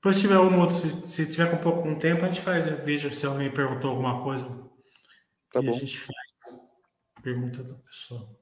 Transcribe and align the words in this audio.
Depois, 0.00 0.16
se 0.16 0.22
tiver 0.22 0.38
um 0.38 0.58
outro, 0.58 0.76
se, 0.76 1.06
se 1.06 1.26
tiver 1.26 1.50
com 1.50 1.58
pouco 1.58 1.86
um 1.86 1.98
tempo, 1.98 2.24
a 2.24 2.30
gente 2.30 2.40
faz, 2.40 2.64
né? 2.64 2.72
veja 2.72 3.10
se 3.10 3.26
alguém 3.26 3.52
perguntou 3.52 3.90
alguma 3.90 4.22
coisa. 4.22 4.46
Tá 5.52 5.60
e 5.60 5.66
bom. 5.66 5.70
a 5.70 5.78
gente 5.78 5.98
faz 5.98 6.16
pergunta 7.22 7.62
da 7.62 7.74
pessoa. 7.74 8.39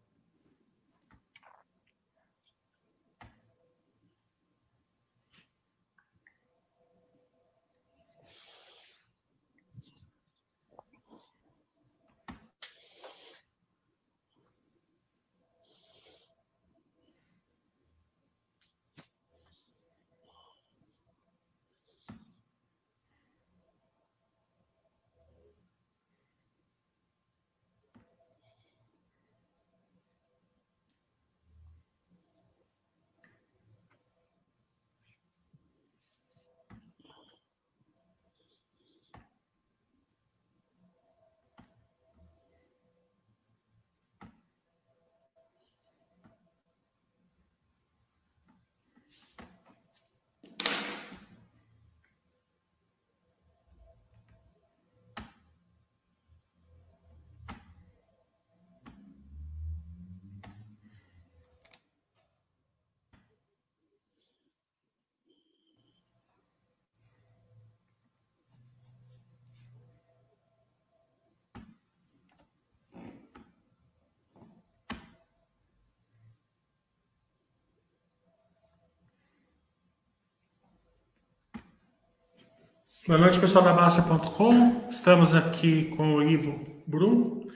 Boa 83.06 83.18
noite, 83.18 83.40
pessoal 83.40 83.64
da 83.64 83.72
Baixa.com. 83.72 84.88
Estamos 84.90 85.34
aqui 85.34 85.86
com 85.96 86.16
o 86.16 86.22
Ivo 86.22 86.82
Brum, 86.86 87.46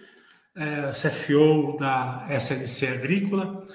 é, 0.55 0.93
CFO 0.93 1.77
da 1.79 2.27
SLC 2.31 2.87
Agrícola. 2.87 3.67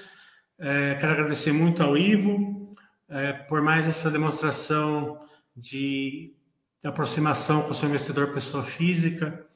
É, 0.58 0.94
quero 0.94 1.12
agradecer 1.12 1.52
muito 1.52 1.82
ao 1.82 1.96
Ivo 1.96 2.72
é, 3.08 3.32
por 3.32 3.62
mais 3.62 3.86
essa 3.86 4.10
demonstração 4.10 5.20
de, 5.56 6.34
de, 6.80 6.88
aproximação 6.88 7.62
com 7.62 7.70
o 7.70 7.74
seu 7.74 7.88
investidor 7.88 8.32
pessoa 8.32 8.64
física, 8.64 9.46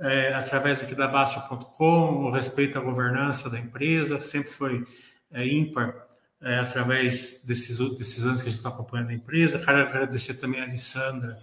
é, 0.00 0.34
através 0.34 0.82
aqui 0.82 0.94
da 0.94 1.08
Baixa.com, 1.08 2.24
o 2.24 2.30
respeito 2.30 2.78
à 2.78 2.80
governança 2.80 3.50
da 3.50 3.58
empresa, 3.58 4.20
sempre 4.20 4.50
foi 4.50 4.84
é, 5.32 5.46
ímpar 5.46 6.06
é, 6.44 6.58
através 6.58 7.42
desses, 7.46 7.78
desses 7.96 8.24
anos 8.24 8.42
que 8.42 8.48
a 8.48 8.50
gente 8.50 8.58
está 8.58 8.68
acompanhando 8.68 9.10
a 9.10 9.14
empresa. 9.14 9.58
Quero 9.58 9.78
agradecer 9.78 10.34
também 10.34 10.60
a 10.60 10.64
Alessandra 10.64 11.38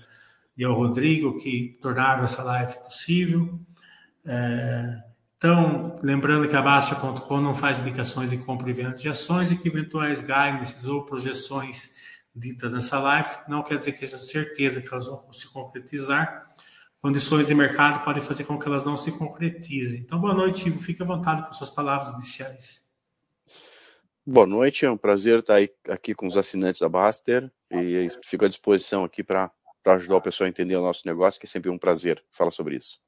e 0.56 0.64
ao 0.64 0.76
Rodrigo 0.76 1.40
que 1.40 1.80
tornaram 1.82 2.24
essa 2.24 2.44
live 2.44 2.76
possível. 2.84 3.60
É, 4.24 5.02
então, 5.36 5.98
lembrando 6.04 6.48
que 6.48 6.56
a 6.56 6.62
Bastia.com 6.62 7.42
não 7.42 7.56
faz 7.56 7.80
indicações 7.80 8.30
de 8.30 8.38
compra 8.38 8.70
e 8.70 8.74
venda 8.74 8.94
de 8.94 9.10
ações 9.10 9.52
e 9.52 9.56
que 9.56 9.68
eventuais 9.68 10.22
guidance 10.22 10.88
ou 10.88 11.04
projeções 11.04 11.90
ditas 12.36 12.72
nessa 12.72 13.00
live 13.00 13.30
não 13.48 13.64
quer 13.64 13.78
dizer 13.78 13.94
que 13.94 14.00
seja 14.00 14.20
certeza 14.20 14.82
que 14.82 14.88
elas 14.94 15.08
vão 15.08 15.34
se 15.34 15.52
concretizar. 15.52 16.48
Condições 17.02 17.48
de 17.48 17.56
mercado 17.56 18.06
podem 18.06 18.22
fazer 18.22 18.44
com 18.44 18.60
que 18.60 18.68
elas 18.68 18.86
não 18.86 18.96
se 18.96 19.12
concretizem. 19.14 20.02
Então, 20.02 20.22
boa 20.22 20.36
noite, 20.36 20.68
Ivo. 20.68 20.80
Fique 20.80 21.02
à 21.02 21.06
vontade 21.06 21.44
com 21.44 21.52
suas 21.52 21.72
palavras 21.72 22.14
iniciais. 22.14 22.81
Boa 24.24 24.46
noite, 24.46 24.86
é 24.86 24.92
um 24.92 24.98
prazer 24.98 25.40
estar 25.40 25.58
aqui 25.90 26.14
com 26.14 26.28
os 26.28 26.38
assinantes 26.38 26.80
da 26.80 26.88
Baster 26.88 27.52
e 27.72 28.08
fico 28.24 28.46
à 28.46 28.48
disposição 28.48 29.04
aqui 29.04 29.24
para 29.24 29.52
ajudar 29.84 30.18
o 30.18 30.22
pessoal 30.22 30.46
a 30.46 30.50
entender 30.50 30.76
o 30.76 30.82
nosso 30.82 31.02
negócio, 31.08 31.40
que 31.40 31.48
é 31.48 31.50
sempre 31.50 31.72
um 31.72 31.78
prazer 31.78 32.24
falar 32.30 32.52
sobre 32.52 32.76
isso. 32.76 33.00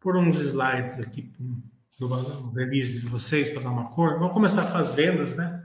Por 0.00 0.16
uns 0.16 0.40
slides 0.40 0.98
aqui 1.00 1.30
do 1.98 2.50
release 2.52 2.98
de 2.98 3.06
vocês, 3.08 3.50
para 3.50 3.60
dar 3.60 3.70
uma 3.70 3.90
cor, 3.90 4.18
vamos 4.18 4.32
começar 4.32 4.72
com 4.72 4.78
as 4.78 4.94
vendas, 4.94 5.36
né? 5.36 5.62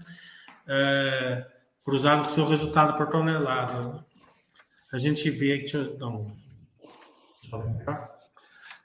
É, 0.68 1.48
cruzado 1.82 2.24
com 2.24 2.28
o 2.28 2.34
seu 2.34 2.46
resultado 2.46 2.98
por 2.98 3.10
tonelada. 3.10 4.06
A 4.92 4.98
gente 4.98 5.30
vê 5.30 5.54
aqui, 5.54 5.78
um, 5.78 6.36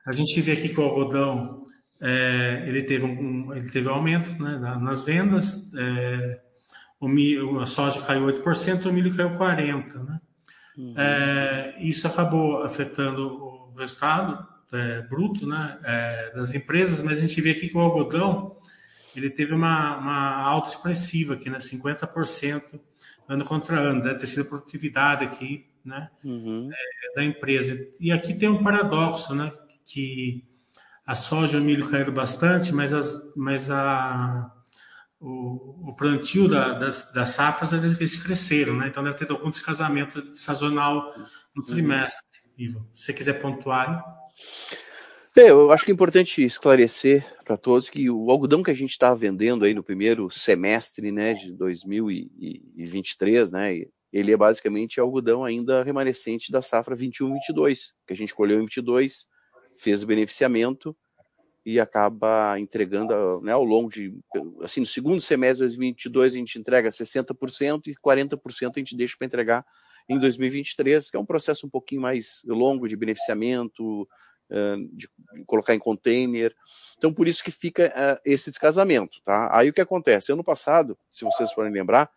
a 0.07 0.13
gente 0.13 0.41
vê 0.41 0.53
aqui 0.53 0.69
que 0.69 0.79
o 0.79 0.85
algodão 0.85 1.67
é, 2.01 2.65
ele 2.67 2.83
teve 2.83 3.05
um, 3.05 3.55
ele 3.55 3.71
teve 3.71 3.89
um 3.89 3.93
aumento 3.93 4.43
né, 4.43 4.59
nas 4.81 5.05
vendas, 5.05 5.71
é, 5.77 6.41
o 6.99 7.09
milho, 7.09 7.61
a 7.61 7.67
soja 7.67 8.01
caiu 8.03 8.27
8%, 8.27 8.87
o 8.87 8.93
milho 8.93 9.15
caiu 9.15 9.31
40%, 9.31 10.05
né? 10.05 10.21
Uhum. 10.77 10.95
É, 10.97 11.77
isso 11.81 12.07
acabou 12.07 12.63
afetando 12.63 13.27
o 13.27 13.73
resultado 13.77 14.47
é, 14.73 15.03
bruto 15.03 15.47
né, 15.47 15.79
é, 15.85 16.33
das 16.35 16.55
empresas, 16.55 17.03
mas 17.03 17.19
a 17.19 17.21
gente 17.21 17.41
vê 17.41 17.51
aqui 17.51 17.69
que 17.69 17.77
o 17.77 17.81
algodão 17.81 18.57
ele 19.15 19.29
teve 19.29 19.53
uma, 19.53 19.97
uma 19.97 20.37
alta 20.43 20.69
expressiva 20.69 21.35
aqui, 21.35 21.51
né, 21.51 21.59
50% 21.59 22.81
ano 23.29 23.45
contra 23.45 23.79
ano, 23.79 24.03
deve 24.03 24.21
ter 24.21 24.27
sido 24.27 24.43
a 24.43 24.49
produtividade 24.49 25.25
aqui 25.25 25.67
né, 25.85 26.09
uhum. 26.25 26.71
É, 26.73 27.15
da 27.17 27.25
empresa. 27.25 27.89
E 27.99 28.13
aqui 28.13 28.35
tem 28.35 28.49
um 28.49 28.63
paradoxo, 28.63 29.35
né, 29.35 29.51
que 29.85 30.45
a 31.07 31.15
soja 31.15 31.59
e 31.59 31.61
o 31.61 31.65
milho 31.65 31.89
caíram 31.89 32.13
bastante, 32.13 32.73
mas, 32.73 32.93
as, 32.93 33.33
mas 33.37 33.71
a, 33.71 34.51
o, 35.19 35.91
o 35.91 35.97
plantio 35.97 36.49
da, 36.49 36.75
das, 36.75 37.13
das 37.13 37.31
safras 37.31 37.73
eles 37.73 38.17
cresceram, 38.17 38.77
né? 38.77 38.89
Então 38.89 39.03
deve 39.05 39.17
ter 39.17 39.31
algum 39.31 39.51
descasamento 39.51 40.35
sazonal 40.35 41.13
no 41.55 41.63
trimestre. 41.63 42.23
Ivo, 42.57 42.87
se 42.93 43.07
você 43.07 43.13
quiser 43.13 43.41
pontuar. 43.41 44.05
É, 45.37 45.49
eu 45.49 45.71
acho 45.71 45.85
que 45.85 45.91
é 45.91 45.95
importante 45.95 46.45
esclarecer 46.45 47.25
para 47.45 47.57
todos 47.57 47.89
que 47.89 48.11
o 48.11 48.31
algodão 48.31 48.63
que 48.63 48.71
a 48.71 48.75
gente 48.75 48.91
está 48.91 49.15
vendendo 49.15 49.65
aí 49.65 49.73
no 49.73 49.83
primeiro 49.83 50.29
semestre 50.29 51.11
né, 51.13 51.35
de 51.35 51.53
2023, 51.53 53.51
né, 53.51 53.85
ele 54.13 54.33
é 54.33 54.37
basicamente 54.37 55.01
algodão 55.01 55.45
ainda 55.45 55.83
remanescente 55.83 56.51
da 56.51 56.61
safra 56.61 56.97
21-22, 56.97 57.93
que 58.07 58.13
a 58.13 58.17
gente 58.17 58.35
colheu 58.35 58.59
em 58.59 58.63
22, 58.63 59.27
fez 59.81 60.03
o 60.03 60.07
beneficiamento 60.07 60.95
e 61.65 61.81
acaba 61.81 62.59
entregando 62.59 63.41
né, 63.41 63.53
ao 63.53 63.65
longo 63.65 63.91
de, 63.91 64.15
assim, 64.63 64.81
no 64.81 64.87
segundo 64.87 65.21
semestre 65.21 65.67
de 65.69 65.77
2022 65.77 66.35
a 66.35 66.37
gente 66.37 66.59
entrega 66.59 66.91
60% 66.91 67.87
e 67.87 67.95
40% 67.95 68.73
a 68.77 68.79
gente 68.79 68.97
deixa 68.97 69.17
para 69.19 69.27
entregar 69.27 69.67
em 70.09 70.19
2023, 70.19 71.11
que 71.11 71.17
é 71.17 71.21
um 71.21 71.25
processo 71.25 71.67
um 71.67 71.71
pouquinho 71.71 72.03
mais 72.03 72.43
longo 72.47 72.89
de 72.89 72.97
beneficiamento, 72.97 74.09
de 74.93 75.09
colocar 75.47 75.75
em 75.75 75.79
container. 75.79 76.55
Então, 76.99 77.13
por 77.13 77.29
isso 77.29 77.45
que 77.45 77.51
fica 77.51 78.21
esse 78.25 78.51
descasamento, 78.51 79.21
tá? 79.23 79.49
Aí 79.53 79.71
o 79.71 79.73
que 79.73 79.81
acontece? 79.81 80.33
Ano 80.33 80.43
passado, 80.43 80.99
se 81.11 81.25
vocês 81.25 81.53
forem 81.53 81.73
lembrar, 81.73 82.11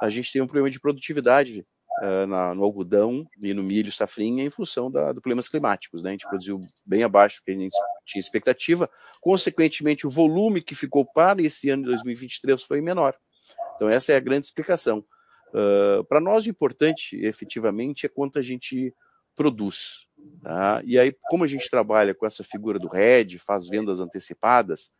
a 0.00 0.08
gente 0.08 0.32
tem 0.32 0.40
um 0.40 0.46
problema 0.46 0.70
de 0.70 0.80
produtividade 0.80 1.66
uh, 2.02 2.26
na, 2.26 2.54
no 2.54 2.64
algodão 2.64 3.26
e 3.40 3.52
no 3.54 3.62
milho 3.62 3.92
safrinha 3.92 4.44
em 4.44 4.50
função 4.50 4.90
da, 4.90 5.12
do 5.12 5.20
problemas 5.20 5.48
climáticos. 5.48 6.02
Né? 6.02 6.10
A 6.10 6.12
gente 6.12 6.28
produziu 6.28 6.60
bem 6.84 7.02
abaixo 7.02 7.40
do 7.40 7.44
que 7.44 7.52
a 7.52 7.58
gente 7.58 7.76
tinha 8.04 8.20
expectativa. 8.20 8.88
Consequentemente, 9.20 10.06
o 10.06 10.10
volume 10.10 10.60
que 10.60 10.74
ficou 10.74 11.04
para 11.04 11.42
esse 11.42 11.70
ano 11.70 11.84
de 11.84 11.90
2023 11.90 12.62
foi 12.62 12.80
menor. 12.80 13.14
Então, 13.76 13.88
essa 13.88 14.12
é 14.12 14.16
a 14.16 14.20
grande 14.20 14.46
explicação. 14.46 15.04
Uh, 15.52 16.04
para 16.04 16.20
nós, 16.20 16.46
o 16.46 16.50
importante, 16.50 17.16
efetivamente, 17.16 18.06
é 18.06 18.08
quanto 18.08 18.38
a 18.38 18.42
gente 18.42 18.94
produz. 19.36 20.06
Tá? 20.42 20.82
E 20.84 20.98
aí, 20.98 21.14
como 21.28 21.44
a 21.44 21.46
gente 21.46 21.68
trabalha 21.68 22.14
com 22.14 22.26
essa 22.26 22.42
figura 22.42 22.78
do 22.78 22.88
RED, 22.88 23.38
faz 23.38 23.68
vendas 23.68 24.00
antecipadas, 24.00 24.90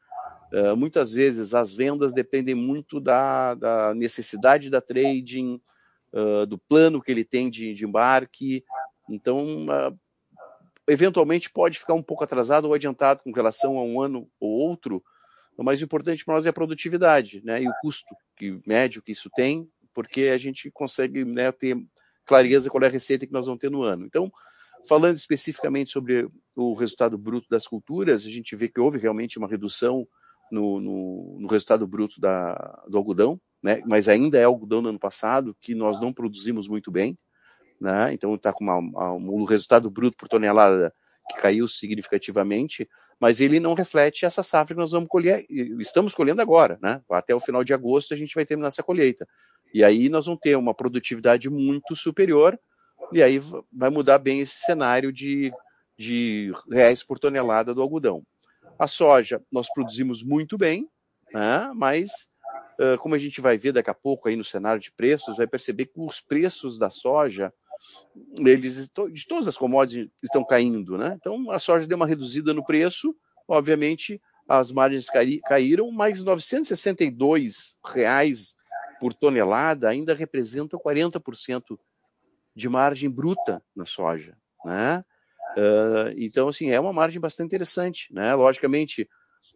uh, 0.52 0.76
muitas 0.76 1.12
vezes 1.12 1.54
as 1.54 1.72
vendas 1.74 2.12
dependem 2.14 2.54
muito 2.54 3.00
da, 3.00 3.54
da 3.54 3.94
necessidade 3.94 4.70
da 4.70 4.80
trading, 4.80 5.60
do 6.46 6.58
plano 6.58 7.00
que 7.00 7.10
ele 7.10 7.24
tem 7.24 7.50
de, 7.50 7.74
de 7.74 7.84
embarque. 7.84 8.64
Então, 9.08 9.66
uh, 9.66 9.98
eventualmente 10.88 11.50
pode 11.50 11.78
ficar 11.78 11.94
um 11.94 12.02
pouco 12.02 12.24
atrasado 12.24 12.66
ou 12.66 12.74
adiantado 12.74 13.22
com 13.22 13.32
relação 13.32 13.78
a 13.78 13.82
um 13.82 14.00
ano 14.00 14.28
ou 14.38 14.50
outro. 14.50 15.02
O 15.56 15.62
mais 15.62 15.80
importante 15.82 16.24
para 16.24 16.34
nós 16.34 16.46
é 16.46 16.50
a 16.50 16.52
produtividade, 16.52 17.42
né? 17.44 17.62
E 17.62 17.68
o 17.68 17.72
custo 17.80 18.14
que, 18.36 18.58
médio 18.66 19.02
que 19.02 19.12
isso 19.12 19.30
tem, 19.34 19.68
porque 19.92 20.22
a 20.22 20.38
gente 20.38 20.70
consegue 20.70 21.24
né, 21.24 21.50
ter 21.52 21.76
clareza 22.26 22.68
qual 22.68 22.82
é 22.82 22.86
a 22.86 22.90
receita 22.90 23.26
que 23.26 23.32
nós 23.32 23.46
vamos 23.46 23.60
ter 23.60 23.70
no 23.70 23.82
ano. 23.82 24.04
Então, 24.04 24.30
falando 24.88 25.16
especificamente 25.16 25.90
sobre 25.90 26.28
o 26.56 26.74
resultado 26.74 27.16
bruto 27.16 27.46
das 27.48 27.66
culturas, 27.66 28.26
a 28.26 28.30
gente 28.30 28.56
vê 28.56 28.68
que 28.68 28.80
houve 28.80 28.98
realmente 28.98 29.38
uma 29.38 29.48
redução 29.48 30.06
no, 30.50 30.80
no, 30.80 31.38
no 31.40 31.48
resultado 31.48 31.86
bruto 31.86 32.20
da, 32.20 32.84
do 32.88 32.98
algodão, 32.98 33.40
né? 33.64 33.80
mas 33.86 34.08
ainda 34.08 34.38
é 34.38 34.44
algodão 34.44 34.82
do 34.82 34.90
ano 34.90 34.98
passado, 34.98 35.56
que 35.58 35.74
nós 35.74 35.98
não 35.98 36.12
produzimos 36.12 36.68
muito 36.68 36.90
bem, 36.90 37.18
né? 37.80 38.12
então 38.12 38.34
está 38.34 38.52
com 38.52 38.62
uma, 38.62 39.14
um 39.14 39.44
resultado 39.44 39.90
bruto 39.90 40.18
por 40.18 40.28
tonelada 40.28 40.94
que 41.30 41.38
caiu 41.38 41.66
significativamente, 41.66 42.86
mas 43.18 43.40
ele 43.40 43.58
não 43.58 43.72
reflete 43.72 44.26
essa 44.26 44.42
safra 44.42 44.74
que 44.74 44.80
nós 44.80 44.90
vamos 44.90 45.08
colher, 45.08 45.46
estamos 45.80 46.14
colhendo 46.14 46.42
agora, 46.42 46.78
né? 46.82 47.00
Até 47.08 47.34
o 47.34 47.40
final 47.40 47.64
de 47.64 47.72
agosto 47.72 48.12
a 48.12 48.16
gente 48.16 48.34
vai 48.34 48.44
terminar 48.44 48.68
essa 48.68 48.82
colheita. 48.82 49.26
E 49.72 49.82
aí 49.82 50.10
nós 50.10 50.26
vamos 50.26 50.40
ter 50.42 50.54
uma 50.56 50.74
produtividade 50.74 51.48
muito 51.48 51.96
superior, 51.96 52.58
e 53.12 53.22
aí 53.22 53.40
vai 53.72 53.88
mudar 53.88 54.18
bem 54.18 54.40
esse 54.40 54.56
cenário 54.56 55.10
de, 55.10 55.50
de 55.96 56.52
reais 56.70 57.02
por 57.02 57.18
tonelada 57.18 57.72
do 57.72 57.80
algodão. 57.80 58.22
A 58.78 58.86
soja 58.86 59.40
nós 59.50 59.72
produzimos 59.72 60.22
muito 60.22 60.58
bem, 60.58 60.86
né? 61.32 61.70
mas 61.74 62.28
como 63.00 63.14
a 63.14 63.18
gente 63.18 63.40
vai 63.40 63.56
ver 63.56 63.72
daqui 63.72 63.90
a 63.90 63.94
pouco 63.94 64.28
aí 64.28 64.36
no 64.36 64.44
cenário 64.44 64.80
de 64.80 64.92
preços, 64.92 65.36
vai 65.36 65.46
perceber 65.46 65.86
que 65.86 66.00
os 66.00 66.20
preços 66.20 66.78
da 66.78 66.90
soja 66.90 67.52
eles 68.38 68.88
de 69.12 69.26
todas 69.26 69.48
as 69.48 69.56
commodities 69.56 70.10
estão 70.22 70.44
caindo, 70.44 70.96
né? 70.96 71.16
Então 71.20 71.50
a 71.50 71.58
soja 71.58 71.86
deu 71.86 71.96
uma 71.96 72.06
reduzida 72.06 72.54
no 72.54 72.64
preço, 72.64 73.14
obviamente 73.46 74.20
as 74.48 74.70
margens 74.70 75.08
caíram, 75.46 75.90
mas 75.90 76.22
962 76.22 77.78
reais 77.84 78.54
por 79.00 79.14
tonelada 79.14 79.88
ainda 79.88 80.14
representa 80.14 80.78
40% 80.78 81.78
de 82.54 82.68
margem 82.68 83.10
bruta 83.10 83.62
na 83.74 83.86
soja, 83.86 84.36
né? 84.64 85.04
Uh, 85.56 86.10
então 86.16 86.48
assim 86.48 86.70
é 86.70 86.80
uma 86.80 86.92
margem 86.92 87.20
bastante 87.20 87.46
interessante, 87.46 88.12
né? 88.12 88.34
Logicamente 88.34 89.08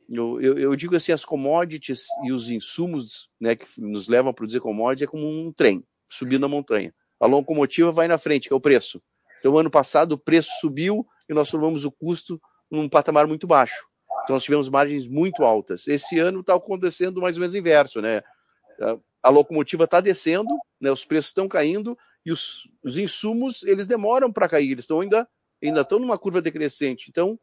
eu, 0.09 0.41
eu, 0.41 0.59
eu, 0.59 0.77
digo 0.77 0.97
assim 0.97 1.13
as 1.13 1.25
commodities 1.25 2.07
e 2.25 2.33
os 2.33 2.51
insumos, 2.51 3.29
né, 3.41 3.57
que 3.57 3.67
nos 3.79 4.09
levam 4.09 4.31
a 4.31 4.35
produzir 4.35 4.61
commodities 4.61 5.09
é 5.09 5.11
como 5.11 5.27
um 5.27 5.53
trem 5.53 5.85
subindo 6.09 6.47
a 6.47 6.49
montanha 6.49 6.93
a 7.21 7.27
locomotiva 7.27 7.91
vai 7.91 8.07
na 8.07 8.19
frente, 8.19 8.49
que 8.49 8.55
é 8.55 8.57
o 8.57 8.61
preço. 8.61 9.03
Então, 9.41 9.57
ano 9.57 9.71
passado, 9.71 10.13
o 10.13 10.19
preço 10.19 10.51
subiu 10.61 11.07
e 11.29 11.35
nós 11.35 11.51
formamos 11.51 11.85
o 11.85 11.91
custo 11.91 12.41
num 12.71 12.89
patamar 12.89 13.27
muito 13.27 13.47
baixo. 13.47 13.87
Então, 14.25 14.35
nós 14.35 14.45
tivemos 14.45 14.69
margens 14.69 15.09
muito 15.09 15.43
altas. 15.45 15.87
Esse 15.87 16.19
ano 16.19 16.41
está 16.41 16.55
acontecendo 16.55 17.21
mais 17.21 17.37
ou 17.37 17.41
menos 17.41 17.55
o 17.55 17.59
inverso, 17.59 18.01
né? 18.01 18.23
A 19.23 19.29
locomotiva 19.31 19.85
está 19.85 20.01
descendo, 20.01 20.51
né? 20.81 20.91
os 20.91 21.05
preços 21.05 21.31
estão 21.31 21.49
caindo 21.49 21.99
e 22.25 22.31
os, 22.31 22.69
os 22.85 22.97
insumos 22.97 23.65
eles 23.65 23.89
demoram 23.89 24.33
para 24.33 24.49
cair, 24.49 24.71
eles 24.71 24.85
estão 24.85 25.01
ainda 25.01 25.29
ainda 25.61 25.81
estão 25.81 25.99
numa 25.99 26.17
curva 26.17 26.41
decrescente. 26.41 27.07
Então, 27.09 27.39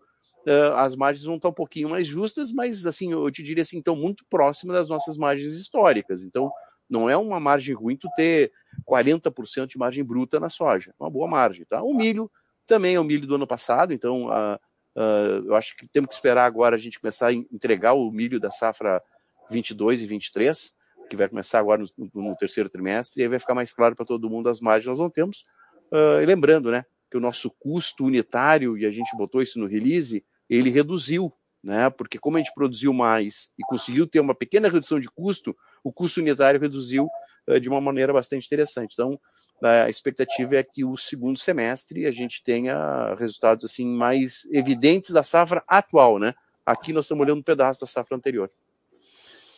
uh, 0.47 0.75
as 0.75 0.95
margens 0.95 1.25
vão 1.25 1.35
estar 1.35 1.49
um 1.49 1.53
pouquinho 1.53 1.89
mais 1.89 2.07
justas, 2.07 2.51
mas 2.51 2.85
assim 2.85 3.11
eu 3.11 3.29
te 3.31 3.43
diria 3.43 3.61
assim, 3.61 3.79
estão 3.79 3.95
muito 3.95 4.25
próximas 4.29 4.75
das 4.77 4.89
nossas 4.89 5.17
margens 5.17 5.55
históricas. 5.55 6.23
Então, 6.23 6.51
não 6.89 7.09
é 7.09 7.17
uma 7.17 7.39
margem 7.39 7.73
ruim 7.73 7.97
tu 7.97 8.07
ter 8.15 8.51
40% 8.87 9.67
de 9.67 9.77
margem 9.77 10.03
bruta 10.03 10.39
na 10.39 10.49
soja. 10.49 10.93
Uma 10.99 11.09
boa 11.09 11.27
margem, 11.27 11.65
tá? 11.65 11.81
O 11.81 11.93
milho 11.95 12.29
também 12.65 12.95
é 12.95 12.99
o 12.99 13.03
milho 13.03 13.27
do 13.27 13.35
ano 13.35 13.47
passado, 13.47 13.93
então 13.93 14.25
uh, 14.25 14.55
uh, 14.95 15.45
eu 15.45 15.55
acho 15.55 15.75
que 15.75 15.87
temos 15.87 16.09
que 16.09 16.15
esperar 16.15 16.45
agora 16.45 16.75
a 16.75 16.79
gente 16.79 16.99
começar 16.99 17.27
a 17.27 17.33
entregar 17.33 17.93
o 17.93 18.11
milho 18.11 18.39
da 18.39 18.51
safra 18.51 19.01
22 19.49 20.01
e 20.01 20.07
23, 20.07 20.73
que 21.09 21.15
vai 21.15 21.29
começar 21.29 21.59
agora 21.59 21.83
no, 21.97 22.09
no 22.13 22.35
terceiro 22.35 22.69
trimestre, 22.69 23.21
e 23.21 23.23
aí 23.23 23.29
vai 23.29 23.39
ficar 23.39 23.53
mais 23.53 23.71
claro 23.73 23.95
para 23.95 24.05
todo 24.05 24.29
mundo 24.29 24.49
as 24.49 24.59
margens 24.59 24.87
nós 24.87 24.99
não 24.99 25.09
temos. 25.09 25.45
Uh, 25.91 26.21
e 26.21 26.25
lembrando, 26.25 26.71
né, 26.71 26.83
que 27.09 27.17
o 27.17 27.21
nosso 27.21 27.51
custo 27.51 28.05
unitário, 28.05 28.77
e 28.77 28.85
a 28.85 28.91
gente 28.91 29.15
botou 29.15 29.41
isso 29.41 29.59
no 29.59 29.67
release, 29.67 30.23
ele 30.49 30.69
reduziu, 30.69 31.33
né, 31.63 31.89
porque 31.89 32.19
como 32.19 32.37
a 32.37 32.39
gente 32.39 32.53
produziu 32.53 32.93
mais 32.93 33.49
e 33.57 33.63
conseguiu 33.63 34.05
ter 34.05 34.19
uma 34.19 34.35
pequena 34.35 34.69
redução 34.69 34.99
de 34.99 35.09
custo, 35.09 35.55
o 35.83 35.91
custo 35.91 36.19
unitário 36.19 36.59
reduziu 36.59 37.07
uh, 37.47 37.59
de 37.59 37.67
uma 37.67 37.81
maneira 37.81 38.13
bastante 38.13 38.45
interessante. 38.45 38.93
Então, 38.93 39.19
a 39.63 39.89
expectativa 39.89 40.57
é 40.57 40.63
que 40.63 40.83
o 40.83 40.97
segundo 40.97 41.39
semestre 41.39 42.05
a 42.05 42.11
gente 42.11 42.43
tenha 42.43 43.15
resultados 43.15 43.63
assim 43.63 43.85
mais 43.85 44.45
evidentes 44.51 45.11
da 45.11 45.23
safra 45.23 45.63
atual, 45.67 46.19
né? 46.19 46.33
Aqui 46.65 46.91
nós 46.91 47.05
estamos 47.05 47.23
olhando 47.23 47.39
um 47.39 47.43
pedaço 47.43 47.81
da 47.81 47.87
safra 47.87 48.17
anterior. 48.17 48.51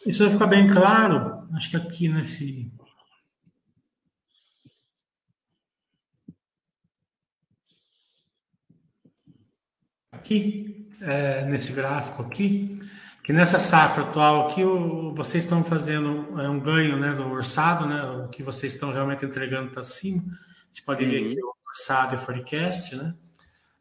Isso 0.06 0.24
vai 0.24 0.32
ficar 0.32 0.48
bem 0.48 0.68
claro, 0.68 1.48
acho 1.56 1.72
que 1.72 1.78
aqui 1.78 2.08
nesse 2.08 2.72
aqui 10.12 10.77
é, 11.02 11.46
nesse 11.46 11.74
gráfico 11.74 12.22
aqui 12.24 12.80
que 13.28 13.34
nessa 13.34 13.60
safra 13.60 14.04
atual 14.04 14.48
aqui 14.48 14.64
o, 14.64 15.14
vocês 15.14 15.44
estão 15.44 15.62
fazendo 15.62 16.40
é, 16.40 16.48
um 16.48 16.62
ganho 16.62 16.96
né, 16.96 17.14
do 17.14 17.30
orçado, 17.30 17.86
né, 17.86 18.02
o 18.04 18.30
que 18.30 18.42
vocês 18.42 18.74
estão 18.74 18.90
realmente 18.90 19.26
entregando 19.26 19.70
para 19.70 19.84
cima. 19.84 20.22
A 20.22 20.68
gente 20.68 20.84
pode 20.84 21.04
uhum. 21.04 21.12
ver 21.12 21.26
aqui 21.26 21.44
o 21.44 21.54
orçado 21.68 22.16
e 22.16 22.18
forecast, 22.18 22.96
né, 22.96 23.14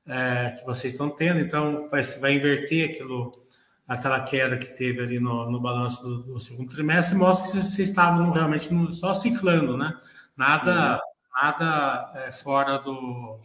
é, 0.04 0.50
que 0.58 0.66
vocês 0.66 0.94
estão 0.94 1.08
tendo. 1.08 1.38
Então, 1.38 1.88
vai, 1.88 2.02
vai 2.02 2.34
inverter 2.34 2.90
aquilo, 2.90 3.30
aquela 3.86 4.18
queda 4.22 4.58
que 4.58 4.76
teve 4.76 5.00
ali 5.00 5.20
no, 5.20 5.48
no 5.48 5.60
balanço 5.60 6.02
do, 6.02 6.22
do 6.24 6.40
segundo 6.40 6.68
trimestre 6.74 7.14
e 7.14 7.18
mostra 7.20 7.46
que 7.46 7.52
vocês 7.56 7.88
estavam 7.88 8.32
realmente 8.32 8.74
no, 8.74 8.92
só 8.92 9.14
ciclando, 9.14 9.76
né? 9.76 9.96
Nada, 10.36 10.94
uhum. 10.94 11.40
nada 11.40 12.12
é, 12.16 12.32
fora 12.32 12.78
do, 12.78 13.38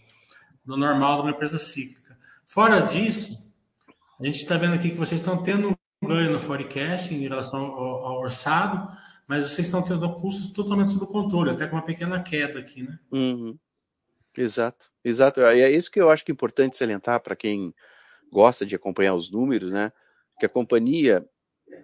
do 0.65 0.75
normal 0.75 1.18
de 1.18 1.21
uma 1.27 1.31
empresa 1.31 1.59
cíclica. 1.59 2.18
Fora 2.47 2.79
disso, 2.79 3.38
a 4.21 4.25
gente 4.25 4.44
está 4.44 4.56
vendo 4.56 4.75
aqui 4.75 4.91
que 4.91 4.97
vocês 4.97 5.19
estão 5.19 5.41
tendo 5.41 5.75
ganho 6.03 6.31
no 6.31 6.39
forecast 6.39 7.13
em 7.13 7.21
relação 7.21 7.65
ao, 7.65 8.06
ao, 8.06 8.19
orçado, 8.19 8.88
mas 9.27 9.50
vocês 9.50 9.68
estão 9.68 9.81
tendo 9.81 10.13
custos 10.15 10.51
totalmente 10.51 10.91
sob 10.91 11.07
controle, 11.07 11.50
até 11.50 11.65
com 11.65 11.75
uma 11.75 11.83
pequena 11.83 12.21
queda 12.21 12.59
aqui, 12.59 12.83
né? 12.83 13.00
Uhum. 13.12 13.57
Exato, 14.38 14.91
exato. 15.03 15.41
E 15.41 15.62
é 15.62 15.71
isso 15.71 15.91
que 15.91 16.00
eu 16.00 16.09
acho 16.09 16.23
que 16.23 16.31
é 16.31 16.33
importante 16.33 16.77
salientar 16.77 17.19
para 17.21 17.35
quem 17.35 17.73
gosta 18.31 18.65
de 18.65 18.75
acompanhar 18.75 19.15
os 19.15 19.31
números, 19.31 19.71
né? 19.71 19.91
Que 20.39 20.45
a 20.45 20.50
companhia, 20.50 21.25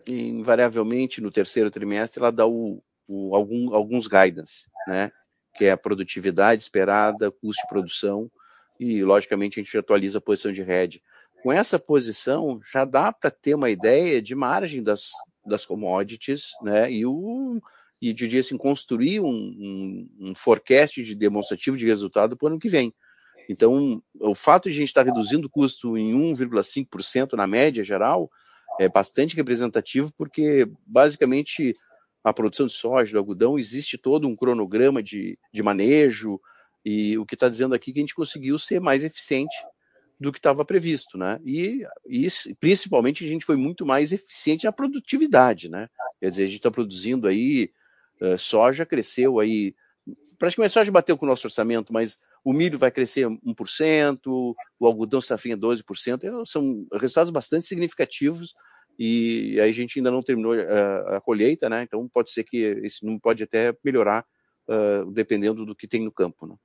invariavelmente, 0.08 1.22
no 1.22 1.32
terceiro 1.32 1.72
trimestre, 1.72 2.22
ela 2.22 2.32
dá 2.32 2.46
o, 2.46 2.84
o, 3.08 3.36
algum, 3.36 3.74
alguns 3.74 4.08
guidance, 4.08 4.68
né? 4.88 5.12
Que 5.56 5.66
é 5.66 5.72
a 5.72 5.78
produtividade 5.78 6.62
esperada, 6.62 7.32
custo 7.32 7.64
de 7.64 7.68
produção, 7.68 8.32
e, 8.80 9.04
logicamente, 9.04 9.60
a 9.60 9.64
gente 9.64 9.78
atualiza 9.78 10.20
a 10.20 10.22
posição 10.22 10.54
de 10.54 10.62
rede 10.62 11.02
com 11.44 11.52
essa 11.52 11.78
posição 11.80 12.60
já 12.72 12.86
dá 12.86 13.12
para 13.12 13.30
ter 13.32 13.56
uma 13.56 13.70
ideia 13.70 14.22
de 14.22 14.36
margem 14.36 14.84
das, 14.84 15.12
das 15.46 15.66
commodities, 15.66 16.52
né? 16.62 16.92
E 16.92 17.06
o 17.06 17.62
e 18.00 18.14
de 18.14 18.38
assim 18.38 18.58
construir 18.58 19.20
um, 19.20 19.26
um, 19.28 20.10
um 20.20 20.36
forecast 20.36 21.04
de 21.04 21.16
demonstrativo 21.16 21.76
de 21.76 21.88
resultado 21.88 22.38
para 22.38 22.46
o 22.46 22.50
ano 22.50 22.60
que 22.60 22.70
vem. 22.70 22.94
Então, 23.50 24.04
o 24.20 24.36
fato 24.36 24.70
de 24.70 24.76
a 24.76 24.78
gente 24.78 24.90
estar 24.90 25.04
reduzindo 25.04 25.48
o 25.48 25.50
custo 25.50 25.98
em 25.98 26.14
1,5% 26.14 27.34
na 27.34 27.48
média 27.48 27.84
geral 27.84 28.30
é 28.80 28.88
bastante 28.88 29.36
representativo, 29.36 30.12
porque 30.16 30.70
basicamente 30.86 31.74
a 32.24 32.34
produção 32.34 32.68
de 32.68 32.74
soja, 32.74 33.14
do 33.14 33.18
algodão, 33.18 33.58
existe 33.58 33.98
todo 33.98 34.28
um 34.28 34.36
cronograma 34.36 35.02
de, 35.02 35.40
de 35.52 35.64
manejo, 35.64 36.40
e 36.86 37.18
o 37.18 37.26
que 37.26 37.36
está 37.36 37.50
dizendo 37.50 37.74
aqui 37.74 37.92
é 37.92 37.94
que 37.94 38.00
a 38.00 38.04
gente 38.04 38.16
conseguiu 38.16 38.60
ser 38.60 38.80
mais 38.80 39.04
eficiente 39.04 39.56
do 40.20 40.32
que 40.32 40.40
estava 40.40 40.66
previsto, 40.66 41.18
né? 41.18 41.40
E, 41.46 41.84
e 42.08 42.28
principalmente 42.60 43.24
a 43.24 43.28
gente 43.28 43.46
foi 43.46 43.56
muito 43.56 43.86
mais 43.86 44.12
eficiente 44.12 44.66
na 44.66 44.72
produtividade, 44.72 45.70
né? 45.70 45.88
Quer 46.20 46.30
dizer, 46.30 46.44
a 46.44 46.48
gente 46.48 46.58
está 46.58 46.72
produzindo 46.72 47.28
aí 47.28 47.72
uh, 48.22 48.38
soja 48.38 48.86
cresceu 48.86 49.40
aí 49.40 49.76
praticamente 50.38 50.72
a 50.72 50.74
soja 50.74 50.92
bateu 50.92 51.18
com 51.18 51.26
o 51.26 51.30
nosso 51.30 51.48
orçamento, 51.48 51.92
mas 51.92 52.18
o 52.44 52.54
milho 52.54 52.78
vai 52.78 52.92
crescer 52.92 53.26
1%, 53.26 54.56
o 54.80 54.86
algodão 54.86 55.20
safrinha 55.20 55.58
12%, 55.58 56.24
é, 56.24 56.46
são 56.46 56.86
resultados 56.94 57.32
bastante 57.32 57.66
significativos 57.66 58.54
e 58.98 59.60
aí 59.60 59.70
a 59.70 59.74
gente 59.74 60.00
ainda 60.00 60.10
não 60.10 60.24
terminou 60.24 60.54
a, 60.54 61.18
a 61.18 61.22
colheita, 61.22 61.70
né? 61.70 61.84
Então 61.84 62.08
pode 62.08 62.32
ser 62.32 62.44
que 62.44 62.58
esse 62.84 63.04
número 63.04 63.22
pode 63.22 63.44
até 63.44 63.76
melhorar 63.84 64.26
uh, 64.68 65.12
dependendo 65.12 65.66
do 65.66 65.76
que 65.76 65.88
tem 65.88 66.04
no 66.04 66.12
campo, 66.12 66.48
né? 66.48 66.56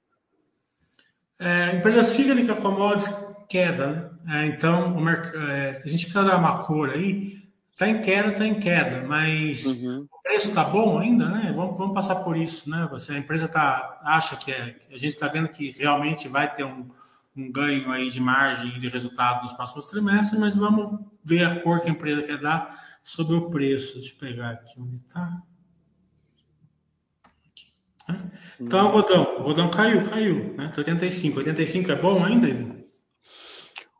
É, 1.42 1.76
empresa 1.76 2.02
cíclica, 2.02 2.54
commodities, 2.54 3.12
queda, 3.48 3.86
né? 3.88 4.10
É, 4.28 4.46
então, 4.46 4.96
o 4.96 5.08
é, 5.08 5.82
a 5.84 5.88
gente 5.88 6.04
precisa 6.04 6.24
dar 6.24 6.38
uma 6.38 6.58
cor 6.58 6.90
aí, 6.90 7.42
tá 7.76 7.88
em 7.88 8.00
queda, 8.00 8.32
tá 8.32 8.46
em 8.46 8.60
queda, 8.60 9.04
mas 9.06 9.66
uhum. 9.66 10.06
o 10.10 10.22
preço 10.22 10.54
tá 10.54 10.62
bom 10.62 10.98
ainda, 10.98 11.28
né? 11.28 11.52
Vamos, 11.54 11.76
vamos 11.76 11.94
passar 11.94 12.16
por 12.16 12.36
isso, 12.36 12.70
né? 12.70 12.86
Você, 12.90 13.12
a 13.12 13.18
empresa 13.18 13.48
tá, 13.48 14.00
acha 14.04 14.36
que 14.36 14.52
é, 14.52 14.76
a 14.90 14.96
gente 14.96 15.14
está 15.14 15.26
vendo 15.26 15.48
que 15.48 15.72
realmente 15.72 16.28
vai 16.28 16.54
ter 16.54 16.64
um, 16.64 16.88
um 17.36 17.50
ganho 17.50 17.90
aí 17.90 18.08
de 18.10 18.20
margem 18.20 18.76
e 18.76 18.78
de 18.78 18.88
resultado 18.88 19.42
nos 19.42 19.52
próximos 19.52 19.86
trimestres, 19.86 20.38
mas 20.38 20.54
vamos 20.54 20.96
ver 21.24 21.44
a 21.44 21.60
cor 21.60 21.80
que 21.80 21.88
a 21.88 21.92
empresa 21.92 22.22
quer 22.22 22.38
dar 22.38 22.78
sobre 23.02 23.34
o 23.34 23.50
preço. 23.50 23.98
Deixa 23.98 24.14
eu 24.14 24.18
pegar 24.18 24.50
aqui 24.50 24.80
onde 24.80 24.96
está. 24.96 25.42
Né? 28.08 28.30
Então, 28.60 28.78
o 28.78 28.86
algodão, 28.86 29.22
o 29.22 29.38
algodão 29.38 29.70
caiu, 29.70 30.04
caiu, 30.04 30.54
né? 30.54 30.72
85. 30.76 31.38
85 31.38 31.92
é 31.92 31.96
bom 31.96 32.24
ainda, 32.24 32.48
Ivan? 32.48 32.82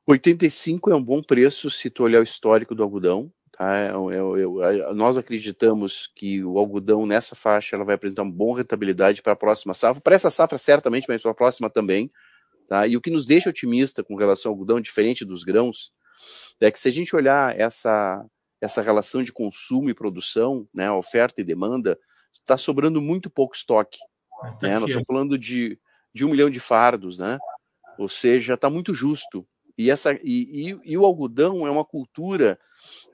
85 0.07 0.91
é 0.91 0.97
um 0.97 1.03
bom 1.03 1.23
preço 1.23 1.71
se 1.71 1.89
tu 1.89 2.03
olhar 2.03 2.21
o 2.21 2.25
histórico 2.25 2.75
do 2.75 2.83
algodão. 2.83 3.33
Tá? 3.53 3.87
Eu, 3.87 4.11
eu, 4.11 4.63
eu, 4.63 4.95
nós 4.95 5.17
acreditamos 5.17 6.11
que 6.15 6.43
o 6.43 6.59
algodão 6.59 7.07
nessa 7.07 7.37
faixa 7.37 7.77
ela 7.77 7.85
vai 7.85 7.95
apresentar 7.95 8.23
uma 8.23 8.33
boa 8.33 8.59
rentabilidade 8.59 9.23
para 9.23 9.35
a 9.35 9.37
próxima 9.37 9.75
safra. 9.75 10.01
Para 10.01 10.15
essa 10.15 10.31
safra, 10.31 10.59
certamente, 10.59 11.07
mas 11.09 11.23
para 11.23 11.31
a 11.31 11.35
próxima 11.35 11.71
também. 11.71 12.11
Tá? 12.69 12.87
E 12.87 12.97
o 12.97 13.01
que 13.01 13.11
nos 13.11 13.27
deixa 13.27 13.51
otimista 13.51 14.03
com 14.03 14.17
relação 14.17 14.51
ao 14.51 14.55
algodão, 14.55 14.81
diferente 14.81 15.25
dos 15.25 15.45
grãos, 15.45 15.93
é 16.61 16.71
que 16.71 16.81
se 16.81 16.89
a 16.89 16.93
gente 16.93 17.15
olhar 17.15 17.59
essa, 17.59 18.25
essa 18.61 18.83
relação 18.83 19.23
de 19.23 19.33
consumo 19.33 19.91
e 19.91 19.95
produção, 19.95 20.67
né, 20.73 20.91
oferta 20.91 21.41
e 21.41 21.45
demanda, 21.45 21.99
está 22.33 22.57
sobrando 22.57 23.01
muito 23.01 23.31
pouco 23.31 23.55
estoque. 23.55 23.99
Tá 24.61 24.69
né? 24.69 24.79
Nós 24.79 24.89
estamos 24.89 25.07
falando 25.07 25.39
de, 25.39 25.79
de 26.15 26.25
um 26.25 26.31
milhão 26.31 26.51
de 26.51 26.61
fardos, 26.61 27.19
né? 27.19 27.39
ou 27.99 28.09
seja, 28.09 28.55
está 28.55 28.69
muito 28.69 28.95
justo. 28.95 29.47
E, 29.77 29.91
essa, 29.91 30.13
e, 30.23 30.71
e, 30.71 30.81
e, 30.85 30.99
o 30.99 31.05
algodão 31.05 31.67
é 31.67 31.71
uma 31.71 31.85
cultura 31.85 32.59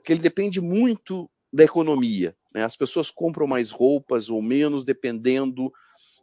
que 0.03 0.11
ele 0.11 0.21
depende 0.21 0.59
muito 0.59 1.29
da 1.51 1.63
economia. 1.63 2.35
Né? 2.53 2.63
As 2.63 2.75
pessoas 2.75 3.09
compram 3.09 3.47
mais 3.47 3.71
roupas 3.71 4.29
ou 4.29 4.41
menos 4.41 4.83
dependendo 4.83 5.71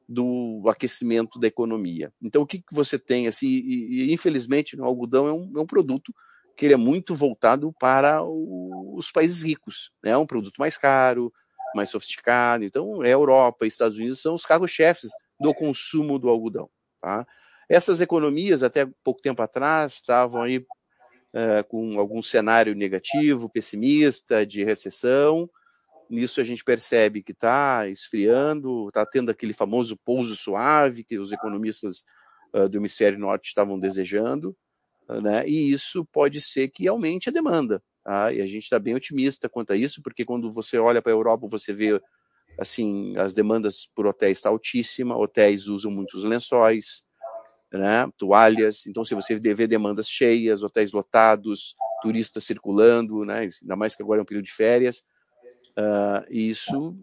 do 0.08 0.62
aquecimento 0.68 1.38
da 1.38 1.48
economia. 1.48 2.12
Então, 2.22 2.42
o 2.42 2.46
que, 2.46 2.58
que 2.58 2.74
você 2.74 2.98
tem? 2.98 3.26
Assim, 3.26 3.48
e, 3.48 4.12
infelizmente, 4.12 4.78
o 4.78 4.84
algodão 4.84 5.26
é 5.26 5.32
um, 5.32 5.52
é 5.56 5.60
um 5.60 5.66
produto 5.66 6.14
que 6.56 6.64
ele 6.64 6.74
é 6.74 6.78
muito 6.78 7.14
voltado 7.14 7.72
para 7.78 8.22
o, 8.22 8.94
os 8.96 9.10
países 9.10 9.42
ricos. 9.42 9.90
Né? 10.02 10.12
É 10.12 10.18
um 10.18 10.26
produto 10.26 10.56
mais 10.58 10.76
caro, 10.76 11.32
mais 11.76 11.90
sofisticado. 11.90 12.64
Então, 12.64 13.02
a 13.02 13.08
Europa 13.08 13.64
e 13.64 13.68
Estados 13.68 13.96
Unidos 13.96 14.20
são 14.20 14.34
os 14.34 14.44
carros-chefes 14.44 15.10
do 15.38 15.54
consumo 15.54 16.18
do 16.18 16.28
algodão. 16.28 16.68
Tá? 17.00 17.26
Essas 17.68 18.00
economias, 18.00 18.62
até 18.62 18.86
pouco 19.04 19.20
tempo 19.20 19.42
atrás, 19.42 19.94
estavam 19.94 20.42
aí 20.42 20.64
é, 21.32 21.62
com 21.62 21.98
algum 21.98 22.22
cenário 22.22 22.74
negativo, 22.74 23.48
pessimista, 23.48 24.46
de 24.46 24.64
recessão. 24.64 25.48
Nisso 26.08 26.40
a 26.40 26.44
gente 26.44 26.64
percebe 26.64 27.22
que 27.22 27.32
está 27.32 27.88
esfriando, 27.88 28.88
está 28.88 29.04
tendo 29.04 29.30
aquele 29.30 29.52
famoso 29.52 29.96
pouso 30.04 30.36
suave 30.36 31.04
que 31.04 31.18
os 31.18 31.32
economistas 31.32 32.04
uh, 32.54 32.68
do 32.68 32.78
hemisfério 32.78 33.18
norte 33.18 33.48
estavam 33.48 33.78
desejando, 33.78 34.56
uh, 35.08 35.20
né? 35.20 35.46
E 35.48 35.70
isso 35.70 36.04
pode 36.06 36.40
ser 36.40 36.68
que 36.68 36.86
aumente 36.86 37.28
a 37.28 37.32
demanda. 37.32 37.82
Tá? 38.06 38.32
E 38.32 38.40
a 38.40 38.46
gente 38.46 38.62
está 38.62 38.78
bem 38.78 38.94
otimista 38.94 39.48
quanto 39.48 39.72
a 39.72 39.76
isso, 39.76 40.00
porque 40.00 40.24
quando 40.24 40.52
você 40.52 40.78
olha 40.78 41.02
para 41.02 41.10
a 41.10 41.16
Europa, 41.16 41.48
você 41.50 41.72
vê 41.72 42.00
assim 42.56 43.18
as 43.18 43.34
demandas 43.34 43.90
por 43.96 44.06
hotéis 44.06 44.38
está 44.38 44.48
altíssima, 44.48 45.18
hotéis 45.18 45.66
usam 45.66 45.90
muitos 45.90 46.22
lençóis, 46.22 47.02
né, 47.72 48.08
toalhas. 48.16 48.86
Então, 48.86 49.04
se 49.04 49.12
você 49.12 49.34
vê 49.34 49.66
demandas 49.66 50.08
cheias, 50.08 50.62
hotéis 50.62 50.92
lotados, 50.92 51.74
turistas 52.00 52.44
circulando, 52.44 53.24
né, 53.24 53.48
ainda 53.60 53.74
mais 53.74 53.96
que 53.96 54.04
agora 54.04 54.20
é 54.20 54.22
um 54.22 54.24
período 54.24 54.44
de 54.44 54.52
férias, 54.52 55.02
uh, 55.76 56.24
isso, 56.30 56.96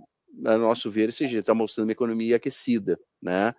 a 0.45 0.57
nosso 0.57 0.89
ver, 0.89 1.09
está 1.09 1.53
mostrando 1.53 1.89
uma 1.89 1.91
economia 1.91 2.37
aquecida. 2.37 2.97
Né? 3.21 3.53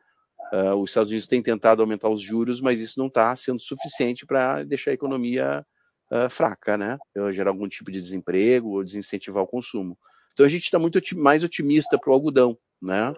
Uh, 0.51 0.77
os 0.77 0.89
Estados 0.89 1.11
Unidos 1.11 1.27
têm 1.27 1.43
tentado 1.43 1.83
aumentar 1.83 2.09
os 2.09 2.23
juros, 2.23 2.63
mas 2.63 2.81
isso 2.81 2.99
não 2.99 3.09
está 3.09 3.37
sendo 3.37 3.61
suficiente 3.61 4.25
para 4.25 4.65
deixar 4.65 4.93
a 4.93 4.95
economia 4.95 5.67
uh, 6.11 6.29
fraca, 6.31 6.77
né? 6.77 6.99
gerar 7.33 7.51
algum 7.51 7.69
tipo 7.69 7.91
de 7.91 8.01
desemprego 8.01 8.71
ou 8.71 8.85
desincentivar 8.85 9.43
o 9.43 9.47
consumo. 9.47 9.99
Então 10.33 10.45
a 10.45 10.49
gente 10.49 10.65
está 10.65 10.79
muito 10.79 11.01
mais 11.17 11.45
otimista 11.45 11.99
para 11.99 12.11
o 12.11 12.13
algodão, 12.13 12.59
né? 12.81 13.15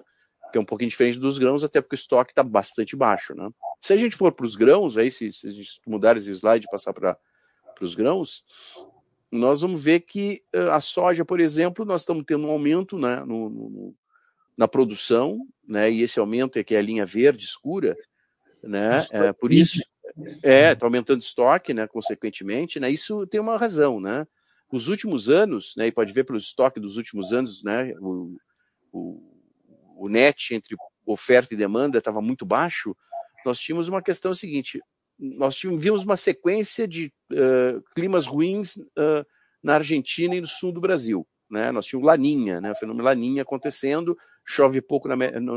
que 0.52 0.59
é 0.59 0.61
um 0.61 0.64
pouquinho 0.64 0.90
diferente 0.90 1.19
dos 1.19 1.38
grãos, 1.38 1.64
até 1.64 1.81
porque 1.81 1.95
o 1.95 1.99
estoque 1.99 2.33
está 2.33 2.43
bastante 2.43 2.95
baixo. 2.95 3.35
Né? 3.35 3.49
Se 3.81 3.93
a 3.93 3.97
gente 3.97 4.16
for 4.16 4.33
para 4.33 4.47
os 4.47 4.55
grãos, 4.55 4.97
aí 4.97 5.11
se, 5.11 5.33
se 5.33 5.49
a 5.49 5.50
gente 5.50 5.81
mudar 5.87 6.16
esse 6.16 6.31
slide 6.31 6.66
e 6.66 6.71
passar 6.71 6.93
para 6.93 7.19
os 7.81 7.95
grãos, 7.95 8.45
nós 9.31 9.61
vamos 9.61 9.83
ver 9.83 10.00
que 10.00 10.43
uh, 10.55 10.71
a 10.71 10.81
soja, 10.81 11.25
por 11.25 11.40
exemplo, 11.40 11.85
nós 11.85 12.02
estamos 12.02 12.25
tendo 12.26 12.47
um 12.47 12.50
aumento 12.50 12.97
né, 12.99 13.21
no, 13.25 13.50
no, 13.50 13.95
na 14.57 14.69
produção, 14.69 15.47
né, 15.66 15.90
e 15.90 16.02
esse 16.02 16.19
aumento 16.19 16.59
é 16.59 16.64
que 16.64 16.75
é 16.75 16.78
a 16.78 16.83
linha 16.83 17.05
verde 17.05 17.45
escura, 17.45 17.97
né, 18.62 19.05
é, 19.12 19.33
por 19.33 19.52
isso 19.52 19.81
é 20.42 20.73
está 20.73 20.87
aumentando 20.87 21.20
estoque, 21.20 21.75
né, 21.75 21.87
consequentemente, 21.87 22.80
né, 22.80 22.90
isso 22.90 23.26
tem 23.26 23.40
uma 23.40 23.56
razão, 23.56 24.00
né, 24.00 24.26
os 24.73 24.88
últimos 24.88 25.28
anos, 25.28 25.75
né, 25.76 25.87
e 25.87 25.92
pode 25.92 26.12
ver 26.12 26.25
pelo 26.25 26.38
estoque 26.38 26.80
dos 26.80 26.96
últimos 26.96 27.32
anos, 27.32 27.62
né, 27.62 27.92
o, 28.00 28.37
o, 28.92 29.20
o 29.96 30.08
net 30.08 30.54
entre 30.54 30.76
oferta 31.04 31.54
e 31.54 31.56
demanda 31.56 31.99
estava 31.99 32.20
muito 32.20 32.44
baixo, 32.44 32.96
nós 33.44 33.61
tínhamos 33.61 33.88
uma 33.88 34.02
questão 34.02 34.35
seguinte: 34.35 34.80
nós 35.18 35.56
tínhamos 35.56 36.04
uma 36.04 36.16
sequência 36.16 36.87
de 36.87 37.12
uh, 37.32 37.80
climas 37.94 38.26
ruins 38.26 38.76
uh, 38.76 39.25
na 39.62 39.75
Argentina 39.75 40.35
e 40.35 40.40
no 40.40 40.49
sul 40.49 40.73
do 40.73 40.80
Brasil. 40.80 41.26
Né? 41.49 41.70
Nós 41.70 41.87
tínhamos 41.87 42.06
Laninha, 42.06 42.61
né? 42.61 42.73
o 42.73 42.75
fenômeno 42.75 43.04
Laninha 43.04 43.42
acontecendo, 43.42 44.16
chove 44.44 44.82
pouco 44.82 45.08
na, 45.08 45.14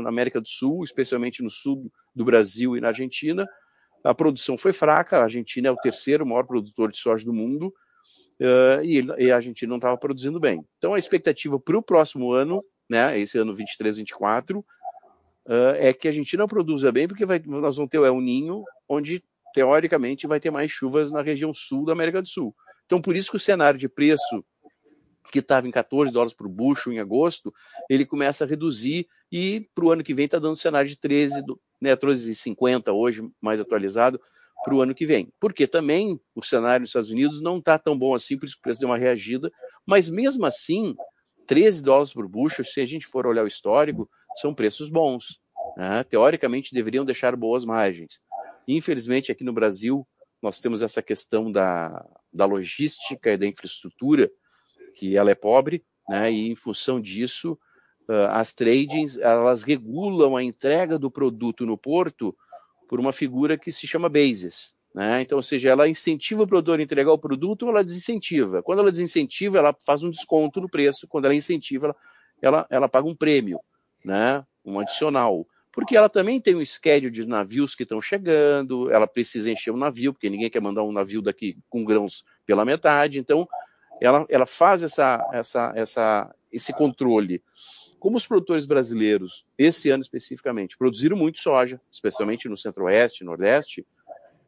América 0.08 0.40
do 0.40 0.48
Sul, 0.48 0.84
especialmente 0.84 1.42
no 1.42 1.50
sul 1.50 1.90
do 2.14 2.24
Brasil 2.24 2.76
e 2.76 2.80
na 2.80 2.88
Argentina. 2.88 3.46
A 4.02 4.14
produção 4.14 4.56
foi 4.56 4.72
fraca, 4.72 5.18
a 5.18 5.22
Argentina 5.24 5.68
é 5.68 5.70
o 5.70 5.76
terceiro 5.76 6.26
maior 6.26 6.44
produtor 6.44 6.90
de 6.90 6.98
soja 6.98 7.24
do 7.24 7.32
mundo, 7.32 7.72
uh, 8.40 8.82
e, 8.82 9.04
e, 9.18 9.30
a 9.30 9.36
Argentina 9.36 9.68
não 9.68 9.76
estava 9.76 9.96
produzindo 9.96 10.40
bem. 10.40 10.64
Então 10.78 10.94
a 10.94 10.98
expectativa 10.98 11.58
para 11.60 11.76
o 11.76 11.82
próximo 11.82 12.32
ano, 12.32 12.64
né, 12.88 13.18
esse 13.18 13.38
ano 13.38 13.54
23, 13.54 13.98
24, 13.98 14.58
uh, 14.58 14.64
é 15.76 15.92
que 15.92 16.08
a 16.08 16.12
não 16.38 16.46
produza 16.46 16.90
bem, 16.90 17.06
porque 17.06 17.26
vai, 17.26 17.40
nós 17.44 17.76
vamos 17.76 17.90
ter 17.90 17.98
o 17.98 18.06
El 18.06 18.20
Ninho, 18.20 18.62
onde 18.88 19.22
teoricamente 19.52 20.26
vai 20.26 20.40
ter 20.40 20.50
mais 20.50 20.70
chuvas 20.70 21.10
na 21.10 21.22
região 21.22 21.52
sul 21.52 21.84
da 21.84 21.92
América 21.92 22.22
do 22.22 22.28
Sul. 22.28 22.54
Então, 22.86 23.00
por 23.00 23.16
isso 23.16 23.30
que 23.30 23.36
o 23.36 23.40
cenário 23.40 23.78
de 23.78 23.88
preço 23.88 24.44
que 25.30 25.38
estava 25.38 25.68
em 25.68 25.70
14 25.70 26.12
dólares 26.12 26.34
por 26.34 26.48
bucho 26.48 26.90
em 26.90 26.98
agosto, 26.98 27.52
ele 27.88 28.04
começa 28.04 28.44
a 28.44 28.46
reduzir 28.46 29.06
e 29.30 29.68
para 29.74 29.84
o 29.84 29.90
ano 29.90 30.02
que 30.02 30.12
vem 30.12 30.24
está 30.24 30.38
dando 30.38 30.56
cenário 30.56 30.88
de 30.88 30.98
13, 30.98 31.44
né, 31.80 31.96
13,50 31.96 32.92
hoje, 32.92 33.22
mais 33.40 33.60
atualizado, 33.60 34.20
para 34.62 34.74
o 34.74 34.82
ano 34.82 34.94
que 34.94 35.06
vem. 35.06 35.32
Porque 35.40 35.66
também 35.66 36.20
o 36.34 36.42
cenário 36.42 36.82
nos 36.82 36.90
Estados 36.90 37.10
Unidos 37.10 37.40
não 37.40 37.58
está 37.58 37.78
tão 37.78 37.96
bom 37.96 38.14
assim, 38.14 38.38
por 38.38 38.46
isso 38.46 38.56
o 38.58 38.60
preço 38.60 38.80
deu 38.80 38.88
uma 38.88 38.98
reagida, 38.98 39.50
mas 39.86 40.08
mesmo 40.08 40.44
assim, 40.44 40.94
13 41.46 41.82
dólares 41.82 42.12
por 42.12 42.28
bucho, 42.28 42.62
se 42.64 42.80
a 42.80 42.86
gente 42.86 43.06
for 43.06 43.26
olhar 43.26 43.44
o 43.44 43.48
histórico, 43.48 44.08
são 44.36 44.54
preços 44.54 44.90
bons. 44.90 45.40
Né? 45.76 46.04
Teoricamente, 46.04 46.74
deveriam 46.74 47.04
deixar 47.04 47.34
boas 47.36 47.64
margens. 47.64 48.20
Infelizmente, 48.68 49.32
aqui 49.32 49.42
no 49.42 49.52
Brasil, 49.52 50.06
nós 50.42 50.60
temos 50.60 50.82
essa 50.82 51.02
questão 51.02 51.50
da, 51.50 52.04
da 52.32 52.44
logística 52.44 53.32
e 53.32 53.36
da 53.36 53.46
infraestrutura, 53.46 54.30
que 54.96 55.16
ela 55.16 55.30
é 55.30 55.34
pobre, 55.34 55.84
né? 56.08 56.30
e 56.30 56.50
em 56.50 56.54
função 56.54 57.00
disso, 57.00 57.58
as 58.30 58.52
tradings 58.54 59.16
elas 59.18 59.62
regulam 59.62 60.36
a 60.36 60.42
entrega 60.42 60.98
do 60.98 61.10
produto 61.10 61.64
no 61.64 61.76
porto 61.76 62.36
por 62.88 62.98
uma 62.98 63.12
figura 63.12 63.56
que 63.56 63.70
se 63.70 63.86
chama 63.86 64.08
basis. 64.08 64.74
Né? 64.94 65.22
Então, 65.22 65.38
ou 65.38 65.42
seja, 65.42 65.68
ela 65.68 65.88
incentiva 65.88 66.42
o 66.42 66.46
produtor 66.46 66.80
a 66.80 66.82
entregar 66.82 67.12
o 67.12 67.18
produto 67.18 67.62
ou 67.62 67.68
ela 67.68 67.84
desincentiva. 67.84 68.62
Quando 68.62 68.80
ela 68.80 68.90
desincentiva, 68.90 69.58
ela 69.58 69.74
faz 69.86 70.02
um 70.02 70.10
desconto 70.10 70.60
no 70.60 70.68
preço. 70.68 71.06
Quando 71.06 71.26
ela 71.26 71.34
incentiva, 71.34 71.86
ela, 71.86 71.96
ela, 72.42 72.66
ela 72.68 72.88
paga 72.88 73.08
um 73.08 73.14
prêmio, 73.14 73.60
né? 74.04 74.44
um 74.64 74.80
adicional. 74.80 75.46
Porque 75.72 75.96
ela 75.96 76.08
também 76.08 76.40
tem 76.40 76.56
um 76.56 76.64
schedule 76.64 77.12
de 77.12 77.26
navios 77.26 77.76
que 77.76 77.84
estão 77.84 78.02
chegando, 78.02 78.90
ela 78.90 79.06
precisa 79.06 79.52
encher 79.52 79.70
um 79.70 79.76
navio, 79.76 80.12
porque 80.12 80.28
ninguém 80.28 80.50
quer 80.50 80.60
mandar 80.60 80.82
um 80.82 80.90
navio 80.90 81.22
daqui 81.22 81.56
com 81.68 81.84
grãos 81.84 82.24
pela 82.44 82.64
metade. 82.64 83.20
Então, 83.20 83.48
ela, 84.00 84.26
ela 84.28 84.46
faz 84.46 84.82
essa, 84.82 85.24
essa, 85.32 85.72
essa, 85.76 86.34
esse 86.50 86.72
controle. 86.72 87.40
Como 88.00 88.16
os 88.16 88.26
produtores 88.26 88.64
brasileiros, 88.64 89.46
esse 89.58 89.90
ano 89.90 90.00
especificamente, 90.00 90.76
produziram 90.76 91.18
muito 91.18 91.38
soja, 91.38 91.78
especialmente 91.92 92.48
no 92.48 92.56
centro-oeste, 92.56 93.22
nordeste, 93.22 93.86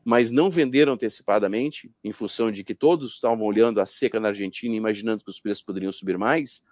mas 0.03 0.33
não 0.33 0.51
venderam 0.51 0.95
antecipadamente, 0.95 1.91
em 2.03 2.13
função 2.13 2.51
de 2.51 2.65
que 2.65 2.75
todos 2.75 3.13
estavam 3.13 3.45
olhando 3.45 3.79
a 3.79 3.85
seca 3.85 4.19
na 4.19 4.29
Argentina 4.29 4.75
e 4.75 4.79
imaginando 4.79 5.23
que 5.23 5.31
os 5.31 5.39
preços 5.39 5.63
poderiam 5.63 5.93
subir 5.93 6.17
mais, 6.17 6.65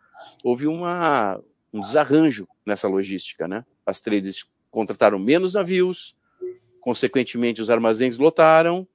houve 0.42 0.66
uma, 0.66 1.38
um 1.70 1.82
desarranjo 1.82 2.48
nessa 2.64 2.88
logística. 2.88 3.46
Né? 3.46 3.62
As 3.84 4.00
traders 4.00 4.46
contrataram 4.70 5.18
menos 5.18 5.52
navios, 5.52 6.16
consequentemente 6.80 7.60
os 7.60 7.68
armazéns 7.68 8.16
lotaram, 8.16 8.88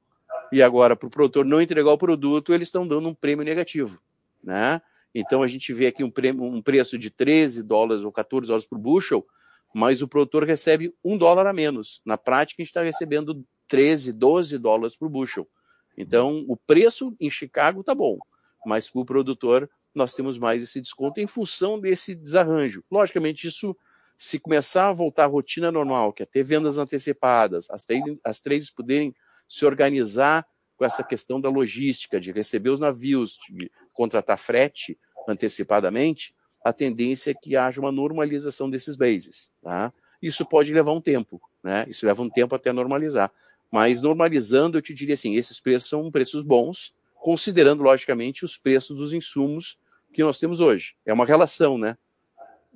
e 0.51 0.61
agora, 0.61 0.95
para 0.95 1.07
o 1.07 1.11
produtor 1.11 1.45
não 1.45 1.61
entregar 1.61 1.91
o 1.91 1.97
produto, 1.97 2.51
eles 2.51 2.67
estão 2.67 2.87
dando 2.87 3.07
um 3.07 3.13
prêmio 3.13 3.45
negativo. 3.45 4.01
Né? 4.43 4.81
Então 5.17 5.41
a 5.41 5.47
gente 5.47 5.71
vê 5.71 5.87
aqui 5.87 6.03
um, 6.03 6.11
um 6.41 6.61
preço 6.61 6.97
de 6.97 7.09
13 7.09 7.63
dólares 7.63 8.03
ou 8.03 8.11
14 8.11 8.47
dólares 8.47 8.67
por 8.67 8.77
bushel, 8.77 9.25
mas 9.73 10.01
o 10.01 10.07
produtor 10.09 10.43
recebe 10.43 10.93
um 11.03 11.17
dólar 11.17 11.47
a 11.47 11.53
menos. 11.53 12.01
Na 12.05 12.17
prática, 12.17 12.61
a 12.61 12.63
gente 12.63 12.71
está 12.71 12.81
recebendo 12.81 13.41
13, 13.69 14.11
12 14.11 14.57
dólares 14.57 14.95
por 14.97 15.07
bushel. 15.07 15.47
Então, 15.97 16.43
o 16.49 16.57
preço 16.57 17.15
em 17.17 17.29
Chicago 17.29 17.79
está 17.79 17.95
bom, 17.95 18.17
mas 18.65 18.89
para 18.89 19.01
o 19.01 19.05
produtor 19.05 19.69
nós 19.93 20.13
temos 20.13 20.37
mais 20.37 20.61
esse 20.61 20.81
desconto 20.81 21.21
em 21.21 21.27
função 21.27 21.79
desse 21.79 22.13
desarranjo. 22.13 22.83
Logicamente, 22.91 23.47
isso 23.47 23.75
se 24.17 24.37
começar 24.37 24.89
a 24.89 24.93
voltar 24.93 25.23
à 25.23 25.27
rotina 25.27 25.71
normal, 25.71 26.11
que 26.11 26.23
é 26.23 26.25
ter 26.25 26.43
vendas 26.43 26.77
antecipadas, 26.77 27.69
as, 27.69 27.87
as 28.23 28.41
trades 28.41 28.69
poderem 28.69 29.15
se 29.47 29.65
organizar 29.65 30.45
com 30.77 30.85
essa 30.85 31.03
questão 31.03 31.39
da 31.39 31.49
logística, 31.49 32.19
de 32.19 32.31
receber 32.31 32.69
os 32.69 32.79
navios, 32.79 33.37
de 33.49 33.71
contratar 33.93 34.37
frete 34.37 34.97
antecipadamente, 35.27 36.33
a 36.63 36.73
tendência 36.73 37.31
é 37.31 37.33
que 37.33 37.55
haja 37.55 37.79
uma 37.79 37.91
normalização 37.91 38.69
desses 38.69 38.95
bases. 38.95 39.51
Tá? 39.61 39.93
Isso 40.21 40.45
pode 40.45 40.73
levar 40.73 40.91
um 40.93 41.01
tempo, 41.01 41.39
né? 41.63 41.85
Isso 41.87 42.05
leva 42.05 42.21
um 42.21 42.29
tempo 42.29 42.55
até 42.55 42.73
normalizar. 42.73 43.31
Mas 43.71 44.01
normalizando, 44.01 44.77
eu 44.77 44.81
te 44.81 44.93
diria 44.93 45.13
assim, 45.13 45.35
esses 45.35 45.59
preços 45.59 45.89
são 45.89 46.09
preços 46.09 46.43
bons, 46.43 46.93
considerando, 47.15 47.83
logicamente, 47.83 48.43
os 48.43 48.57
preços 48.57 48.97
dos 48.97 49.13
insumos 49.13 49.77
que 50.11 50.23
nós 50.23 50.39
temos 50.39 50.59
hoje. 50.59 50.95
É 51.05 51.13
uma 51.13 51.25
relação, 51.25 51.77
né? 51.77 51.97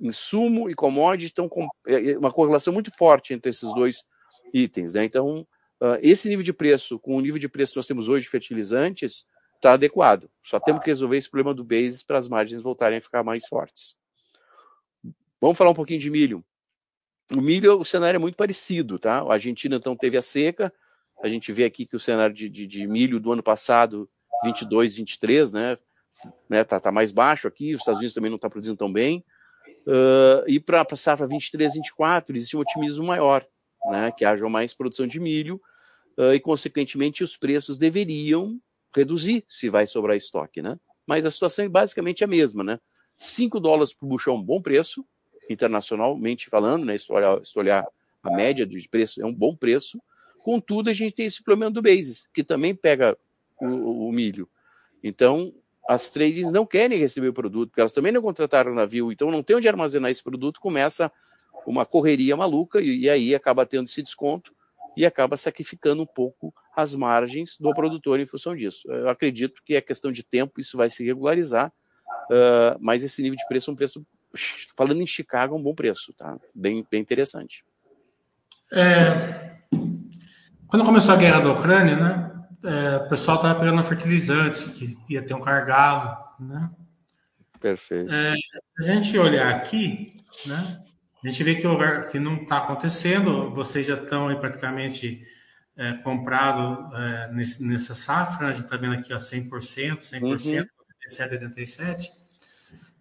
Insumo 0.00 0.70
e 0.70 0.74
commodity 0.74 1.26
estão 1.26 1.48
com 1.48 1.66
é, 1.86 2.12
é 2.12 2.18
uma 2.18 2.32
correlação 2.32 2.72
muito 2.72 2.90
forte 2.90 3.34
entre 3.34 3.50
esses 3.50 3.72
dois 3.74 4.04
itens, 4.52 4.92
né? 4.92 5.04
Então, 5.04 5.46
uh, 5.80 5.98
esse 6.02 6.28
nível 6.28 6.44
de 6.44 6.52
preço, 6.52 6.98
com 6.98 7.16
o 7.16 7.20
nível 7.20 7.38
de 7.38 7.48
preço 7.48 7.72
que 7.72 7.78
nós 7.78 7.86
temos 7.86 8.08
hoje 8.08 8.24
de 8.24 8.30
fertilizantes, 8.30 9.26
está 9.56 9.72
adequado. 9.72 10.30
Só 10.42 10.58
temos 10.58 10.82
que 10.82 10.90
resolver 10.90 11.16
esse 11.16 11.30
problema 11.30 11.54
do 11.54 11.62
basis 11.62 12.02
para 12.02 12.18
as 12.18 12.28
margens 12.28 12.62
voltarem 12.62 12.98
a 12.98 13.00
ficar 13.00 13.22
mais 13.22 13.46
fortes. 13.46 13.96
Vamos 15.40 15.56
falar 15.56 15.70
um 15.70 15.74
pouquinho 15.74 16.00
de 16.00 16.10
milho. 16.10 16.44
O 17.32 17.40
milho, 17.40 17.78
o 17.78 17.84
cenário 17.84 18.16
é 18.16 18.20
muito 18.20 18.36
parecido, 18.36 18.98
tá? 18.98 19.20
A 19.20 19.32
Argentina, 19.32 19.76
então, 19.76 19.96
teve 19.96 20.16
a 20.16 20.22
seca. 20.22 20.72
A 21.22 21.28
gente 21.28 21.52
vê 21.52 21.64
aqui 21.64 21.86
que 21.86 21.94
o 21.94 22.00
cenário 22.00 22.34
de, 22.34 22.48
de, 22.48 22.66
de 22.66 22.86
milho 22.86 23.20
do 23.20 23.32
ano 23.32 23.42
passado 23.42 24.08
22, 24.44 24.96
23, 24.96 25.52
né? 25.52 25.78
né 26.48 26.64
tá, 26.64 26.80
tá 26.80 26.90
mais 26.90 27.12
baixo 27.12 27.46
aqui, 27.46 27.74
os 27.74 27.82
Estados 27.82 28.00
Unidos 28.00 28.14
também 28.14 28.30
não 28.30 28.36
está 28.36 28.50
produzindo 28.50 28.76
tão 28.76 28.92
bem. 28.92 29.24
Uh, 29.86 30.44
e 30.46 30.58
para 30.58 30.86
a 30.90 30.96
safra 30.96 31.26
23, 31.26 31.74
24, 31.74 32.36
existe 32.36 32.56
um 32.56 32.60
otimismo 32.60 33.06
maior, 33.06 33.46
né? 33.86 34.10
Que 34.10 34.24
haja 34.24 34.48
mais 34.48 34.74
produção 34.74 35.06
de 35.06 35.20
milho 35.20 35.60
uh, 36.20 36.34
e, 36.34 36.40
consequentemente, 36.40 37.24
os 37.24 37.36
preços 37.36 37.78
deveriam 37.78 38.60
reduzir 38.94 39.44
se 39.48 39.70
vai 39.70 39.86
sobrar 39.86 40.16
estoque, 40.16 40.60
né? 40.60 40.78
Mas 41.06 41.24
a 41.24 41.30
situação 41.30 41.64
é 41.64 41.68
basicamente 41.68 42.22
a 42.22 42.26
mesma, 42.26 42.62
né? 42.62 42.78
5 43.16 43.58
dólares 43.58 43.94
por 43.94 44.06
bushel 44.06 44.34
é 44.34 44.36
um 44.36 44.42
bom 44.42 44.60
preço, 44.60 45.04
internacionalmente 45.48 46.48
falando, 46.48 46.84
né? 46.84 46.98
Se 46.98 47.10
olhar, 47.10 47.44
se 47.44 47.58
olhar 47.58 47.86
a 48.22 48.30
média 48.30 48.66
de 48.66 48.88
preço, 48.88 49.22
é 49.22 49.26
um 49.26 49.34
bom 49.34 49.56
preço. 49.56 50.00
Contudo, 50.42 50.90
a 50.90 50.92
gente 50.92 51.14
tem 51.14 51.26
esse 51.26 51.42
problema 51.42 51.70
do 51.70 51.82
basis, 51.82 52.28
que 52.34 52.44
também 52.44 52.74
pega 52.74 53.16
o, 53.60 54.08
o 54.08 54.12
milho. 54.12 54.48
Então, 55.02 55.52
as 55.88 56.10
trades 56.10 56.52
não 56.52 56.66
querem 56.66 56.98
receber 56.98 57.28
o 57.28 57.32
produto, 57.32 57.70
porque 57.70 57.80
elas 57.80 57.94
também 57.94 58.12
não 58.12 58.22
contrataram 58.22 58.74
navio, 58.74 59.10
então 59.10 59.30
não 59.30 59.42
tem 59.42 59.56
onde 59.56 59.68
armazenar 59.68 60.10
esse 60.10 60.22
produto, 60.22 60.60
começa 60.60 61.10
uma 61.66 61.84
correria 61.84 62.36
maluca 62.36 62.80
e, 62.80 63.00
e 63.00 63.10
aí 63.10 63.34
acaba 63.34 63.66
tendo 63.66 63.86
esse 63.86 64.02
desconto 64.02 64.54
e 65.00 65.06
acaba 65.06 65.34
sacrificando 65.34 66.02
um 66.02 66.06
pouco 66.06 66.52
as 66.76 66.94
margens 66.94 67.56
do 67.58 67.72
produtor 67.72 68.20
em 68.20 68.26
função 68.26 68.54
disso. 68.54 68.86
Eu 68.92 69.08
acredito 69.08 69.62
que 69.64 69.74
é 69.74 69.80
questão 69.80 70.12
de 70.12 70.22
tempo, 70.22 70.60
isso 70.60 70.76
vai 70.76 70.90
se 70.90 71.02
regularizar, 71.02 71.72
uh, 72.30 72.76
mas 72.78 73.02
esse 73.02 73.22
nível 73.22 73.38
de 73.38 73.48
preço 73.48 73.70
é 73.70 73.72
um 73.72 73.76
preço, 73.76 74.06
falando 74.76 75.00
em 75.00 75.06
Chicago, 75.06 75.54
é 75.54 75.58
um 75.58 75.62
bom 75.62 75.74
preço, 75.74 76.12
tá? 76.12 76.38
Bem, 76.54 76.86
bem 76.90 77.00
interessante. 77.00 77.64
É, 78.70 79.56
quando 80.66 80.84
começou 80.84 81.14
a 81.14 81.16
guerra 81.16 81.40
da 81.40 81.52
Ucrânia, 81.52 81.96
né? 81.96 82.44
é, 82.62 82.96
o 82.98 83.08
pessoal 83.08 83.38
estava 83.38 83.58
pegando 83.58 83.82
fertilizantes, 83.82 84.64
que 84.64 84.98
ia 85.08 85.22
ter 85.22 85.32
um 85.32 85.40
cargado, 85.40 86.14
né? 86.38 86.70
Perfeito. 87.58 88.12
É, 88.12 88.34
a 88.78 88.82
gente 88.82 89.16
olhar 89.16 89.54
aqui, 89.54 90.22
né? 90.44 90.82
A 91.22 91.28
gente 91.28 91.44
vê 91.44 91.54
que, 91.54 91.66
o, 91.66 91.78
que 92.10 92.18
não 92.18 92.36
está 92.36 92.58
acontecendo, 92.58 93.52
vocês 93.52 93.86
já 93.86 93.94
estão 93.94 94.28
aí 94.28 94.36
praticamente 94.36 95.22
é, 95.76 95.94
comprado 95.94 96.94
é, 96.96 97.32
nesse, 97.32 97.66
nessa 97.66 97.94
safra, 97.94 98.48
a 98.48 98.52
gente 98.52 98.64
está 98.64 98.76
vendo 98.76 98.94
aqui 98.94 99.12
ó, 99.12 99.18
100%, 99.18 99.48
100%, 99.98 100.22
uhum. 100.22 100.30
87, 100.30 101.34
87. 101.34 102.10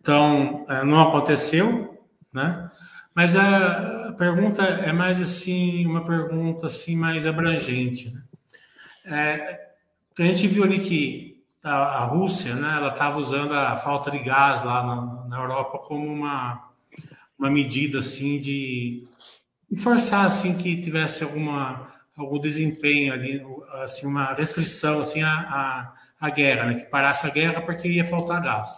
Então, 0.02 0.66
é, 0.70 0.84
não 0.84 1.02
aconteceu, 1.02 2.06
né? 2.34 2.70
Mas 3.14 3.36
a 3.36 4.14
pergunta 4.18 4.64
é 4.64 4.94
mais 4.94 5.22
assim, 5.22 5.86
uma 5.86 6.06
pergunta 6.06 6.68
assim 6.68 6.96
mais 6.96 7.26
abrangente, 7.26 8.14
né? 8.14 8.24
É, 9.06 9.70
a 10.18 10.24
gente 10.24 10.48
viu 10.48 10.64
ali 10.64 10.80
que 10.80 11.44
a, 11.64 11.72
a 11.72 12.06
Rússia, 12.06 12.56
né, 12.56 12.78
ela 12.78 12.90
estava 12.90 13.18
usando 13.18 13.54
a 13.54 13.76
falta 13.76 14.12
de 14.12 14.20
gás 14.20 14.64
lá 14.64 14.84
na, 14.86 15.28
na, 15.28 15.38
Europa 15.38 15.80
como 15.80 16.08
uma, 16.08 16.69
uma 17.40 17.50
medida 17.50 18.00
assim 18.00 18.40
de 18.40 19.08
forçar 19.78 20.26
assim 20.26 20.58
que 20.58 20.82
tivesse 20.82 21.24
alguma 21.24 21.88
algum 22.18 22.38
desempenho 22.38 23.14
ali, 23.14 23.42
assim 23.82 24.06
uma 24.06 24.34
restrição 24.34 25.00
assim 25.00 25.24
a, 25.24 25.32
a, 25.32 25.94
a 26.20 26.30
guerra, 26.30 26.66
né, 26.66 26.74
que 26.74 26.90
parasse 26.90 27.26
a 27.26 27.30
guerra 27.30 27.62
porque 27.62 27.88
ia 27.88 28.04
faltar 28.04 28.42
gás. 28.42 28.78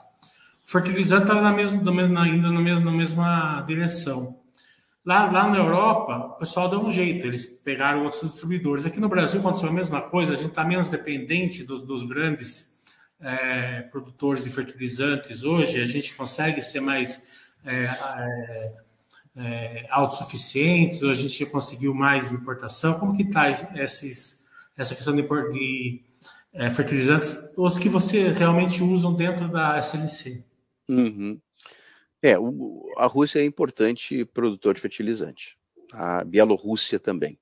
O 0.63 0.71
fertilizante 0.71 1.23
estava 1.23 1.41
na 1.41 1.51
mesma, 1.51 1.79
ainda 2.21 2.51
na 2.51 2.61
mesma, 2.61 2.85
na 2.85 2.91
mesma 2.91 3.61
direção. 3.67 4.39
Lá, 5.03 5.25
lá 5.31 5.49
na 5.49 5.57
Europa, 5.57 6.17
o 6.17 6.37
pessoal 6.37 6.69
deu 6.69 6.79
um 6.79 6.91
jeito, 6.91 7.25
eles 7.25 7.47
pegaram 7.47 8.03
outros 8.03 8.21
distribuidores. 8.21 8.85
Aqui 8.85 8.99
no 8.99 9.09
Brasil 9.09 9.39
aconteceu 9.39 9.69
a 9.69 9.73
mesma 9.73 10.01
coisa, 10.01 10.33
a 10.33 10.35
gente 10.35 10.49
está 10.49 10.63
menos 10.63 10.89
dependente 10.89 11.63
dos, 11.63 11.81
dos 11.81 12.03
grandes 12.03 12.79
é, 13.19 13.81
produtores 13.91 14.43
de 14.43 14.51
fertilizantes 14.51 15.43
hoje, 15.43 15.81
a 15.81 15.85
gente 15.85 16.13
consegue 16.13 16.61
ser 16.61 16.79
mais 16.81 17.30
é, 17.65 17.83
é, 17.83 18.73
é 19.35 19.87
autossuficientes, 19.89 21.03
a 21.03 21.13
gente 21.13 21.45
conseguiu 21.45 21.93
mais 21.93 22.31
importação. 22.31 22.99
Como 22.99 23.15
que 23.15 23.23
está 23.23 23.49
essa 23.49 24.95
questão 24.95 25.15
de, 25.15 25.21
de 25.21 26.03
é, 26.53 26.69
fertilizantes, 26.69 27.53
os 27.57 27.77
que 27.77 27.89
você 27.89 28.29
realmente 28.29 28.83
usam 28.83 29.13
dentro 29.13 29.47
da 29.47 29.77
SLC? 29.77 30.43
Uhum. 30.89 31.39
É, 32.21 32.37
o, 32.37 32.87
a 32.97 33.07
Rússia 33.07 33.39
é 33.39 33.45
importante 33.45 34.25
produtor 34.25 34.75
de 34.75 34.81
fertilizante. 34.81 35.57
A 35.93 36.23
Bielorrússia 36.23 36.99
também, 36.99 37.39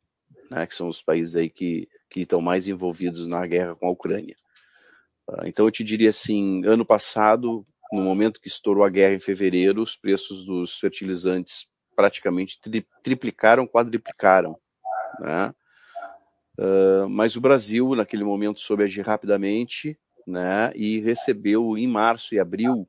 né, 0.50 0.66
que 0.66 0.74
são 0.74 0.88
os 0.88 1.02
países 1.02 1.36
aí 1.36 1.50
que, 1.50 1.90
que 2.10 2.22
estão 2.22 2.42
mais 2.42 2.68
envolvidos 2.68 3.28
na 3.28 3.46
guerra 3.46 3.76
com 3.76 3.88
a 3.88 3.92
Ucrânia. 3.92 4.36
Uh, 5.28 5.46
então 5.46 5.66
eu 5.66 5.72
te 5.72 5.84
diria 5.84 6.10
assim, 6.10 6.66
ano 6.66 6.86
passado, 6.86 7.66
no 7.92 8.02
momento 8.02 8.40
que 8.40 8.48
estourou 8.48 8.84
a 8.84 8.90
guerra 8.90 9.16
em 9.16 9.20
fevereiro, 9.20 9.82
os 9.82 9.96
preços 9.96 10.46
dos 10.46 10.78
fertilizantes 10.80 11.68
praticamente 11.96 12.60
tri, 12.62 12.86
triplicaram, 13.04 13.68
quadriplicaram, 13.68 14.58
né? 15.20 15.54
Uh, 16.58 17.10
mas 17.10 17.36
o 17.36 17.42
Brasil, 17.42 17.96
naquele 17.96 18.24
momento, 18.24 18.60
soube 18.60 18.84
agir 18.84 19.06
rapidamente, 19.06 19.98
né? 20.28 20.72
E 20.76 21.00
recebeu 21.00 21.78
em 21.78 21.88
março 21.88 22.36
e 22.36 22.40
abril 22.40 22.88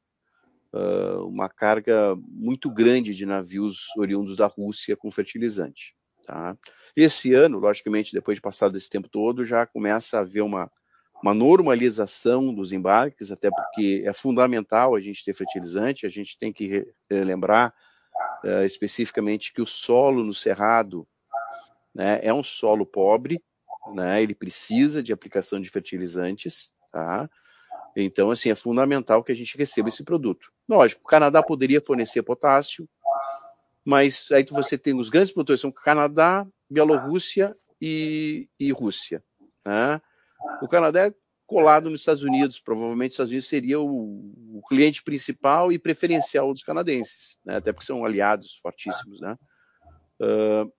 uh, 0.72 1.26
uma 1.26 1.48
carga 1.48 2.16
muito 2.28 2.70
grande 2.70 3.14
de 3.14 3.24
navios 3.24 3.86
oriundos 3.96 4.36
da 4.36 4.46
Rússia 4.46 4.96
com 4.96 5.10
fertilizante. 5.10 5.94
Tá? 6.24 6.56
Esse 6.94 7.32
ano, 7.32 7.58
logicamente, 7.58 8.12
depois 8.12 8.36
de 8.36 8.42
passado 8.42 8.76
esse 8.76 8.90
tempo 8.90 9.08
todo, 9.08 9.44
já 9.44 9.66
começa 9.66 10.18
a 10.18 10.20
haver 10.20 10.42
uma, 10.42 10.70
uma 11.22 11.34
normalização 11.34 12.52
dos 12.52 12.72
embarques, 12.72 13.30
até 13.30 13.50
porque 13.50 14.02
é 14.06 14.12
fundamental 14.12 14.94
a 14.94 15.00
gente 15.00 15.24
ter 15.24 15.34
fertilizante, 15.34 16.06
a 16.06 16.08
gente 16.08 16.38
tem 16.38 16.52
que 16.52 16.86
lembrar 17.10 17.74
uh, 18.44 18.64
especificamente 18.64 19.52
que 19.52 19.60
o 19.60 19.66
solo 19.66 20.24
no 20.24 20.32
Cerrado 20.32 21.06
né, 21.94 22.20
é 22.22 22.32
um 22.32 22.42
solo 22.42 22.86
pobre, 22.86 23.42
né, 23.94 24.22
ele 24.22 24.34
precisa 24.34 25.02
de 25.02 25.12
aplicação 25.12 25.60
de 25.60 25.68
fertilizantes, 25.68 26.72
tá? 26.90 27.28
Então, 27.96 28.30
assim, 28.30 28.50
é 28.50 28.54
fundamental 28.54 29.22
que 29.24 29.32
a 29.32 29.34
gente 29.34 29.58
receba 29.58 29.88
esse 29.88 30.04
produto. 30.04 30.52
Lógico, 30.68 31.02
o 31.02 31.08
Canadá 31.08 31.42
poderia 31.42 31.80
fornecer 31.80 32.22
potássio, 32.22 32.88
mas 33.84 34.28
aí 34.30 34.44
você 34.48 34.78
tem 34.78 34.94
os 34.94 35.10
grandes 35.10 35.32
produtores, 35.32 35.60
são 35.60 35.72
Canadá, 35.72 36.46
Bielorrússia 36.70 37.56
e, 37.80 38.48
e 38.58 38.70
Rússia. 38.70 39.24
Né? 39.66 40.00
O 40.62 40.68
Canadá 40.68 41.06
é 41.06 41.14
colado 41.46 41.90
nos 41.90 42.02
Estados 42.02 42.22
Unidos, 42.22 42.60
provavelmente 42.60 43.10
os 43.10 43.14
Estados 43.14 43.30
Unidos 43.32 43.48
seria 43.48 43.80
o, 43.80 44.32
o 44.54 44.62
cliente 44.68 45.02
principal 45.02 45.72
e 45.72 45.78
preferencial 45.80 46.52
dos 46.52 46.62
canadenses, 46.62 47.36
né? 47.44 47.56
até 47.56 47.72
porque 47.72 47.86
são 47.86 48.04
aliados 48.04 48.54
fortíssimos. 48.62 49.20
Né? 49.20 49.36
Uh, 50.20 50.72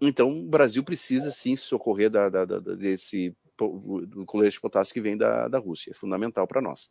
então, 0.00 0.30
o 0.30 0.46
Brasil 0.46 0.84
precisa 0.84 1.32
sim 1.32 1.56
socorrer 1.56 2.08
da, 2.08 2.28
da, 2.28 2.44
da, 2.44 2.58
desse 2.60 3.34
do 3.58 4.24
colete 4.26 4.52
de 4.52 4.60
potássio 4.60 4.94
que 4.94 5.00
vem 5.00 5.16
da, 5.16 5.48
da 5.48 5.58
Rússia, 5.58 5.90
é 5.90 5.94
fundamental 5.94 6.46
para 6.46 6.60
nós. 6.60 6.90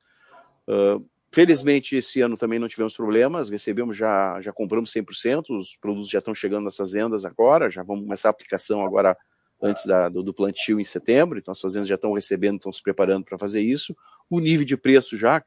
Uh, 0.67 1.07
felizmente, 1.31 1.95
esse 1.95 2.19
ano 2.21 2.35
também 2.35 2.59
não 2.59 2.67
tivemos 2.67 2.97
problemas, 2.97 3.49
recebemos 3.49 3.95
já, 3.95 4.41
já 4.41 4.51
compramos 4.51 4.91
100%, 4.91 5.57
os 5.57 5.77
produtos 5.77 6.09
já 6.09 6.19
estão 6.19 6.33
chegando 6.33 6.65
nas 6.65 6.75
fazendas 6.75 7.23
agora, 7.23 7.69
já 7.69 7.83
vamos 7.83 8.03
começar 8.03 8.29
a 8.29 8.31
aplicação 8.31 8.83
agora 8.83 9.15
antes 9.61 9.85
da, 9.85 10.09
do, 10.09 10.21
do, 10.21 10.33
plantio 10.33 10.79
em 10.79 10.85
setembro, 10.85 11.39
então 11.39 11.51
as 11.51 11.61
fazendas 11.61 11.87
já 11.87 11.95
estão 11.95 12.13
recebendo, 12.13 12.57
estão 12.57 12.73
se 12.73 12.81
preparando 12.81 13.25
para 13.25 13.37
fazer 13.37 13.61
isso. 13.61 13.95
O 14.29 14.39
nível 14.39 14.65
de 14.65 14.77
preço 14.77 15.17
já, 15.17 15.43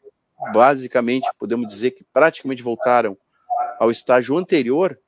basicamente, 0.53 1.29
podemos 1.39 1.69
dizer 1.69 1.93
que 1.93 2.05
praticamente 2.13 2.63
voltaram 2.63 3.17
ao 3.79 3.91
estágio 3.91 4.37
anterior 4.37 4.99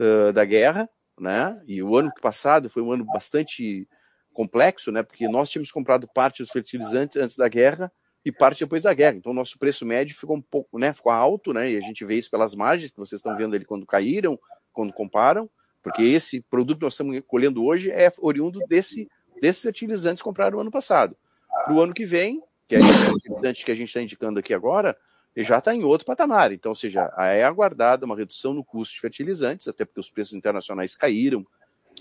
uh, 0.00 0.32
da 0.32 0.44
guerra, 0.44 0.88
né? 1.18 1.60
E 1.66 1.82
o 1.82 1.96
ano 1.96 2.12
passado 2.20 2.68
foi 2.68 2.82
um 2.82 2.92
ano 2.92 3.04
bastante 3.04 3.88
complexo, 4.32 4.90
né? 4.90 5.02
Porque 5.02 5.28
nós 5.28 5.48
tínhamos 5.48 5.70
comprado 5.70 6.08
parte 6.12 6.42
dos 6.42 6.50
fertilizantes 6.50 7.16
antes 7.16 7.36
da 7.36 7.48
guerra 7.48 7.90
e 8.24 8.32
parte 8.32 8.64
depois 8.64 8.82
da 8.82 8.92
guerra. 8.92 9.16
Então, 9.16 9.32
o 9.32 9.34
nosso 9.34 9.58
preço 9.58 9.86
médio 9.86 10.16
ficou 10.16 10.36
um 10.36 10.42
pouco, 10.42 10.78
né? 10.78 10.92
Ficou 10.92 11.12
alto, 11.12 11.52
né? 11.52 11.70
E 11.70 11.76
a 11.76 11.80
gente 11.80 12.04
vê 12.04 12.16
isso 12.16 12.30
pelas 12.30 12.54
margens 12.54 12.90
que 12.90 12.98
vocês 12.98 13.20
estão 13.20 13.36
vendo 13.36 13.54
ali 13.54 13.64
quando 13.64 13.86
caíram, 13.86 14.38
quando 14.72 14.92
comparam, 14.92 15.48
porque 15.84 16.02
esse 16.02 16.40
produto 16.40 16.78
que 16.78 16.84
nós 16.84 16.94
estamos 16.94 17.20
colhendo 17.26 17.64
hoje 17.64 17.90
é 17.90 18.10
oriundo 18.18 18.58
desse, 18.68 19.08
desses 19.40 19.62
fertilizantes 19.62 20.22
comprados 20.22 20.54
no 20.54 20.60
ano 20.62 20.70
passado. 20.70 21.16
Para 21.64 21.74
o 21.74 21.80
ano 21.80 21.94
que 21.94 22.04
vem, 22.04 22.42
que 22.66 22.74
é 22.74 22.80
o 22.80 22.82
fertilizante 22.82 23.64
que 23.64 23.70
a 23.70 23.74
gente 23.76 23.88
está 23.88 24.02
indicando 24.02 24.40
aqui 24.40 24.52
agora, 24.52 24.96
ele 25.36 25.46
já 25.46 25.58
está 25.58 25.74
em 25.74 25.84
outro 25.84 26.06
patamar. 26.06 26.50
Então, 26.50 26.70
ou 26.70 26.76
seja, 26.76 27.12
é 27.18 27.44
aguardada 27.44 28.06
uma 28.06 28.16
redução 28.16 28.54
no 28.54 28.64
custo 28.64 28.94
de 28.94 29.00
fertilizantes, 29.00 29.68
até 29.68 29.84
porque 29.84 30.00
os 30.00 30.10
preços 30.10 30.34
internacionais 30.34 30.96
caíram 30.96 31.46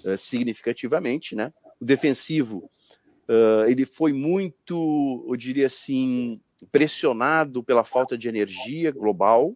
uh, 0.05 0.17
significativamente, 0.17 1.35
né? 1.35 1.53
O 1.79 1.85
defensivo 1.85 2.71
Uh, 3.23 3.69
ele 3.69 3.85
foi 3.85 4.11
muito, 4.11 5.25
eu 5.27 5.35
diria 5.35 5.67
assim, 5.67 6.41
pressionado 6.71 7.63
pela 7.63 7.83
falta 7.83 8.17
de 8.17 8.27
energia 8.27 8.91
global. 8.91 9.55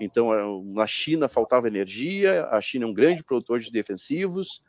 Então, 0.00 0.32
eh, 0.32 0.62
na 0.64 0.86
China 0.86 1.28
faltava 1.28 1.66
energia, 1.66 2.46
a 2.46 2.60
China 2.60 2.84
é 2.84 2.88
um 2.88 2.94
grande 2.94 3.24
produtor 3.24 3.60
de 3.60 3.70
defensivos. 3.70 4.62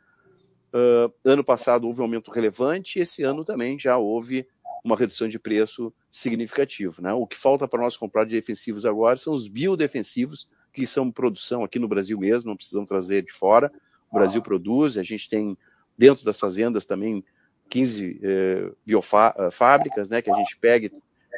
Uh, 0.72 1.12
ano 1.24 1.42
passado 1.42 1.86
houve 1.86 2.00
um 2.00 2.04
aumento 2.04 2.30
relevante, 2.30 3.00
esse 3.00 3.24
ano 3.24 3.44
também 3.44 3.76
já 3.76 3.98
houve 3.98 4.46
uma 4.84 4.96
redução 4.96 5.28
de 5.28 5.38
preço 5.38 5.92
significativo. 6.10 7.02
Né? 7.02 7.12
O 7.12 7.26
que 7.26 7.36
falta 7.36 7.66
para 7.66 7.82
nós 7.82 7.96
comprar 7.96 8.24
de 8.24 8.30
defensivos 8.30 8.86
agora 8.86 9.16
são 9.16 9.34
os 9.34 9.48
biodefensivos, 9.48 10.48
que 10.72 10.86
são 10.86 11.10
produção 11.10 11.64
aqui 11.64 11.78
no 11.78 11.88
Brasil 11.88 12.16
mesmo, 12.18 12.50
não 12.50 12.56
precisamos 12.56 12.88
trazer 12.88 13.24
de 13.24 13.32
fora. 13.32 13.70
O 14.10 14.14
Brasil 14.16 14.40
produz, 14.40 14.96
a 14.96 15.02
gente 15.02 15.28
tem 15.28 15.58
dentro 15.98 16.24
das 16.24 16.38
fazendas 16.38 16.86
também 16.86 17.24
15 17.68 18.20
eh, 18.22 18.72
biofábricas, 18.86 20.08
né, 20.08 20.22
que 20.22 20.30
a 20.30 20.34
gente 20.34 20.56
pega 20.56 20.90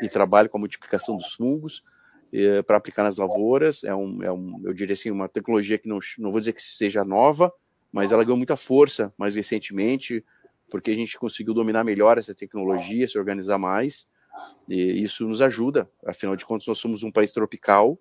e 0.02 0.08
trabalha 0.08 0.48
com 0.48 0.58
a 0.58 0.60
multiplicação 0.60 1.16
dos 1.16 1.34
fungos 1.34 1.82
eh, 2.32 2.62
para 2.62 2.76
aplicar 2.76 3.02
nas 3.02 3.18
lavouras. 3.18 3.84
É 3.84 3.94
um, 3.94 4.22
é 4.22 4.32
um, 4.32 4.60
eu 4.64 4.72
diria 4.72 4.94
assim, 4.94 5.10
uma 5.10 5.28
tecnologia 5.28 5.78
que 5.78 5.88
não, 5.88 5.98
não 6.18 6.30
vou 6.30 6.40
dizer 6.40 6.52
que 6.52 6.62
seja 6.62 7.04
nova, 7.04 7.52
mas 7.92 8.12
ela 8.12 8.24
ganhou 8.24 8.36
muita 8.36 8.56
força 8.56 9.12
mais 9.18 9.34
recentemente, 9.34 10.24
porque 10.70 10.90
a 10.90 10.94
gente 10.94 11.18
conseguiu 11.18 11.52
dominar 11.52 11.84
melhor 11.84 12.16
essa 12.16 12.34
tecnologia, 12.34 13.06
se 13.06 13.18
organizar 13.18 13.58
mais, 13.58 14.06
e 14.68 15.02
isso 15.02 15.28
nos 15.28 15.42
ajuda. 15.42 15.88
Afinal 16.06 16.34
de 16.34 16.46
contas, 16.46 16.66
nós 16.66 16.78
somos 16.78 17.02
um 17.02 17.12
país 17.12 17.32
tropical, 17.32 17.98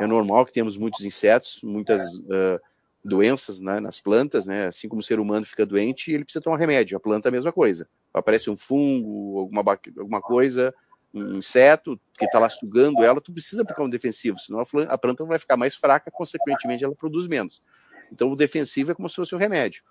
é 0.00 0.06
normal 0.06 0.46
que 0.46 0.52
temos 0.52 0.76
muitos 0.76 1.04
insetos, 1.04 1.60
muitas 1.62 2.02
uh, 2.18 2.60
doenças 3.04 3.60
né, 3.60 3.80
nas 3.80 4.00
plantas, 4.00 4.46
né? 4.46 4.66
Assim 4.66 4.88
como 4.88 5.00
o 5.00 5.04
ser 5.04 5.18
humano 5.18 5.44
fica 5.44 5.66
doente, 5.66 6.12
ele 6.12 6.24
precisa 6.24 6.42
tomar 6.42 6.56
remédio. 6.56 6.96
A 6.96 7.00
planta 7.00 7.28
é 7.28 7.30
a 7.30 7.32
mesma 7.32 7.52
coisa. 7.52 7.88
Aparece 8.14 8.48
um 8.48 8.56
fungo, 8.56 9.40
alguma, 9.40 9.64
alguma 9.98 10.20
coisa, 10.20 10.72
um 11.14 11.38
inseto 11.38 12.00
que 12.18 12.24
está 12.24 12.38
lá 12.38 12.48
sugando 12.48 13.02
ela, 13.02 13.20
tu 13.20 13.32
precisa 13.32 13.62
aplicar 13.62 13.82
um 13.82 13.90
defensivo, 13.90 14.38
senão 14.38 14.64
a 14.88 14.98
planta 14.98 15.24
vai 15.24 15.38
ficar 15.38 15.56
mais 15.56 15.74
fraca, 15.74 16.10
consequentemente 16.10 16.84
ela 16.84 16.94
produz 16.94 17.26
menos. 17.26 17.62
Então 18.10 18.30
o 18.30 18.36
defensivo 18.36 18.92
é 18.92 18.94
como 18.94 19.08
se 19.08 19.16
fosse 19.16 19.34
um 19.34 19.38
remédio. 19.38 19.82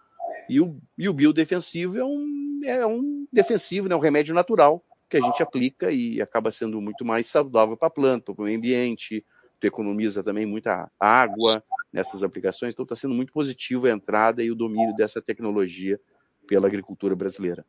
E 0.49 0.59
o, 0.59 0.77
e 0.97 1.07
o 1.07 1.13
biodefensivo 1.13 1.97
é 1.97 2.03
um, 2.03 2.61
é 2.63 2.85
um 2.85 3.27
defensivo, 3.31 3.87
né, 3.87 3.95
um 3.95 3.99
remédio 3.99 4.33
natural 4.33 4.83
que 5.09 5.17
a 5.17 5.21
gente 5.21 5.43
aplica 5.43 5.91
e 5.91 6.21
acaba 6.21 6.51
sendo 6.51 6.81
muito 6.81 7.03
mais 7.03 7.27
saudável 7.27 7.75
para 7.75 7.87
a 7.89 7.91
planta, 7.91 8.33
para 8.33 8.43
o 8.43 8.47
ambiente, 8.47 9.25
tu 9.59 9.67
economiza 9.67 10.23
também 10.23 10.45
muita 10.45 10.89
água, 10.99 11.63
nessas 11.91 12.23
aplicações. 12.23 12.73
Então, 12.73 12.83
está 12.83 12.95
sendo 12.95 13.13
muito 13.13 13.33
positivo 13.33 13.87
a 13.87 13.91
entrada 13.91 14.43
e 14.43 14.49
o 14.49 14.55
domínio 14.55 14.95
dessa 14.95 15.21
tecnologia 15.21 15.99
pela 16.47 16.67
agricultura 16.67 17.15
brasileira. 17.15 17.65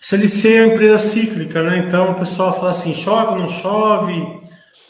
CLC 0.00 0.54
é 0.54 0.64
uma 0.64 0.74
empresa 0.74 0.98
cíclica, 0.98 1.62
né? 1.62 1.78
Então, 1.78 2.12
o 2.12 2.14
pessoal 2.14 2.52
fala 2.52 2.70
assim: 2.70 2.92
chove, 2.92 3.40
não 3.40 3.48
chove, 3.48 4.40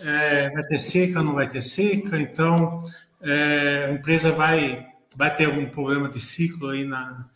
é, 0.00 0.50
vai 0.50 0.62
ter 0.64 0.78
seca, 0.78 1.22
não 1.22 1.34
vai 1.34 1.48
ter 1.48 1.60
seca. 1.60 2.20
Então, 2.20 2.82
é, 3.20 3.86
a 3.88 3.92
empresa 3.92 4.32
vai, 4.32 4.86
vai 5.14 5.34
ter 5.34 5.46
algum 5.46 5.66
problema 5.66 6.08
de 6.08 6.20
ciclo 6.20 6.70
aí 6.70 6.84
na, 6.84 7.26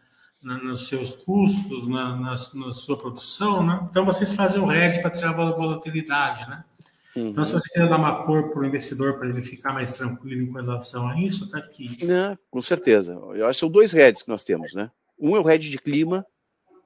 na 0.42 0.58
nos 0.58 0.88
seus 0.88 1.12
custos, 1.12 1.88
na, 1.88 2.16
na, 2.16 2.30
na, 2.54 2.72
sua 2.72 2.98
produção, 2.98 3.64
né? 3.64 3.86
Então, 3.90 4.04
vocês 4.04 4.32
fazem 4.32 4.60
o 4.60 4.70
hedge 4.72 5.00
para 5.00 5.10
tirar 5.10 5.30
a 5.30 5.50
volatilidade, 5.50 6.48
né? 6.48 6.64
Uhum. 7.16 7.28
Então, 7.28 7.44
se 7.44 7.52
você 7.52 7.68
quer 7.72 7.88
dar 7.88 7.98
uma 7.98 8.22
cor 8.22 8.50
para 8.50 8.60
o 8.60 8.66
investidor 8.66 9.18
para 9.18 9.28
ele 9.28 9.42
ficar 9.42 9.72
mais 9.72 9.94
tranquilo 9.94 10.42
em 10.42 10.52
relação 10.52 11.08
a 11.08 11.18
isso, 11.18 11.44
está 11.44 11.58
aqui. 11.58 11.96
Não, 12.04 12.38
com 12.50 12.62
certeza. 12.62 13.12
Eu 13.34 13.46
acho 13.46 13.56
que 13.56 13.60
são 13.60 13.70
dois 13.70 13.92
heads 13.92 14.22
que 14.22 14.28
nós 14.28 14.44
temos, 14.44 14.74
né? 14.74 14.90
Um 15.18 15.34
é 15.36 15.40
o 15.40 15.42
head 15.42 15.68
de 15.68 15.78
clima, 15.78 16.24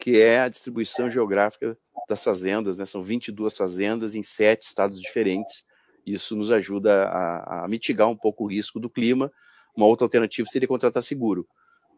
que 0.03 0.21
é 0.21 0.41
a 0.41 0.49
distribuição 0.49 1.09
geográfica 1.09 1.79
das 2.09 2.25
fazendas, 2.25 2.81
né? 2.81 2.85
São 2.85 3.05
22 3.05 3.57
fazendas 3.57 4.17
em 4.17 4.23
sete 4.25 4.63
estados 4.63 5.01
diferentes. 5.01 5.65
Isso 6.05 6.35
nos 6.35 6.51
ajuda 6.51 7.05
a, 7.05 7.65
a 7.65 7.69
mitigar 7.69 8.09
um 8.09 8.17
pouco 8.17 8.43
o 8.43 8.49
risco 8.49 8.81
do 8.81 8.91
clima. 8.91 9.31
Uma 9.77 9.87
outra 9.87 10.05
alternativa 10.05 10.49
seria 10.49 10.67
contratar 10.67 11.05
seguro. 11.05 11.47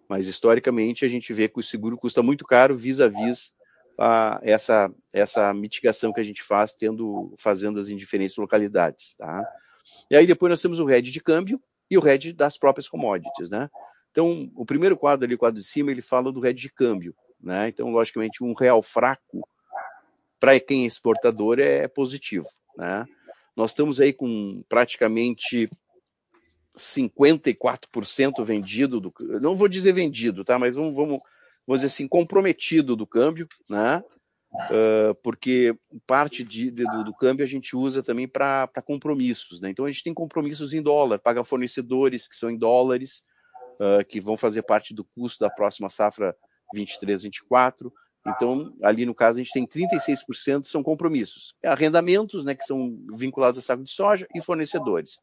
Mas, 0.06 0.28
historicamente, 0.28 1.02
a 1.06 1.08
gente 1.08 1.32
vê 1.32 1.48
que 1.48 1.58
o 1.58 1.62
seguro 1.62 1.96
custa 1.96 2.22
muito 2.22 2.44
caro 2.44 2.76
vis-à-vis 2.76 3.16
-vis 3.16 3.52
a, 3.98 4.38
essa, 4.42 4.92
essa 5.10 5.54
mitigação 5.54 6.12
que 6.12 6.20
a 6.20 6.24
gente 6.24 6.42
faz 6.42 6.74
tendo 6.74 7.34
fazendas 7.38 7.88
em 7.88 7.96
diferentes 7.96 8.36
localidades, 8.36 9.14
tá? 9.14 9.42
E 10.10 10.16
aí 10.16 10.26
depois 10.26 10.50
nós 10.50 10.60
temos 10.60 10.78
o 10.78 10.84
RED 10.84 11.10
de 11.10 11.22
câmbio 11.22 11.58
e 11.90 11.96
o 11.96 12.02
RED 12.02 12.34
das 12.34 12.58
próprias 12.58 12.86
commodities, 12.86 13.48
né? 13.48 13.70
Então, 14.10 14.52
o 14.54 14.66
primeiro 14.66 14.94
quadro 14.94 15.24
ali, 15.24 15.36
o 15.36 15.38
quadro 15.38 15.58
de 15.58 15.66
cima, 15.66 15.90
ele 15.90 16.02
fala 16.02 16.30
do 16.30 16.40
RED 16.40 16.60
de 16.60 16.70
câmbio, 16.70 17.14
né? 17.44 17.68
Então, 17.68 17.90
logicamente, 17.90 18.42
um 18.42 18.54
real 18.54 18.82
fraco 18.82 19.46
para 20.40 20.58
quem 20.58 20.84
é 20.84 20.86
exportador 20.86 21.58
é 21.58 21.86
positivo, 21.86 22.46
né? 22.76 23.06
Nós 23.56 23.70
estamos 23.70 24.00
aí 24.00 24.12
com 24.12 24.64
praticamente 24.68 25.70
54% 26.76 28.44
vendido 28.44 28.98
do, 28.98 29.14
não 29.40 29.54
vou 29.54 29.68
dizer 29.68 29.92
vendido, 29.92 30.44
tá? 30.44 30.58
Mas 30.58 30.74
vamos, 30.74 30.94
vamos 30.94 31.20
vamos 31.66 31.82
dizer 31.82 31.86
assim, 31.86 32.08
comprometido 32.08 32.96
do 32.96 33.06
câmbio, 33.06 33.48
né? 33.68 34.02
Uh, 34.54 35.14
porque 35.20 35.76
parte 36.06 36.44
de, 36.44 36.70
de, 36.70 36.84
do, 36.84 37.04
do, 37.04 37.14
câmbio 37.14 37.44
a 37.44 37.48
gente 37.48 37.74
usa 37.74 38.04
também 38.04 38.28
para 38.28 38.68
compromissos, 38.84 39.60
né? 39.60 39.70
Então 39.70 39.84
a 39.84 39.90
gente 39.90 40.04
tem 40.04 40.14
compromissos 40.14 40.72
em 40.72 40.80
dólar, 40.80 41.18
paga 41.18 41.42
fornecedores 41.42 42.28
que 42.28 42.36
são 42.36 42.48
em 42.48 42.56
dólares, 42.56 43.24
uh, 43.80 44.04
que 44.06 44.20
vão 44.20 44.36
fazer 44.36 44.62
parte 44.62 44.94
do 44.94 45.04
custo 45.04 45.40
da 45.40 45.50
próxima 45.50 45.90
safra 45.90 46.36
23, 46.72 47.22
24. 47.24 47.92
Então, 48.26 48.74
ali 48.82 49.04
no 49.04 49.14
caso, 49.14 49.38
a 49.38 49.42
gente 49.42 49.52
tem 49.52 49.66
36% 49.66 50.64
são 50.64 50.82
compromissos. 50.82 51.54
É 51.62 51.68
arrendamentos, 51.68 52.44
né, 52.44 52.54
que 52.54 52.64
são 52.64 52.98
vinculados 53.14 53.58
a 53.58 53.62
saco 53.62 53.84
de 53.84 53.90
soja 53.90 54.26
e 54.34 54.40
fornecedores. 54.40 55.18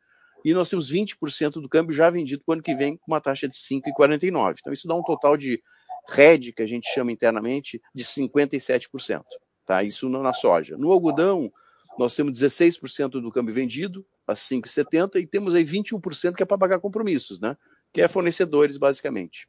E 0.45 0.53
nós 0.53 0.69
temos 0.69 0.91
20% 0.91 1.53
do 1.53 1.69
câmbio 1.69 1.95
já 1.95 2.09
vendido 2.09 2.43
para 2.45 2.51
o 2.51 2.53
ano 2.53 2.63
que 2.63 2.75
vem 2.75 2.97
com 2.97 3.11
uma 3.11 3.21
taxa 3.21 3.47
de 3.47 3.55
5,49. 3.55 4.55
Então, 4.59 4.73
isso 4.73 4.87
dá 4.87 4.95
um 4.95 5.03
total 5.03 5.35
de 5.35 5.61
RED, 6.09 6.51
que 6.53 6.61
a 6.61 6.67
gente 6.67 6.91
chama 6.93 7.11
internamente, 7.11 7.81
de 7.93 8.03
57%. 8.03 9.23
Tá? 9.65 9.83
Isso 9.83 10.09
na 10.09 10.33
soja. 10.33 10.77
No 10.77 10.91
algodão, 10.91 11.51
nós 11.97 12.15
temos 12.15 12.39
16% 12.39 13.21
do 13.21 13.31
câmbio 13.31 13.53
vendido, 13.53 14.05
a 14.27 14.33
5,70, 14.33 15.19
e 15.19 15.27
temos 15.27 15.53
aí 15.53 15.63
21% 15.63 16.35
que 16.35 16.43
é 16.43 16.45
para 16.45 16.57
pagar 16.57 16.79
compromissos, 16.79 17.39
né? 17.39 17.55
que 17.93 18.01
é 18.01 18.07
fornecedores, 18.07 18.77
basicamente. 18.77 19.47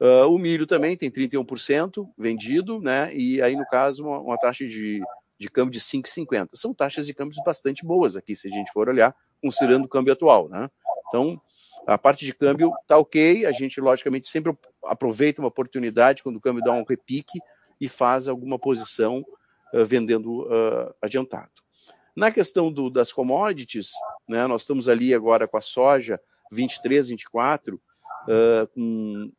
Uh, 0.00 0.28
o 0.28 0.38
milho 0.38 0.66
também 0.66 0.96
tem 0.96 1.10
31% 1.10 2.08
vendido, 2.18 2.80
né? 2.80 3.14
e 3.14 3.40
aí, 3.40 3.56
no 3.56 3.64
caso, 3.66 4.04
uma, 4.04 4.18
uma 4.18 4.38
taxa 4.38 4.66
de, 4.66 5.00
de 5.38 5.48
câmbio 5.48 5.72
de 5.72 5.80
5,50. 5.80 6.50
São 6.54 6.74
taxas 6.74 7.06
de 7.06 7.14
câmbios 7.14 7.38
bastante 7.44 7.84
boas 7.84 8.16
aqui, 8.16 8.34
se 8.34 8.48
a 8.48 8.50
gente 8.50 8.72
for 8.72 8.88
olhar, 8.88 9.14
considerando 9.40 9.84
o 9.84 9.88
câmbio 9.88 10.12
atual. 10.12 10.48
Né? 10.48 10.68
Então, 11.08 11.40
a 11.86 11.98
parte 11.98 12.24
de 12.24 12.34
câmbio 12.34 12.72
está 12.82 12.98
ok, 12.98 13.46
a 13.46 13.52
gente 13.52 13.80
logicamente 13.80 14.28
sempre 14.28 14.56
aproveita 14.84 15.40
uma 15.40 15.48
oportunidade 15.48 16.22
quando 16.22 16.36
o 16.36 16.40
câmbio 16.40 16.64
dá 16.64 16.72
um 16.72 16.84
repique 16.84 17.38
e 17.80 17.88
faz 17.88 18.26
alguma 18.28 18.58
posição 18.58 19.24
uh, 19.72 19.84
vendendo 19.84 20.44
uh, 20.44 20.94
adiantado. 21.00 21.50
Na 22.16 22.30
questão 22.30 22.72
do, 22.72 22.88
das 22.88 23.12
commodities, 23.12 23.90
né, 24.28 24.46
nós 24.46 24.62
estamos 24.62 24.88
ali 24.88 25.12
agora 25.12 25.48
com 25.48 25.56
a 25.56 25.60
soja 25.60 26.20
23, 26.50 27.08
24, 27.08 27.74
uh, 27.74 28.66
com 28.68 29.32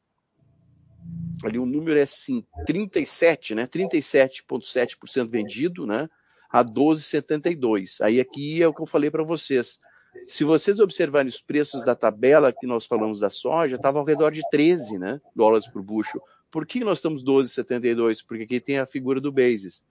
ali 1.44 1.60
o 1.60 1.66
número 1.66 2.00
é 2.00 2.04
assim, 2.04 2.44
37, 2.66 3.56
né? 3.56 3.68
37,7% 3.68 5.30
vendido, 5.30 5.86
né? 5.86 6.10
A 6.50 6.64
12,72. 6.64 8.02
Aí 8.02 8.20
aqui 8.20 8.62
é 8.62 8.68
o 8.68 8.74
que 8.74 8.82
eu 8.82 8.88
falei 8.88 9.12
para 9.12 9.24
vocês. 9.24 9.80
Se 10.28 10.44
vocês 10.44 10.80
observarem 10.80 11.28
os 11.28 11.42
preços 11.42 11.84
da 11.86 11.94
tabela 11.94 12.54
que 12.54 12.66
nós 12.66 12.86
falamos 12.86 13.20
da 13.20 13.30
soja, 13.30 13.76
estava 13.76 14.00
ao 14.00 14.06
redor 14.06 14.32
de 14.32 14.42
13 14.50 14.98
né, 14.98 15.20
dólares 15.36 15.68
por 15.68 15.82
bucho. 15.82 16.22
Por 16.50 16.66
que 16.66 16.80
nós 16.80 17.00
estamos 17.00 17.24
12,72? 17.24 18.24
Porque 18.26 18.44
aqui 18.44 18.60
tem 18.62 18.80
a 18.80 18.86
figura 18.86 19.20
do 19.20 19.32
basis. 19.32 19.84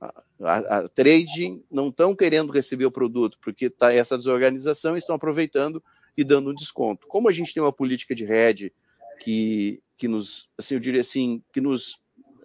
A, 0.00 0.22
a, 0.42 0.78
a 0.78 0.88
trading 0.88 1.64
não 1.70 1.88
estão 1.88 2.14
querendo 2.14 2.52
receber 2.52 2.84
o 2.84 2.90
produto, 2.90 3.38
porque 3.40 3.66
está 3.66 3.92
essa 3.94 4.16
desorganização 4.16 4.96
estão 4.96 5.16
aproveitando 5.16 5.82
e 6.16 6.22
dando 6.22 6.50
um 6.50 6.54
desconto. 6.54 7.06
Como 7.06 7.28
a 7.28 7.32
gente 7.32 7.54
tem 7.54 7.62
uma 7.62 7.72
política 7.72 8.14
de 8.14 8.24
hedge 8.24 8.72
que, 9.20 9.80
que 10.02 10.08
nos, 10.08 10.48
assim, 10.58 10.74
eu 10.74 10.80
diria 10.80 11.00
assim, 11.00 11.40
que 11.52 11.60
nos 11.60 11.92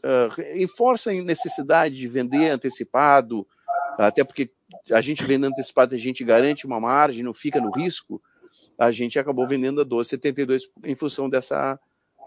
uh, 0.06 0.42
enforça 0.54 1.10
a 1.10 1.24
necessidade 1.24 1.96
de 1.96 2.08
vender 2.08 2.52
antecipado, 2.52 3.48
até 3.98 4.24
porque 4.24 4.52
a 4.92 5.02
gente 5.02 5.24
vendendo 5.24 5.54
antecipado, 5.54 5.96
a 5.96 5.98
gente 5.98 6.24
garante 6.24 6.68
uma 6.68 6.80
margem, 6.80 7.24
não 7.24 7.34
fica 7.34 7.60
no 7.60 7.72
risco, 7.72 8.22
a 8.78 8.92
gente 8.92 9.18
acabou 9.18 9.48
vendendo 9.48 9.82
a 9.82 9.86
12,72 9.88 10.66
em 10.84 10.96
função 10.96 11.28
dessa, 11.28 11.80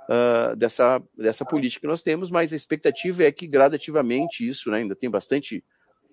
uh, 0.08 0.56
dessa, 0.56 1.00
dessa 1.16 1.44
política 1.44 1.82
que 1.82 1.86
nós 1.86 2.02
temos, 2.02 2.28
mas 2.28 2.52
a 2.52 2.56
expectativa 2.56 3.22
é 3.22 3.30
que 3.30 3.46
gradativamente 3.46 4.44
isso, 4.44 4.68
né, 4.68 4.78
ainda 4.78 4.96
tem 4.96 5.08
bastante 5.08 5.62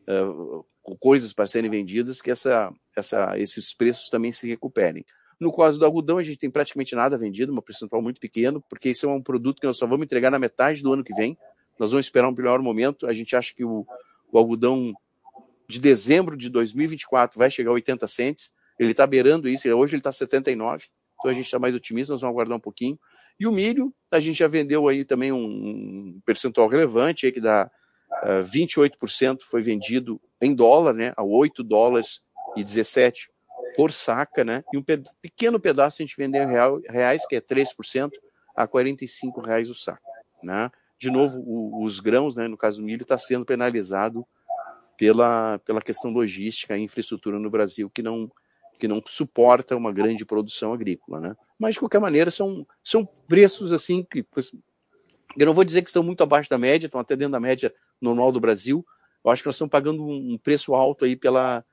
uh, 0.08 0.64
coisas 1.00 1.34
para 1.34 1.48
serem 1.48 1.72
vendidas, 1.72 2.22
que 2.22 2.30
essa, 2.30 2.72
essa, 2.96 3.36
esses 3.36 3.74
preços 3.74 4.10
também 4.10 4.32
se 4.32 4.48
recuperem. 4.48 5.04
No 5.40 5.56
caso 5.56 5.78
do 5.78 5.86
algodão, 5.86 6.18
a 6.18 6.24
gente 6.24 6.38
tem 6.38 6.50
praticamente 6.50 6.96
nada 6.96 7.18
vendido, 7.18 7.52
uma 7.52 7.62
percentual 7.62 8.02
muito 8.02 8.20
pequeno, 8.20 8.64
porque 8.68 8.90
isso 8.90 9.06
é 9.06 9.10
um 9.10 9.22
produto 9.22 9.60
que 9.60 9.68
nós 9.68 9.78
só 9.78 9.86
vamos 9.86 10.06
entregar 10.06 10.32
na 10.32 10.40
metade 10.40 10.82
do 10.82 10.92
ano 10.92 11.04
que 11.04 11.14
vem. 11.14 11.38
Nós 11.80 11.92
vamos 11.92 12.08
esperar 12.08 12.28
um 12.28 12.36
melhor 12.36 12.60
momento. 12.60 13.06
A 13.06 13.14
gente 13.14 13.36
acha 13.36 13.54
que 13.54 13.64
o, 13.64 13.86
o 14.32 14.38
algodão 14.38 14.94
de 15.68 15.80
dezembro 15.80 16.36
de 16.36 16.50
2024 16.50 17.38
vai 17.38 17.52
chegar 17.52 17.70
a 17.70 17.74
80 17.74 18.08
centes. 18.08 18.52
Ele 18.80 18.92
está 18.92 19.06
beirando 19.06 19.48
isso, 19.48 19.68
hoje 19.70 19.94
ele 19.94 20.00
está 20.00 20.12
79, 20.12 20.86
então 21.20 21.32
a 21.32 21.34
gente 21.34 21.46
está 21.46 21.60
mais 21.60 21.76
otimista, 21.76 22.14
nós 22.14 22.22
vamos 22.22 22.34
aguardar 22.34 22.58
um 22.58 22.62
pouquinho. 22.62 22.98
E 23.40 23.46
o 23.46 23.52
milho, 23.52 23.94
a 24.12 24.20
gente 24.20 24.38
já 24.38 24.48
vendeu 24.48 24.88
aí 24.88 25.04
também 25.04 25.32
um 25.32 26.20
percentual 26.26 26.68
relevante, 26.68 27.26
aí 27.26 27.32
que 27.32 27.42
dá 27.42 27.70
uh, 28.24 28.42
ah, 28.42 28.44
28% 28.44 29.42
foi 29.42 29.62
vendido 29.62 30.20
em 30.42 30.56
dólar, 30.56 30.94
né, 30.94 31.14
a 31.16 31.24
8 31.24 31.64
dólares 31.64 32.22
e 32.56 32.64
17 32.64 33.30
por 33.76 33.92
saca, 33.92 34.44
né, 34.44 34.64
e 34.74 34.78
um 34.78 34.84
pe 34.84 35.02
pequeno 35.22 35.60
pedaço 35.60 36.02
a 36.02 36.06
gente 36.06 36.18
vendeu 36.18 36.44
em 36.44 36.48
real, 36.48 36.80
reais, 36.90 37.26
que 37.26 37.36
é 37.36 37.42
3%, 37.42 38.12
a 38.56 38.68
45 38.68 39.42
reais 39.42 39.70
o 39.70 39.76
saco, 39.76 40.10
né. 40.44 40.72
De 41.00 41.12
novo, 41.12 41.40
o, 41.40 41.84
os 41.84 42.00
grãos, 42.00 42.36
né, 42.36 42.48
no 42.48 42.58
caso 42.58 42.82
do 42.82 42.86
milho, 42.86 43.04
está 43.04 43.18
sendo 43.18 43.46
penalizado 43.46 44.26
pela, 44.98 45.60
pela 45.60 45.82
questão 45.82 46.12
logística 46.12 46.76
e 46.76 46.82
infraestrutura 46.82 47.38
no 47.38 47.52
Brasil, 47.52 47.90
que 47.90 48.02
não, 48.02 48.32
que 48.80 48.88
não 48.88 49.02
suporta 49.06 49.76
uma 49.76 49.92
grande 49.92 50.26
produção 50.26 50.74
agrícola, 50.74 51.20
né? 51.20 51.36
Mas 51.60 51.76
de 51.76 51.80
qualquer 51.80 52.00
maneira 52.00 52.32
são, 52.32 52.66
são 52.84 53.06
preços 53.28 53.72
assim 53.72 54.04
que 54.04 54.26
eu 55.38 55.46
não 55.46 55.54
vou 55.54 55.64
dizer 55.64 55.84
que 55.84 55.90
estão 55.90 56.04
muito 56.04 56.24
abaixo 56.24 56.50
da 56.50 56.58
média, 56.58 56.88
estão 56.88 57.00
até 57.00 57.16
dentro 57.16 57.34
da 57.34 57.40
média 57.40 57.74
normal 58.02 58.32
do 58.32 58.40
Brasil. 58.40 58.86
Eu 59.24 59.32
acho 59.32 59.44
que 59.44 59.48
nós 59.48 59.56
estamos 59.56 59.72
pagando 59.72 60.04
um 60.04 60.38
preço 60.38 60.74
alto 60.74 61.06
aí 61.06 61.16
pela, 61.16 61.64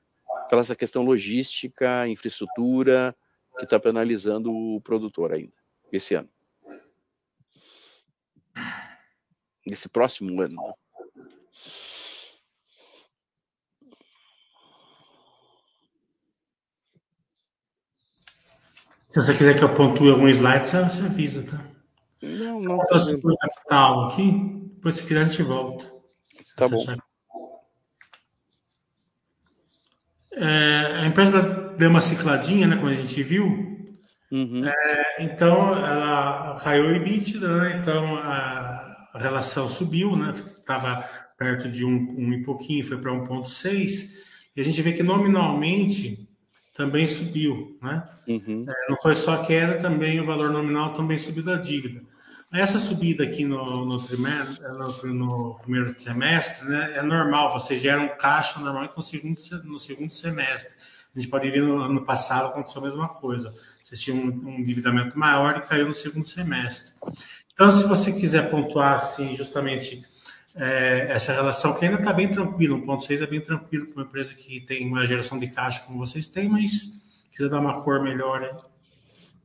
pela 0.49 0.61
essa 0.61 0.75
questão 0.75 1.03
logística, 1.03 2.07
infraestrutura, 2.07 3.15
que 3.57 3.63
está 3.63 3.79
penalizando 3.79 4.53
o 4.53 4.81
produtor 4.81 5.33
ainda 5.33 5.53
esse 5.91 6.15
ano. 6.15 6.29
Esse 9.65 9.89
próximo 9.89 10.41
ano. 10.41 10.55
Né? 10.55 10.73
Se 19.09 19.21
você 19.21 19.33
quiser 19.33 19.57
que 19.57 19.63
eu 19.63 19.73
pontue 19.73 20.11
algum 20.11 20.27
slide, 20.27 20.65
você, 20.65 20.77
avisa, 20.77 21.41
tá? 21.49 21.65
Não, 22.21 22.59
não. 22.59 22.77
Tá 22.79 22.99
capital 23.39 24.07
aqui, 24.07 24.29
depois 24.75 24.95
se 24.95 25.03
quiser 25.03 25.21
a 25.21 25.27
gente 25.27 25.41
volta. 25.41 25.89
Tá 26.57 26.67
bom. 26.67 26.83
É, 30.35 30.99
a 31.01 31.05
empresa 31.05 31.41
deu 31.77 31.89
uma 31.89 32.01
cicladinha, 32.01 32.67
né, 32.67 32.75
como 32.75 32.89
a 32.89 32.93
gente 32.93 33.23
viu. 33.23 33.45
Uhum. 34.31 34.65
É, 34.65 35.23
então, 35.23 35.75
ela 35.75 36.55
caiu 36.61 36.87
o 36.87 36.91
EBITDA, 36.91 37.57
né, 37.57 37.79
então 37.79 38.17
a, 38.17 39.09
a 39.13 39.19
relação 39.19 39.67
subiu, 39.67 40.15
né, 40.15 40.31
estava 40.31 41.03
perto 41.37 41.69
de 41.69 41.85
um, 41.85 42.07
um 42.17 42.33
e 42.33 42.41
pouquinho, 42.43 42.85
foi 42.85 42.97
para 42.97 43.11
1,6. 43.11 44.15
E 44.55 44.61
a 44.61 44.63
gente 44.63 44.81
vê 44.81 44.93
que 44.93 45.03
nominalmente 45.03 46.27
também 46.75 47.05
subiu, 47.05 47.77
né? 47.81 48.03
Uhum. 48.27 48.65
É, 48.67 48.89
não 48.89 48.97
foi 48.97 49.15
só 49.15 49.33
a 49.33 49.45
queda, 49.45 49.79
também 49.79 50.19
o 50.19 50.25
valor 50.25 50.51
nominal 50.51 50.93
também 50.93 51.17
subiu 51.17 51.43
da 51.43 51.55
dívida. 51.55 52.01
Essa 52.55 52.79
subida 52.79 53.23
aqui 53.23 53.43
no, 53.43 53.85
no, 53.85 54.01
trimestre, 54.01 54.65
no, 54.69 55.13
no, 55.13 55.55
primeiro 55.55 55.99
semestre 55.99 56.67
né, 56.69 56.93
é 56.95 57.01
normal, 57.01 57.51
você 57.51 57.75
gera 57.75 58.01
um 58.01 58.17
caixa 58.17 58.59
normalmente 58.59 58.95
no 58.95 59.03
segundo, 59.03 59.39
no 59.65 59.79
segundo 59.79 60.13
semestre. 60.13 60.75
A 61.13 61.19
gente 61.19 61.29
pode 61.29 61.49
ver 61.51 61.61
no 61.61 61.79
ano 61.79 62.05
passado 62.05 62.47
aconteceu 62.47 62.81
a 62.81 62.85
mesma 62.85 63.09
coisa. 63.09 63.53
Você 63.83 63.95
tinha 63.95 64.15
um, 64.15 64.29
um 64.47 64.59
endividamento 64.59 65.17
maior 65.17 65.57
e 65.57 65.61
caiu 65.61 65.87
no 65.87 65.93
segundo 65.93 66.25
semestre. 66.25 66.93
Então, 67.53 67.69
se 67.71 67.85
você 67.87 68.11
quiser 68.13 68.49
pontuar 68.49 68.95
assim, 68.95 69.33
justamente 69.33 70.05
é, 70.55 71.07
essa 71.09 71.33
relação 71.33 71.73
que 71.73 71.83
ainda 71.83 71.99
está 71.99 72.13
bem 72.13 72.29
tranquila, 72.29 72.77
1.6 72.77 73.21
é 73.21 73.27
bem 73.27 73.41
tranquilo 73.41 73.87
para 73.87 74.01
uma 74.01 74.07
empresa 74.07 74.33
que 74.33 74.61
tem 74.61 74.87
uma 74.87 75.05
geração 75.05 75.37
de 75.37 75.47
caixa 75.47 75.81
como 75.81 75.99
vocês 75.99 76.27
têm, 76.27 76.47
mas 76.47 77.05
quiser 77.31 77.49
dar 77.49 77.59
uma 77.59 77.81
cor 77.81 78.01
melhor 78.01 78.43
aí. 78.43 78.55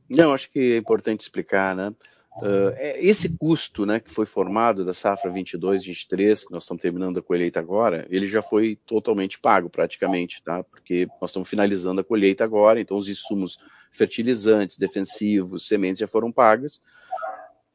Não, 0.09 0.33
acho 0.33 0.49
que 0.51 0.73
é 0.73 0.77
importante 0.77 1.21
explicar, 1.21 1.75
né? 1.75 1.93
Uh, 2.37 2.71
esse 2.95 3.27
custo 3.37 3.85
né, 3.85 3.99
que 3.99 4.09
foi 4.09 4.25
formado 4.25 4.85
da 4.85 4.93
safra 4.93 5.29
22, 5.29 5.83
23, 5.83 6.45
que 6.45 6.51
nós 6.51 6.63
estamos 6.63 6.81
terminando 6.81 7.19
a 7.19 7.21
colheita 7.21 7.59
agora, 7.59 8.07
ele 8.09 8.25
já 8.25 8.41
foi 8.41 8.77
totalmente 8.85 9.37
pago 9.37 9.69
praticamente, 9.69 10.41
tá? 10.41 10.63
Porque 10.63 11.07
nós 11.19 11.31
estamos 11.31 11.49
finalizando 11.49 11.99
a 11.99 12.03
colheita 12.03 12.43
agora, 12.43 12.79
então 12.79 12.95
os 12.95 13.09
insumos 13.09 13.57
fertilizantes, 13.91 14.77
defensivos, 14.77 15.67
sementes 15.67 15.99
já 15.99 16.07
foram 16.07 16.31
pagas. 16.31 16.77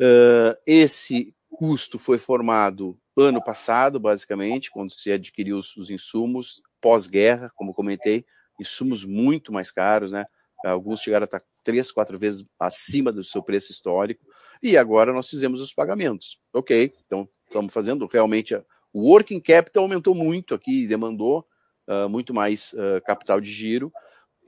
Uh, 0.01 0.57
esse 0.67 1.35
custo 1.51 1.99
foi 1.99 2.17
formado 2.17 2.99
ano 3.15 3.43
passado, 3.43 4.01
basicamente, 4.01 4.71
quando 4.71 4.91
se 4.91 5.13
adquiriu 5.13 5.59
os, 5.59 5.77
os 5.77 5.91
insumos, 5.91 6.63
pós-guerra, 6.81 7.51
como 7.55 7.75
comentei, 7.75 8.25
insumos 8.59 9.05
muito 9.05 9.53
mais 9.53 9.71
caros, 9.71 10.13
né? 10.13 10.25
Alguns 10.65 11.01
chegaram 11.01 11.25
a 11.25 11.27
estar 11.27 11.43
três, 11.63 11.91
quatro 11.91 12.19
vezes 12.19 12.45
acima 12.59 13.13
do 13.13 13.23
seu 13.23 13.43
preço 13.43 13.71
histórico, 13.71 14.25
e 14.63 14.77
agora 14.77 15.13
nós 15.13 15.29
fizemos 15.29 15.61
os 15.61 15.73
pagamentos. 15.73 16.39
Ok, 16.53 16.93
então 17.05 17.29
estamos 17.47 17.73
fazendo 17.73 18.07
realmente. 18.07 18.55
O 18.93 19.11
working 19.11 19.41
capital 19.41 19.85
aumentou 19.85 20.15
muito 20.15 20.55
aqui, 20.55 20.87
demandou 20.87 21.47
uh, 21.89 22.09
muito 22.09 22.33
mais 22.33 22.73
uh, 22.73 23.01
capital 23.05 23.41
de 23.41 23.51
giro, 23.51 23.93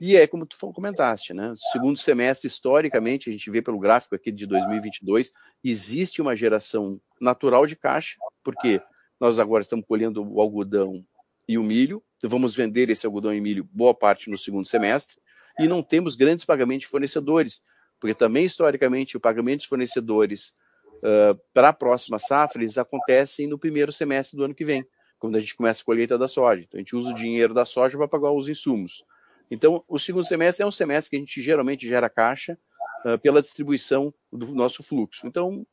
e 0.01 0.15
é 0.15 0.25
como 0.25 0.45
tu 0.45 0.57
comentaste, 0.73 1.33
né? 1.33 1.53
Segundo 1.71 1.97
semestre, 1.97 2.47
historicamente, 2.47 3.29
a 3.29 3.33
gente 3.33 3.51
vê 3.51 3.61
pelo 3.61 3.77
gráfico 3.77 4.15
aqui 4.15 4.31
de 4.31 4.45
2022, 4.45 5.31
existe 5.61 6.21
uma 6.21 6.35
geração 6.35 7.01
natural 7.19 7.67
de 7.67 7.75
caixa, 7.75 8.17
porque 8.41 8.81
nós 9.19 9.39
agora 9.39 9.61
estamos 9.61 9.85
colhendo 9.85 10.25
o 10.25 10.39
algodão 10.39 11.05
e 11.47 11.57
o 11.57 11.63
milho, 11.63 12.01
vamos 12.23 12.55
vender 12.55 12.89
esse 12.89 13.05
algodão 13.05 13.33
e 13.33 13.41
milho 13.41 13.67
boa 13.73 13.93
parte 13.93 14.29
no 14.29 14.37
segundo 14.37 14.65
semestre, 14.65 15.17
e 15.59 15.67
não 15.67 15.83
temos 15.83 16.15
grandes 16.15 16.45
pagamentos 16.45 16.83
de 16.83 16.87
fornecedores, 16.87 17.61
porque 17.99 18.13
também, 18.13 18.45
historicamente, 18.45 19.17
o 19.17 19.19
pagamento 19.19 19.61
de 19.61 19.67
fornecedores 19.67 20.53
uh, 20.97 21.39
para 21.53 21.69
a 21.69 21.73
próxima 21.73 22.19
safra, 22.19 22.61
eles 22.61 22.77
acontecem 22.77 23.47
no 23.47 23.59
primeiro 23.59 23.91
semestre 23.91 24.37
do 24.37 24.43
ano 24.43 24.55
que 24.55 24.65
vem, 24.65 24.85
quando 25.17 25.35
a 25.35 25.39
gente 25.39 25.55
começa 25.55 25.81
a 25.81 25.85
colheita 25.85 26.17
da 26.17 26.27
soja. 26.27 26.63
Então, 26.63 26.77
a 26.77 26.81
gente 26.81 26.95
usa 26.95 27.09
o 27.09 27.13
dinheiro 27.13 27.53
da 27.53 27.65
soja 27.65 27.97
para 27.97 28.07
pagar 28.07 28.31
os 28.31 28.47
insumos. 28.47 29.03
Então, 29.51 29.83
o 29.87 29.99
segundo 29.99 30.25
semestre 30.25 30.63
é 30.63 30.67
um 30.67 30.71
semestre 30.71 31.09
que 31.09 31.15
a 31.17 31.19
gente 31.19 31.41
geralmente 31.41 31.87
gera 31.87 32.09
caixa 32.09 32.57
uh, 33.05 33.17
pela 33.19 33.41
distribuição 33.41 34.13
do 34.31 34.53
nosso 34.53 34.81
fluxo. 34.83 35.27
Então, 35.27 35.65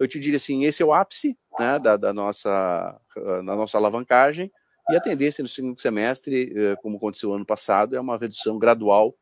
eu 0.00 0.08
te 0.08 0.18
diria 0.18 0.36
assim, 0.36 0.64
esse 0.64 0.82
é 0.82 0.86
o 0.86 0.92
ápice 0.92 1.36
né, 1.58 1.78
da, 1.78 1.96
da, 1.96 2.12
nossa, 2.12 2.98
uh, 3.16 3.42
nossa 3.42 3.76
alavancagem, 3.76 4.50
e 4.90 4.96
a 4.96 5.00
tendência 5.00 5.42
no 5.42 5.48
segundo 5.48 5.80
semestre, 5.80 6.52
uh, 6.52 6.76
como 6.82 6.96
aconteceu 6.96 7.32
ano 7.32 7.44
passado, 7.44 7.96
é 7.96 8.00
uma 8.00 8.16
redução 8.16 8.58
gradual 8.58 9.14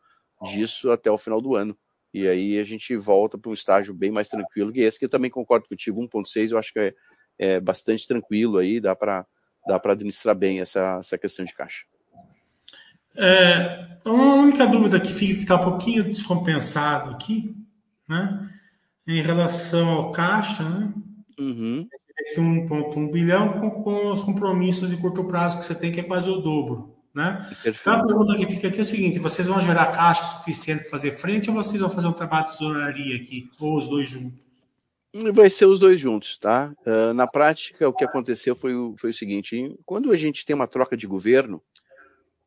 disso 0.42 0.90
até 0.90 1.10
o 1.10 1.18
final 1.18 1.40
do 1.40 1.54
ano. 1.54 1.76
E 2.12 2.28
aí 2.28 2.58
a 2.58 2.64
gente 2.64 2.94
volta 2.96 3.38
para 3.38 3.50
um 3.50 3.54
estágio 3.54 3.94
bem 3.94 4.10
mais 4.10 4.28
tranquilo 4.28 4.72
que 4.72 4.80
esse, 4.80 4.98
que 4.98 5.04
eu 5.04 5.10
também 5.10 5.30
concordo 5.30 5.68
contigo, 5.68 6.00
1.6 6.00 6.52
eu 6.52 6.58
acho 6.58 6.72
que 6.72 6.78
é, 6.78 6.94
é 7.38 7.60
bastante 7.60 8.06
tranquilo 8.06 8.58
aí, 8.58 8.80
dá 8.80 8.94
para 8.94 9.26
dá 9.66 9.80
administrar 9.84 10.34
bem 10.34 10.60
essa, 10.60 10.98
essa 10.98 11.16
questão 11.16 11.44
de 11.44 11.54
caixa. 11.54 11.84
É, 13.16 13.98
a 14.04 14.10
única 14.10 14.66
dúvida 14.66 14.98
que 14.98 15.12
fica, 15.12 15.34
que 15.34 15.42
está 15.42 15.56
um 15.56 15.64
pouquinho 15.64 16.04
descompensado 16.04 17.10
aqui, 17.10 17.54
né? 18.08 18.48
Em 19.06 19.22
relação 19.22 19.88
ao 19.88 20.10
caixa, 20.10 20.62
né? 20.68 20.92
Uhum. 21.38 21.86
Aqui 22.18 22.40
1,1 22.40 23.10
bilhão 23.10 23.52
com, 23.52 23.70
com, 23.70 24.12
os 24.12 24.20
compromissos 24.20 24.90
de 24.90 24.96
curto 24.96 25.24
prazo 25.24 25.58
que 25.58 25.66
você 25.66 25.74
tem, 25.74 25.92
que 25.92 26.00
é 26.00 26.04
quase 26.04 26.30
o 26.30 26.40
dobro. 26.40 26.91
Né? 27.14 27.54
Então 27.66 27.92
a 27.92 28.06
pergunta 28.06 28.34
que 28.36 28.46
fica 28.46 28.68
aqui 28.68 28.78
é 28.78 28.80
a 28.80 28.84
seguinte: 28.84 29.18
vocês 29.18 29.46
vão 29.46 29.60
gerar 29.60 29.92
caixa 29.92 30.24
suficiente 30.38 30.82
para 30.82 30.90
fazer 30.90 31.12
frente 31.12 31.50
ou 31.50 31.56
vocês 31.56 31.80
vão 31.80 31.90
fazer 31.90 32.06
um 32.06 32.12
trabalho 32.12 32.46
de 32.46 32.52
tesouraria 32.52 33.16
aqui? 33.16 33.50
Ou 33.60 33.76
os 33.76 33.88
dois 33.88 34.08
juntos? 34.08 34.40
Vai 35.34 35.50
ser 35.50 35.66
os 35.66 35.78
dois 35.78 36.00
juntos, 36.00 36.38
tá? 36.38 36.72
Uh, 36.86 37.12
na 37.12 37.26
prática, 37.26 37.86
o 37.86 37.92
que 37.92 38.02
aconteceu 38.02 38.56
foi 38.56 38.74
o, 38.74 38.94
foi 38.96 39.10
o 39.10 39.14
seguinte: 39.14 39.78
quando 39.84 40.10
a 40.10 40.16
gente 40.16 40.46
tem 40.46 40.56
uma 40.56 40.66
troca 40.66 40.96
de 40.96 41.06
governo, 41.06 41.62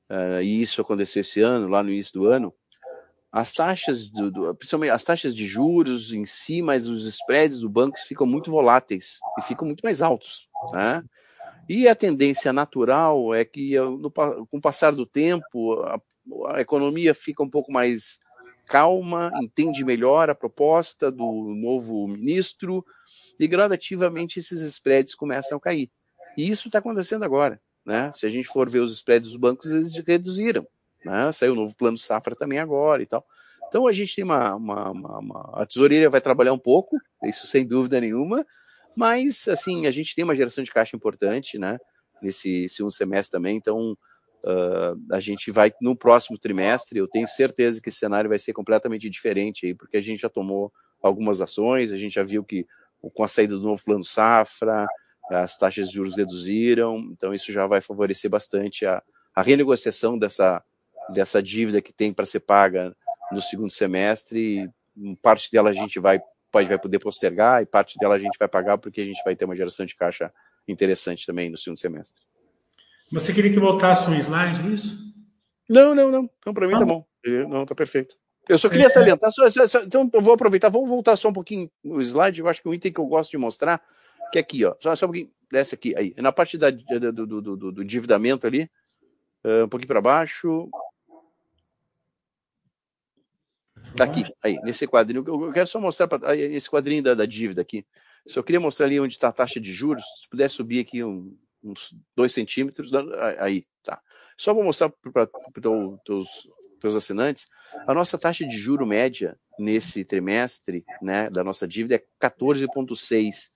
uh, 0.09 0.41
e 0.41 0.63
isso 0.63 0.81
aconteceu 0.81 1.21
esse 1.21 1.41
ano, 1.41 1.67
lá 1.67 1.83
no 1.83 1.91
início 1.91 2.13
do 2.13 2.25
ano, 2.25 2.51
as 3.31 3.53
taxas, 3.53 4.09
do, 4.09 4.31
do, 4.31 4.55
principalmente 4.55 4.91
as 4.91 5.03
taxas 5.03 5.35
de 5.35 5.45
juros 5.45 6.11
em 6.11 6.25
si, 6.25 6.63
mas 6.63 6.87
os 6.87 7.05
spreads 7.05 7.59
do 7.59 7.69
banco 7.69 7.99
ficam 7.99 8.25
muito 8.25 8.49
voláteis 8.49 9.19
e 9.37 9.43
ficam 9.43 9.67
muito 9.67 9.81
mais 9.83 10.01
altos. 10.01 10.47
Né? 10.71 11.03
E 11.67 11.87
a 11.87 11.95
tendência 11.95 12.53
natural 12.53 13.33
é 13.33 13.43
que, 13.43 13.77
no, 13.79 14.11
com 14.11 14.57
o 14.57 14.61
passar 14.61 14.91
do 14.91 15.05
tempo, 15.05 15.81
a, 15.81 15.99
a 16.49 16.61
economia 16.61 17.13
fica 17.13 17.43
um 17.43 17.49
pouco 17.49 17.71
mais 17.71 18.19
calma, 18.67 19.31
entende 19.41 19.83
melhor 19.83 20.29
a 20.29 20.35
proposta 20.35 21.11
do 21.11 21.25
novo 21.55 22.07
ministro 22.07 22.85
e 23.39 23.47
gradativamente 23.47 24.39
esses 24.39 24.61
spreads 24.61 25.15
começam 25.15 25.57
a 25.57 25.61
cair. 25.61 25.89
E 26.37 26.49
isso 26.49 26.67
está 26.67 26.79
acontecendo 26.79 27.23
agora. 27.23 27.61
Né? 27.85 28.11
Se 28.15 28.25
a 28.25 28.29
gente 28.29 28.47
for 28.47 28.69
ver 28.69 28.79
os 28.79 28.93
spreads 28.93 29.29
dos 29.29 29.37
bancos, 29.37 29.71
eles 29.71 29.95
reduziram. 30.05 30.67
Né? 31.03 31.31
Saiu 31.31 31.53
o 31.53 31.55
novo 31.55 31.75
plano 31.75 31.97
safra 31.97 32.35
também 32.35 32.57
agora 32.57 33.03
e 33.03 33.05
tal. 33.05 33.25
Então 33.67 33.87
a 33.87 33.91
gente 33.91 34.15
tem 34.15 34.23
uma, 34.23 34.55
uma, 34.55 34.91
uma, 34.91 35.19
uma, 35.19 35.49
A 35.53 35.65
tesoureira 35.65 36.09
vai 36.09 36.21
trabalhar 36.21 36.53
um 36.53 36.59
pouco, 36.59 36.97
isso 37.23 37.47
sem 37.47 37.65
dúvida 37.65 37.99
nenhuma, 37.99 38.45
mas 38.95 39.47
assim, 39.47 39.87
a 39.87 39.91
gente 39.91 40.15
tem 40.15 40.23
uma 40.23 40.35
geração 40.35 40.63
de 40.63 40.71
caixa 40.71 40.95
importante, 40.95 41.57
né? 41.57 41.77
Nesse 42.21 42.67
segundo 42.69 42.91
semestre 42.91 43.31
também, 43.37 43.57
então 43.57 43.91
uh, 44.43 45.13
a 45.13 45.19
gente 45.19 45.51
vai 45.51 45.71
no 45.81 45.95
próximo 45.95 46.37
trimestre, 46.37 46.99
eu 46.99 47.07
tenho 47.07 47.27
certeza 47.27 47.81
que 47.81 47.89
esse 47.89 47.99
cenário 47.99 48.29
vai 48.29 48.39
ser 48.39 48.53
completamente 48.53 49.09
diferente 49.09 49.65
aí, 49.65 49.75
porque 49.75 49.97
a 49.97 50.01
gente 50.01 50.21
já 50.21 50.29
tomou 50.29 50.71
algumas 51.01 51.41
ações, 51.41 51.91
a 51.91 51.97
gente 51.97 52.15
já 52.15 52.23
viu 52.23 52.43
que 52.43 52.65
com 53.13 53.23
a 53.23 53.27
saída 53.27 53.55
do 53.55 53.61
novo 53.61 53.83
plano 53.83 54.03
safra, 54.03 54.87
as 55.29 55.57
taxas 55.57 55.89
de 55.89 55.95
juros 55.95 56.15
reduziram, 56.15 56.97
então 57.11 57.33
isso 57.33 57.51
já 57.51 57.67
vai 57.67 57.81
favorecer 57.81 58.29
bastante 58.29 58.85
a, 58.85 59.01
a 59.35 59.41
renegociação 59.41 60.17
dessa, 60.17 60.63
dessa 61.09 61.41
dívida 61.41 61.81
que 61.81 61.93
tem 61.93 62.13
para 62.13 62.25
ser 62.25 62.41
paga 62.41 62.95
no 63.31 63.41
segundo 63.41 63.71
semestre. 63.71 64.69
Parte 65.21 65.51
dela 65.51 65.71
a 65.71 65.73
gente 65.73 65.99
vai, 65.99 66.19
pode, 66.55 66.69
vai 66.69 66.79
poder 66.79 66.99
postergar 66.99 67.61
e 67.61 67.65
parte 67.65 67.97
dela 67.99 68.15
a 68.15 68.19
gente 68.19 68.37
vai 68.39 68.47
pagar 68.47 68.77
porque 68.77 69.01
a 69.01 69.05
gente 69.05 69.21
vai 69.25 69.35
ter 69.35 69.43
uma 69.43 69.55
geração 69.55 69.85
de 69.85 69.93
caixa 69.93 70.31
interessante 70.65 71.25
também 71.25 71.49
no 71.49 71.57
segundo 71.57 71.77
semestre. 71.77 72.23
Você 73.11 73.33
queria 73.33 73.51
que 73.51 73.59
voltasse 73.59 74.09
um 74.09 74.15
slide, 74.15 74.71
isso? 74.71 75.13
Não, 75.69 75.93
não, 75.93 76.09
não. 76.09 76.29
Então, 76.39 76.53
para 76.53 76.65
mim 76.65 76.79
tá 76.79 76.85
bom. 76.85 77.05
Não, 77.49 77.65
tá 77.65 77.75
perfeito. 77.75 78.15
Eu 78.47 78.57
só 78.57 78.69
queria 78.69 78.85
é. 78.85 78.89
salientar, 78.89 79.31
só, 79.31 79.49
só, 79.49 79.67
só, 79.67 79.79
então 79.81 80.09
eu 80.13 80.21
vou 80.21 80.35
aproveitar, 80.35 80.69
vamos 80.69 80.87
voltar 80.87 81.15
só 81.17 81.29
um 81.29 81.33
pouquinho 81.33 81.69
o 81.83 81.99
slide, 81.99 82.39
eu 82.39 82.47
acho 82.47 82.61
que 82.61 82.69
o 82.69 82.73
item 82.73 82.93
que 82.93 82.99
eu 82.99 83.05
gosto 83.05 83.31
de 83.31 83.37
mostrar 83.37 83.81
que 84.31 84.37
é 84.37 84.41
aqui, 84.41 84.63
ó, 84.63 84.75
só, 84.79 84.95
só 84.95 85.07
um 85.07 85.09
pouquinho, 85.09 85.31
desce 85.51 85.73
aqui, 85.73 85.95
aí, 85.97 86.13
na 86.17 86.31
parte 86.31 86.57
da, 86.57 86.69
do, 86.69 87.11
do, 87.11 87.41
do, 87.41 87.71
do 87.71 87.83
endividamento 87.83 88.45
ali, 88.45 88.69
uh, 89.43 89.65
um 89.65 89.67
pouquinho 89.67 89.87
para 89.87 90.01
baixo, 90.01 90.69
tá 93.95 94.03
aqui, 94.03 94.23
aí, 94.43 94.59
nesse 94.63 94.87
quadrinho, 94.87 95.23
eu 95.27 95.51
quero 95.51 95.67
só 95.67 95.79
mostrar 95.79 96.07
pra, 96.07 96.35
esse 96.35 96.69
quadrinho 96.69 97.03
da, 97.03 97.13
da 97.13 97.25
dívida 97.25 97.61
aqui, 97.61 97.85
só 98.27 98.41
queria 98.41 98.59
mostrar 98.59 98.87
ali 98.87 98.99
onde 98.99 99.13
está 99.13 99.27
a 99.29 99.33
taxa 99.33 99.59
de 99.59 99.71
juros, 99.71 100.03
se 100.21 100.29
puder 100.29 100.49
subir 100.49 100.79
aqui 100.79 101.03
um, 101.03 101.37
uns 101.63 101.95
dois 102.15 102.33
centímetros, 102.33 102.91
aí, 103.39 103.65
tá. 103.83 104.01
Só 104.37 104.53
vou 104.53 104.63
mostrar 104.63 104.89
para 104.89 105.29
os 106.09 106.47
teus, 106.79 106.95
assinantes, 106.95 107.47
a 107.87 107.93
nossa 107.93 108.17
taxa 108.17 108.45
de 108.45 108.57
juro 108.57 108.85
média 108.85 109.37
nesse 109.57 110.03
trimestre, 110.03 110.83
né, 111.01 111.29
da 111.29 111.41
nossa 111.43 111.67
dívida 111.67 111.95
é 111.95 112.03
14,6 112.21 113.51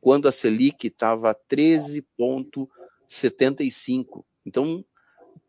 quando 0.00 0.26
a 0.28 0.32
Selic 0.32 0.86
estava 0.86 1.34
13,75. 1.50 4.24
Então, 4.44 4.84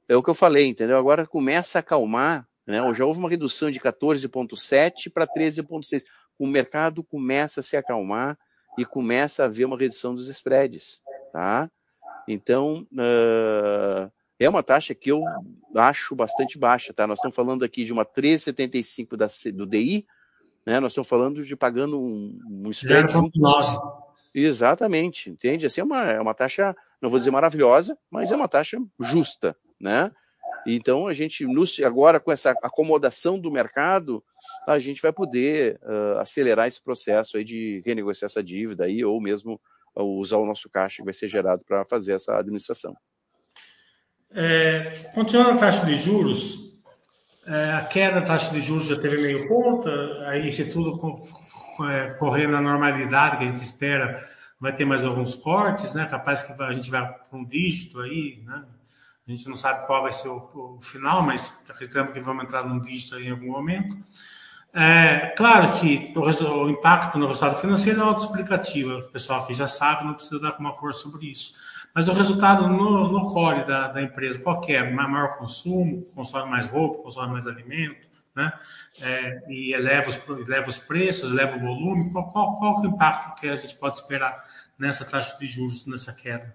é 0.07 0.15
o 0.15 0.23
que 0.23 0.29
eu 0.29 0.35
falei, 0.35 0.67
entendeu? 0.67 0.97
Agora 0.97 1.27
começa 1.27 1.79
a 1.79 1.81
acalmar, 1.81 2.47
né? 2.65 2.77
Já 2.93 3.05
houve 3.05 3.19
uma 3.19 3.29
redução 3.29 3.69
de 3.69 3.79
14,7 3.79 5.11
para 5.11 5.27
13,6. 5.27 6.03
O 6.37 6.47
mercado 6.47 7.03
começa 7.03 7.59
a 7.59 7.63
se 7.63 7.77
acalmar 7.77 8.37
e 8.77 8.85
começa 8.85 9.43
a 9.43 9.45
haver 9.45 9.65
uma 9.65 9.77
redução 9.77 10.13
dos 10.13 10.29
spreads, 10.29 11.01
tá? 11.31 11.69
Então, 12.27 12.85
uh, 12.91 14.11
é 14.39 14.49
uma 14.49 14.63
taxa 14.63 14.93
que 14.93 15.11
eu 15.11 15.23
acho 15.75 16.15
bastante 16.15 16.57
baixa, 16.57 16.93
tá? 16.93 17.07
Nós 17.07 17.19
estamos 17.19 17.35
falando 17.35 17.63
aqui 17.63 17.83
de 17.83 17.93
uma 17.93 18.05
3,75 18.05 19.51
do 19.53 19.65
DI, 19.65 20.05
né? 20.65 20.79
Nós 20.79 20.91
estamos 20.91 21.07
falando 21.07 21.43
de 21.43 21.55
pagando 21.55 22.01
um, 22.01 22.39
um 22.49 22.71
spread 22.71 23.11
junto. 23.11 23.39
Exatamente, 24.33 25.29
entende? 25.29 25.65
Assim, 25.65 25.81
é 25.81 25.83
uma, 25.83 26.01
é 26.03 26.19
uma 26.19 26.33
taxa, 26.33 26.75
não 27.01 27.09
vou 27.09 27.19
dizer 27.19 27.31
maravilhosa, 27.31 27.97
mas 28.09 28.31
é 28.31 28.35
uma 28.35 28.47
taxa 28.47 28.77
justa, 28.99 29.55
né? 29.79 30.11
Então, 30.65 31.07
a 31.07 31.13
gente, 31.13 31.45
agora 31.83 32.19
com 32.19 32.31
essa 32.31 32.51
acomodação 32.63 33.39
do 33.39 33.51
mercado, 33.51 34.23
a 34.67 34.79
gente 34.79 35.01
vai 35.01 35.13
poder 35.13 35.79
uh, 35.83 36.19
acelerar 36.19 36.67
esse 36.67 36.83
processo 36.83 37.37
aí 37.37 37.43
de 37.43 37.81
renegociar 37.85 38.27
essa 38.27 38.43
dívida 38.43 38.85
aí, 38.85 39.03
ou 39.05 39.21
mesmo 39.21 39.61
uh, 39.95 40.03
usar 40.03 40.37
o 40.37 40.45
nosso 40.45 40.69
caixa 40.69 40.97
que 40.97 41.03
vai 41.03 41.13
ser 41.13 41.27
gerado 41.27 41.63
para 41.65 41.85
fazer 41.85 42.13
essa 42.13 42.37
administração. 42.37 42.95
É, 44.31 44.89
continuando 45.13 45.51
a 45.51 45.57
taxa 45.57 45.85
de 45.85 45.95
juros, 45.95 46.65
é, 47.45 47.73
a 47.73 47.85
queda 47.85 48.19
da 48.19 48.25
taxa 48.25 48.51
de 48.51 48.59
juros 48.59 48.85
já 48.85 48.99
teve 48.99 49.17
meio 49.21 49.47
ponto, 49.47 49.87
aí 50.25 50.51
se 50.51 50.65
tudo 50.65 50.91
é, 51.87 52.13
correr 52.15 52.47
na 52.47 52.59
normalidade 52.59 53.37
que 53.37 53.43
a 53.43 53.47
gente 53.47 53.61
espera, 53.61 54.27
vai 54.59 54.75
ter 54.75 54.83
mais 54.83 55.05
alguns 55.05 55.35
cortes, 55.35 55.93
né? 55.93 56.07
Capaz 56.09 56.41
que 56.41 56.61
a 56.61 56.73
gente 56.73 56.89
vai 56.89 57.07
para 57.07 57.37
um 57.37 57.45
dígito 57.45 58.01
aí, 58.01 58.41
né? 58.45 58.65
A 59.27 59.31
gente 59.31 59.49
não 59.49 59.57
sabe 59.57 59.87
qual 59.87 60.03
vai 60.03 60.13
ser 60.13 60.27
o, 60.27 60.77
o 60.77 60.79
final, 60.81 61.23
mas 61.23 61.63
acreditamos 61.67 62.13
que 62.13 62.19
vamos 62.19 62.43
entrar 62.43 62.63
num 62.63 62.79
dígito 62.79 63.19
em 63.19 63.31
algum 63.31 63.51
momento. 63.51 63.97
É, 64.71 65.33
claro 65.37 65.79
que 65.79 66.13
o, 66.15 66.19
o, 66.21 66.69
impacto 66.69 67.17
no 67.17 67.27
resultado 67.27 67.55
financeiro 67.59 68.01
é 68.01 68.03
autoexplicativo, 68.03 68.99
o 68.99 69.09
pessoal 69.09 69.43
aqui 69.43 69.53
já 69.53 69.67
sabe, 69.67 70.05
não 70.05 70.13
precisa 70.13 70.39
dar 70.39 70.55
uma 70.59 70.75
força 70.75 70.99
sobre 70.99 71.27
isso. 71.31 71.53
Mas 71.93 72.09
o 72.09 72.13
resultado 72.13 72.67
no, 72.67 73.09
no 73.09 73.21
core 73.21 73.63
da, 73.65 73.87
da 73.87 74.01
empresa, 74.01 74.37
qual 74.37 74.61
é? 74.67 74.91
Maior 74.91 75.37
consumo, 75.37 76.03
consome 76.13 76.51
mais 76.51 76.67
roupa, 76.67 77.01
consome 77.01 77.31
mais 77.31 77.47
alimento, 77.47 78.05
né? 78.35 78.51
É, 79.01 79.43
e 79.47 79.73
eleva 79.73 80.09
os, 80.09 80.21
eleva 80.45 80.69
os 80.69 80.77
preços, 80.77 81.31
eleva 81.31 81.55
o 81.55 81.61
volume. 81.61 82.11
Qual, 82.11 82.27
qual, 82.27 82.55
qual 82.55 82.83
é 82.83 82.87
o 82.87 82.89
impacto 82.91 83.39
que 83.39 83.47
a 83.47 83.55
gente 83.55 83.77
pode 83.77 83.95
esperar 83.95 84.43
nessa 84.77 85.05
taxa 85.05 85.37
de 85.39 85.47
juros, 85.47 85.87
nessa 85.87 86.11
queda? 86.11 86.53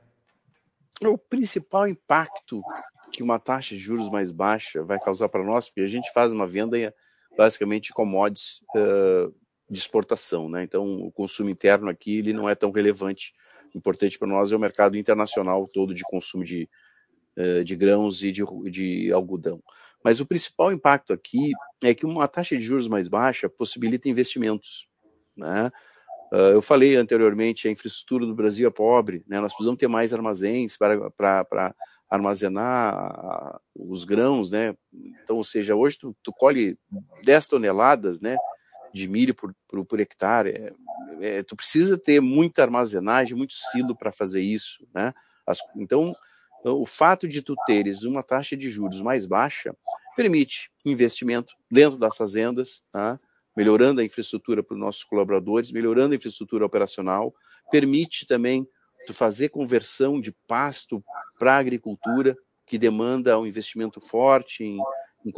O 1.03 1.17
principal 1.17 1.89
impacto 1.89 2.63
que 3.13 3.23
uma 3.23 3.39
taxa 3.39 3.75
de 3.75 3.81
juros 3.81 4.11
mais 4.11 4.31
baixa 4.31 4.83
vai 4.85 4.99
causar 4.99 5.29
para 5.29 5.45
nós, 5.45 5.69
porque 5.69 5.81
a 5.81 5.87
gente 5.87 6.13
faz 6.13 6.31
uma 6.31 6.47
venda 6.47 6.95
basicamente 7.37 7.89
de 7.89 7.93
commodities 7.93 8.61
uh, 8.77 9.35
de 9.69 9.79
exportação, 9.79 10.49
né? 10.49 10.63
Então 10.65 10.85
o 11.01 11.11
consumo 11.11 11.49
interno 11.49 11.89
aqui 11.89 12.19
ele 12.19 12.33
não 12.33 12.49
é 12.49 12.55
tão 12.55 12.71
relevante 12.71 13.33
importante 13.75 14.19
para 14.19 14.29
nós 14.29 14.53
é 14.53 14.57
o 14.57 14.61
mercado 14.61 14.97
internacional 14.97 15.69
todo 15.69 15.95
de 15.95 16.03
consumo 16.03 16.45
de, 16.45 16.69
eh, 17.37 17.63
de 17.63 17.77
grãos 17.77 18.23
e 18.23 18.33
de, 18.33 18.43
de 18.71 19.13
algodão. 19.13 19.63
Mas 20.03 20.19
o 20.19 20.27
principal 20.27 20.73
impacto 20.73 21.13
aqui 21.13 21.53
é 21.83 21.95
que 21.95 22.07
uma 22.07 22.27
taxa 22.27 22.57
de 22.57 22.63
juros 22.63 22.89
mais 22.89 23.07
baixa 23.07 23.49
possibilita 23.49 24.09
investimentos. 24.09 24.89
Né? 25.37 25.71
Ah, 26.33 26.51
eu 26.53 26.62
falei 26.62 26.97
anteriormente, 26.97 27.69
a 27.69 27.71
infraestrutura 27.71 28.27
do 28.27 28.35
Brasil 28.35 28.66
é 28.69 28.71
pobre, 28.71 29.25
né? 29.27 29.40
nós 29.40 29.53
precisamos 29.53 29.79
ter 29.79 29.88
mais 29.88 30.14
armazéns 30.14 30.77
para, 30.77 31.75
armazenar 32.09 33.61
os 33.73 34.05
grãos, 34.05 34.51
né? 34.51 34.75
Então, 35.23 35.37
ou 35.37 35.45
seja, 35.45 35.77
hoje 35.77 35.97
tu, 35.97 36.16
tu 36.25 36.33
colhe 36.33 36.77
10 37.23 37.47
toneladas, 37.47 38.21
né? 38.21 38.37
de 38.93 39.09
milho 39.09 39.35
por, 39.35 39.55
por, 39.69 39.85
por 39.85 40.01
hectare. 40.01 40.51
É, 41.21 41.38
é, 41.38 41.43
tu 41.43 41.57
precisa 41.57 41.97
ter 41.97 42.21
muita 42.21 42.62
armazenagem, 42.62 43.37
muito 43.37 43.55
silo 43.55 43.97
para 43.97 44.12
fazer 44.12 44.43
isso, 44.43 44.87
né? 44.95 45.12
As, 45.47 45.59
então, 45.77 46.12
o 46.64 46.87
fato 46.87 47.27
de 47.27 47.43
tu 47.43 47.55
teres 47.66 48.03
uma 48.03 48.23
taxa 48.23 48.57
de 48.57 48.69
juros 48.69 49.01
mais 49.01 49.27
baixa 49.27 49.75
permite 50.16 50.70
investimento 50.85 51.55
dentro 51.70 51.99
das 51.99 52.16
fazendas, 52.16 52.83
tá? 52.93 53.18
Melhorando 53.57 54.01
a 54.01 54.05
infraestrutura 54.05 54.62
para 54.62 54.74
os 54.74 54.80
nossos 54.80 55.05
colaboradores, 55.05 55.72
melhorando 55.72 56.12
a 56.12 56.16
infraestrutura 56.16 56.64
operacional, 56.64 57.34
permite 57.70 58.26
também 58.26 58.66
fazer 59.12 59.48
conversão 59.48 60.20
de 60.20 60.32
pasto 60.46 61.03
para 61.38 61.57
agricultura, 61.57 62.36
que 62.66 62.78
demanda 62.78 63.38
um 63.38 63.46
investimento 63.46 64.01
forte 64.01 64.62
em, 64.62 64.78
em, 65.26 65.36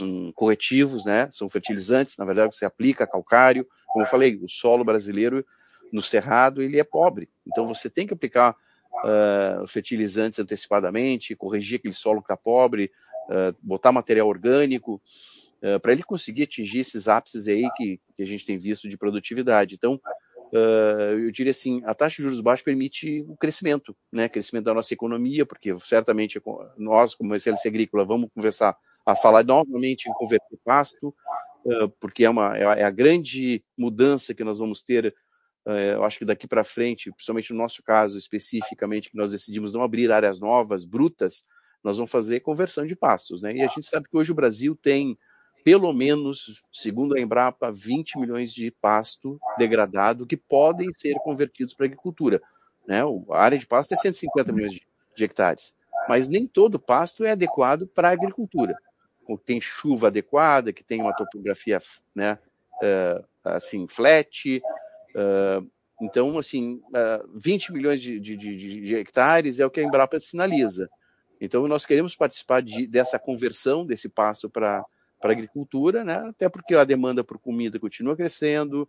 em, 0.00 0.32
corretivos, 0.32 1.04
né? 1.04 1.28
São 1.30 1.48
fertilizantes, 1.48 2.16
na 2.16 2.24
verdade, 2.24 2.56
você 2.56 2.64
aplica 2.64 3.06
calcário. 3.06 3.66
Como 3.86 4.04
eu 4.04 4.08
falei, 4.08 4.36
o 4.42 4.48
solo 4.48 4.84
brasileiro 4.84 5.44
no 5.92 6.02
cerrado 6.02 6.62
ele 6.62 6.80
é 6.80 6.84
pobre, 6.84 7.28
então 7.46 7.68
você 7.68 7.88
tem 7.88 8.06
que 8.06 8.12
aplicar 8.12 8.56
uh, 9.04 9.66
fertilizantes 9.68 10.40
antecipadamente, 10.40 11.36
corrigir 11.36 11.78
aquele 11.78 11.94
solo 11.94 12.20
que 12.20 12.24
está 12.24 12.36
pobre, 12.36 12.90
uh, 13.28 13.56
botar 13.62 13.92
material 13.92 14.26
orgânico 14.26 15.00
uh, 15.62 15.80
para 15.80 15.92
ele 15.92 16.02
conseguir 16.02 16.44
atingir 16.44 16.80
esses 16.80 17.08
ápices 17.08 17.48
aí 17.48 17.68
que, 17.76 18.00
que 18.14 18.22
a 18.22 18.26
gente 18.26 18.44
tem 18.44 18.58
visto 18.58 18.88
de 18.88 18.96
produtividade. 18.96 19.74
Então, 19.74 20.00
eu 21.18 21.30
diria 21.32 21.50
assim, 21.50 21.82
a 21.84 21.92
taxa 21.92 22.16
de 22.16 22.22
juros 22.22 22.40
baixos 22.40 22.64
permite 22.64 23.22
o 23.28 23.36
crescimento, 23.36 23.94
né? 24.12 24.28
Crescimento 24.28 24.64
da 24.64 24.72
nossa 24.72 24.94
economia, 24.94 25.44
porque 25.44 25.76
certamente 25.80 26.40
nós, 26.78 27.14
como 27.14 27.34
SLC 27.34 27.68
Agrícola, 27.68 28.04
vamos 28.04 28.30
conversar 28.32 28.74
a 29.04 29.14
falar 29.14 29.44
novamente 29.44 30.08
em 30.08 30.12
converter 30.14 30.56
pasto, 30.64 31.08
uh, 31.64 31.88
porque 32.00 32.24
é, 32.24 32.30
uma, 32.30 32.56
é 32.56 32.84
a 32.84 32.90
grande 32.90 33.62
mudança 33.76 34.32
que 34.32 34.44
nós 34.44 34.60
vamos 34.60 34.82
ter 34.82 35.14
eh, 35.66 35.94
eu 35.94 36.04
acho 36.04 36.18
que 36.18 36.24
daqui 36.24 36.46
para 36.46 36.62
frente, 36.62 37.10
principalmente 37.10 37.52
no 37.52 37.58
nosso 37.58 37.82
caso 37.82 38.16
especificamente, 38.16 39.10
que 39.10 39.16
nós 39.16 39.32
decidimos 39.32 39.72
não 39.72 39.82
abrir 39.82 40.12
áreas 40.12 40.38
novas, 40.38 40.84
brutas, 40.84 41.42
nós 41.82 41.96
vamos 41.96 42.10
fazer 42.10 42.40
conversão 42.40 42.86
de 42.86 42.94
pastos, 42.94 43.42
né? 43.42 43.52
E 43.52 43.62
a 43.62 43.66
gente 43.66 43.84
sabe 43.84 44.08
que 44.08 44.16
hoje 44.16 44.30
o 44.30 44.34
Brasil 44.34 44.76
tem, 44.80 45.18
pelo 45.66 45.92
menos, 45.92 46.62
segundo 46.72 47.16
a 47.16 47.20
Embrapa, 47.20 47.72
20 47.72 48.20
milhões 48.20 48.54
de 48.54 48.70
pasto 48.70 49.36
degradado 49.58 50.24
que 50.24 50.36
podem 50.36 50.94
ser 50.94 51.14
convertidos 51.24 51.74
para 51.74 51.86
agricultura, 51.86 52.40
né? 52.86 53.00
A 53.30 53.42
área 53.42 53.58
de 53.58 53.66
pasto 53.66 53.92
é 53.92 53.96
150 53.96 54.52
milhões 54.52 54.74
de, 54.74 54.86
de 55.16 55.24
hectares, 55.24 55.74
mas 56.08 56.28
nem 56.28 56.46
todo 56.46 56.78
pasto 56.78 57.24
é 57.24 57.32
adequado 57.32 57.84
para 57.84 58.10
a 58.10 58.12
agricultura. 58.12 58.78
Tem 59.44 59.60
chuva 59.60 60.06
adequada, 60.06 60.72
que 60.72 60.84
tem 60.84 61.02
uma 61.02 61.12
topografia, 61.12 61.82
né? 62.14 62.38
Uh, 62.80 63.26
assim, 63.42 63.88
flat, 63.88 64.62
Uh, 65.16 65.66
então, 66.02 66.38
assim, 66.38 66.82
uh, 66.88 67.26
20 67.34 67.72
milhões 67.72 68.02
de, 68.02 68.20
de, 68.20 68.36
de, 68.36 68.94
hectares 68.94 69.58
é 69.58 69.64
o 69.64 69.70
que 69.70 69.80
a 69.80 69.82
Embrapa 69.82 70.20
sinaliza. 70.20 70.90
Então, 71.40 71.66
nós 71.66 71.86
queremos 71.86 72.14
participar 72.14 72.60
de, 72.60 72.86
dessa 72.86 73.18
conversão, 73.18 73.86
desse 73.86 74.10
passo 74.10 74.50
para 74.50 74.84
a 75.22 75.28
agricultura, 75.30 76.04
né? 76.04 76.28
até 76.28 76.48
porque 76.48 76.74
a 76.74 76.84
demanda 76.84 77.24
por 77.24 77.38
comida 77.38 77.78
continua 77.78 78.16
crescendo, 78.16 78.88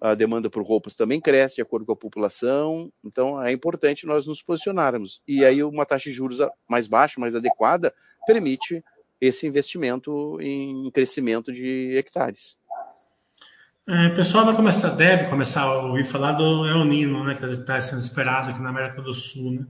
a 0.00 0.14
demanda 0.14 0.50
por 0.50 0.62
roupas 0.62 0.94
também 0.96 1.20
cresce 1.20 1.56
de 1.56 1.62
acordo 1.62 1.86
com 1.86 1.92
a 1.92 1.96
população, 1.96 2.92
então 3.04 3.42
é 3.42 3.52
importante 3.52 4.06
nós 4.06 4.26
nos 4.26 4.42
posicionarmos. 4.42 5.22
E 5.26 5.44
aí 5.44 5.62
uma 5.62 5.86
taxa 5.86 6.10
de 6.10 6.14
juros 6.14 6.38
mais 6.68 6.86
baixa, 6.86 7.20
mais 7.20 7.34
adequada, 7.34 7.94
permite 8.26 8.82
esse 9.20 9.46
investimento 9.46 10.38
em 10.40 10.90
crescimento 10.90 11.52
de 11.52 11.96
hectares. 11.96 12.58
É, 13.88 14.08
o 14.08 14.16
pessoal 14.16 14.44
vai 14.44 14.54
começar, 14.54 14.90
deve 14.90 15.30
começar 15.30 15.62
a 15.62 15.82
ouvir 15.84 16.04
falar 16.04 16.32
do 16.32 16.66
El 16.66 16.84
Nino, 16.84 17.24
né, 17.24 17.36
que 17.36 17.44
está 17.44 17.80
sendo 17.80 18.00
esperado 18.00 18.50
aqui 18.50 18.60
na 18.60 18.70
América 18.70 19.00
do 19.00 19.14
Sul. 19.14 19.52
Né? 19.52 19.66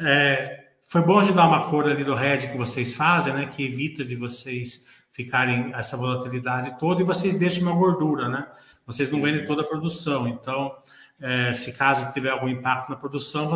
É, 0.00 0.64
foi 0.86 1.00
bom 1.00 1.22
de 1.22 1.32
dar 1.32 1.48
uma 1.48 1.68
cor 1.68 1.86
ali 1.86 2.04
do 2.04 2.14
RED 2.14 2.50
que 2.50 2.58
vocês 2.58 2.94
fazem, 2.94 3.32
né, 3.32 3.46
que 3.46 3.64
evita 3.64 4.04
de 4.04 4.14
vocês 4.14 4.84
ficarem 5.18 5.72
essa 5.74 5.96
volatilidade 5.96 6.78
toda 6.78 7.02
e 7.02 7.04
vocês 7.04 7.34
deixam 7.34 7.64
uma 7.64 7.74
gordura, 7.74 8.28
né? 8.28 8.46
Vocês 8.86 9.10
não 9.10 9.20
vendem 9.20 9.44
toda 9.44 9.62
a 9.62 9.64
produção, 9.64 10.28
então, 10.28 10.72
é, 11.20 11.52
se 11.54 11.72
caso 11.72 12.12
tiver 12.12 12.30
algum 12.30 12.48
impacto 12.48 12.88
na 12.88 12.94
produção, 12.94 13.48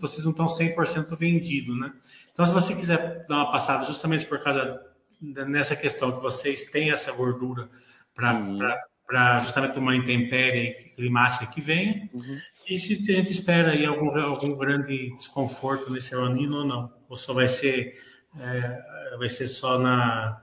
vocês 0.00 0.24
não 0.24 0.32
estão 0.32 0.46
100% 0.46 1.16
vendidos, 1.16 1.78
né? 1.78 1.92
Então, 2.32 2.44
se 2.44 2.52
você 2.52 2.74
quiser 2.74 3.24
dar 3.28 3.36
uma 3.36 3.52
passada 3.52 3.84
justamente 3.84 4.26
por 4.26 4.42
causa 4.42 4.82
nessa 5.22 5.76
questão 5.76 6.10
que 6.10 6.20
vocês 6.20 6.64
têm 6.64 6.90
essa 6.90 7.12
gordura 7.12 7.70
para 8.12 8.34
uhum 8.34 8.58
justamente 9.40 9.78
uma 9.78 9.94
intempérie 9.94 10.90
climática 10.96 11.46
que 11.46 11.60
venha. 11.60 12.08
Uhum. 12.12 12.38
E 12.68 12.78
se 12.78 12.94
a 13.12 13.16
gente 13.16 13.30
espera 13.30 13.72
aí 13.72 13.84
algum, 13.84 14.10
algum 14.18 14.56
grande 14.56 15.14
desconforto 15.14 15.92
nesse 15.92 16.14
anino 16.14 16.58
ou 16.58 16.64
não. 16.64 16.92
Ou 17.08 17.16
só 17.16 17.34
vai 17.34 17.46
ser, 17.46 17.98
é, 18.40 19.16
vai 19.18 19.28
ser 19.28 19.46
só 19.46 19.78
na, 19.78 20.42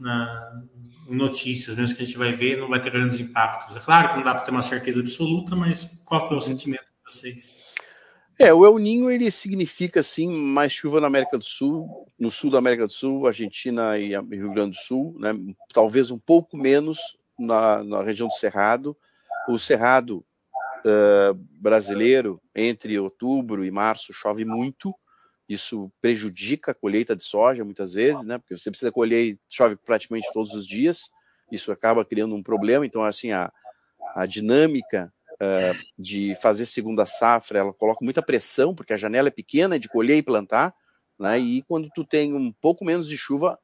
na 0.00 0.64
notícias 1.08 1.76
mesmo 1.76 1.96
que 1.96 2.02
a 2.02 2.06
gente 2.06 2.18
vai 2.18 2.32
ver, 2.32 2.58
não 2.58 2.68
vai 2.68 2.80
ter 2.80 2.90
grandes 2.90 3.18
impactos. 3.18 3.76
É 3.76 3.80
claro 3.80 4.08
que 4.08 4.16
não 4.16 4.22
dá 4.22 4.34
para 4.34 4.44
ter 4.44 4.50
uma 4.50 4.62
certeza 4.62 5.00
absoluta, 5.00 5.56
mas 5.56 6.00
qual 6.04 6.26
que 6.26 6.34
é 6.34 6.36
o 6.36 6.40
sentimento 6.40 6.84
de 6.84 7.12
vocês? 7.12 7.58
É, 8.38 8.54
o 8.54 8.64
El 8.64 8.78
Ninho 8.78 9.10
ele 9.10 9.30
significa 9.30 10.00
assim 10.00 10.34
mais 10.34 10.72
chuva 10.72 11.00
na 11.00 11.08
América 11.08 11.36
do 11.36 11.44
Sul, 11.44 12.08
no 12.18 12.30
sul 12.30 12.50
da 12.50 12.58
América 12.58 12.86
do 12.86 12.92
Sul, 12.92 13.26
Argentina 13.26 13.98
e 13.98 14.08
Rio 14.08 14.54
Grande 14.54 14.70
do 14.70 14.76
Sul, 14.76 15.14
né? 15.18 15.32
Talvez 15.74 16.10
um 16.10 16.18
pouco 16.18 16.56
menos 16.56 16.98
na, 17.38 17.84
na 17.84 18.02
região 18.02 18.28
do 18.28 18.34
Cerrado. 18.34 18.96
O 19.46 19.58
Cerrado 19.58 20.24
uh, 20.86 21.34
brasileiro, 21.34 22.40
entre 22.54 22.98
outubro 22.98 23.62
e 23.62 23.70
março, 23.70 24.12
chove 24.14 24.44
muito. 24.46 24.94
Isso 25.50 25.90
prejudica 26.00 26.70
a 26.70 26.74
colheita 26.74 27.16
de 27.16 27.24
soja 27.24 27.64
muitas 27.64 27.92
vezes, 27.92 28.24
né? 28.24 28.38
Porque 28.38 28.56
você 28.56 28.70
precisa 28.70 28.92
colher 28.92 29.36
chove 29.48 29.74
praticamente 29.74 30.32
todos 30.32 30.54
os 30.54 30.64
dias. 30.64 31.10
Isso 31.50 31.72
acaba 31.72 32.04
criando 32.04 32.36
um 32.36 32.42
problema. 32.42 32.86
Então, 32.86 33.02
assim, 33.02 33.32
a, 33.32 33.52
a 34.14 34.26
dinâmica 34.26 35.12
uh, 35.34 35.76
de 35.98 36.36
fazer 36.36 36.66
segunda 36.66 37.04
safra, 37.04 37.58
ela 37.58 37.72
coloca 37.72 37.98
muita 38.04 38.22
pressão, 38.22 38.72
porque 38.72 38.92
a 38.92 38.96
janela 38.96 39.26
é 39.26 39.32
pequena 39.32 39.76
de 39.76 39.88
colher 39.88 40.18
e 40.18 40.22
plantar, 40.22 40.72
né? 41.18 41.36
E 41.36 41.62
quando 41.62 41.90
tu 41.92 42.04
tem 42.04 42.32
um 42.32 42.52
pouco 42.52 42.84
menos 42.84 43.08
de 43.08 43.18
chuva, 43.18 43.58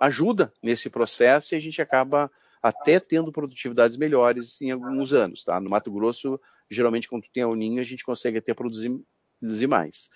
ajuda 0.00 0.52
nesse 0.62 0.88
processo 0.88 1.52
e 1.52 1.56
a 1.56 1.60
gente 1.60 1.82
acaba 1.82 2.30
até 2.62 3.00
tendo 3.00 3.32
produtividades 3.32 3.96
melhores 3.96 4.60
em 4.62 4.70
alguns 4.70 5.12
anos, 5.12 5.42
tá? 5.42 5.58
No 5.58 5.68
Mato 5.68 5.90
Grosso, 5.90 6.40
geralmente 6.70 7.08
quando 7.08 7.26
tem 7.32 7.44
o 7.44 7.56
ninho, 7.56 7.80
a 7.80 7.84
gente 7.84 8.04
consegue 8.04 8.38
até 8.38 8.54
produzir, 8.54 9.02
produzir 9.44 9.66
mais. 9.66 10.08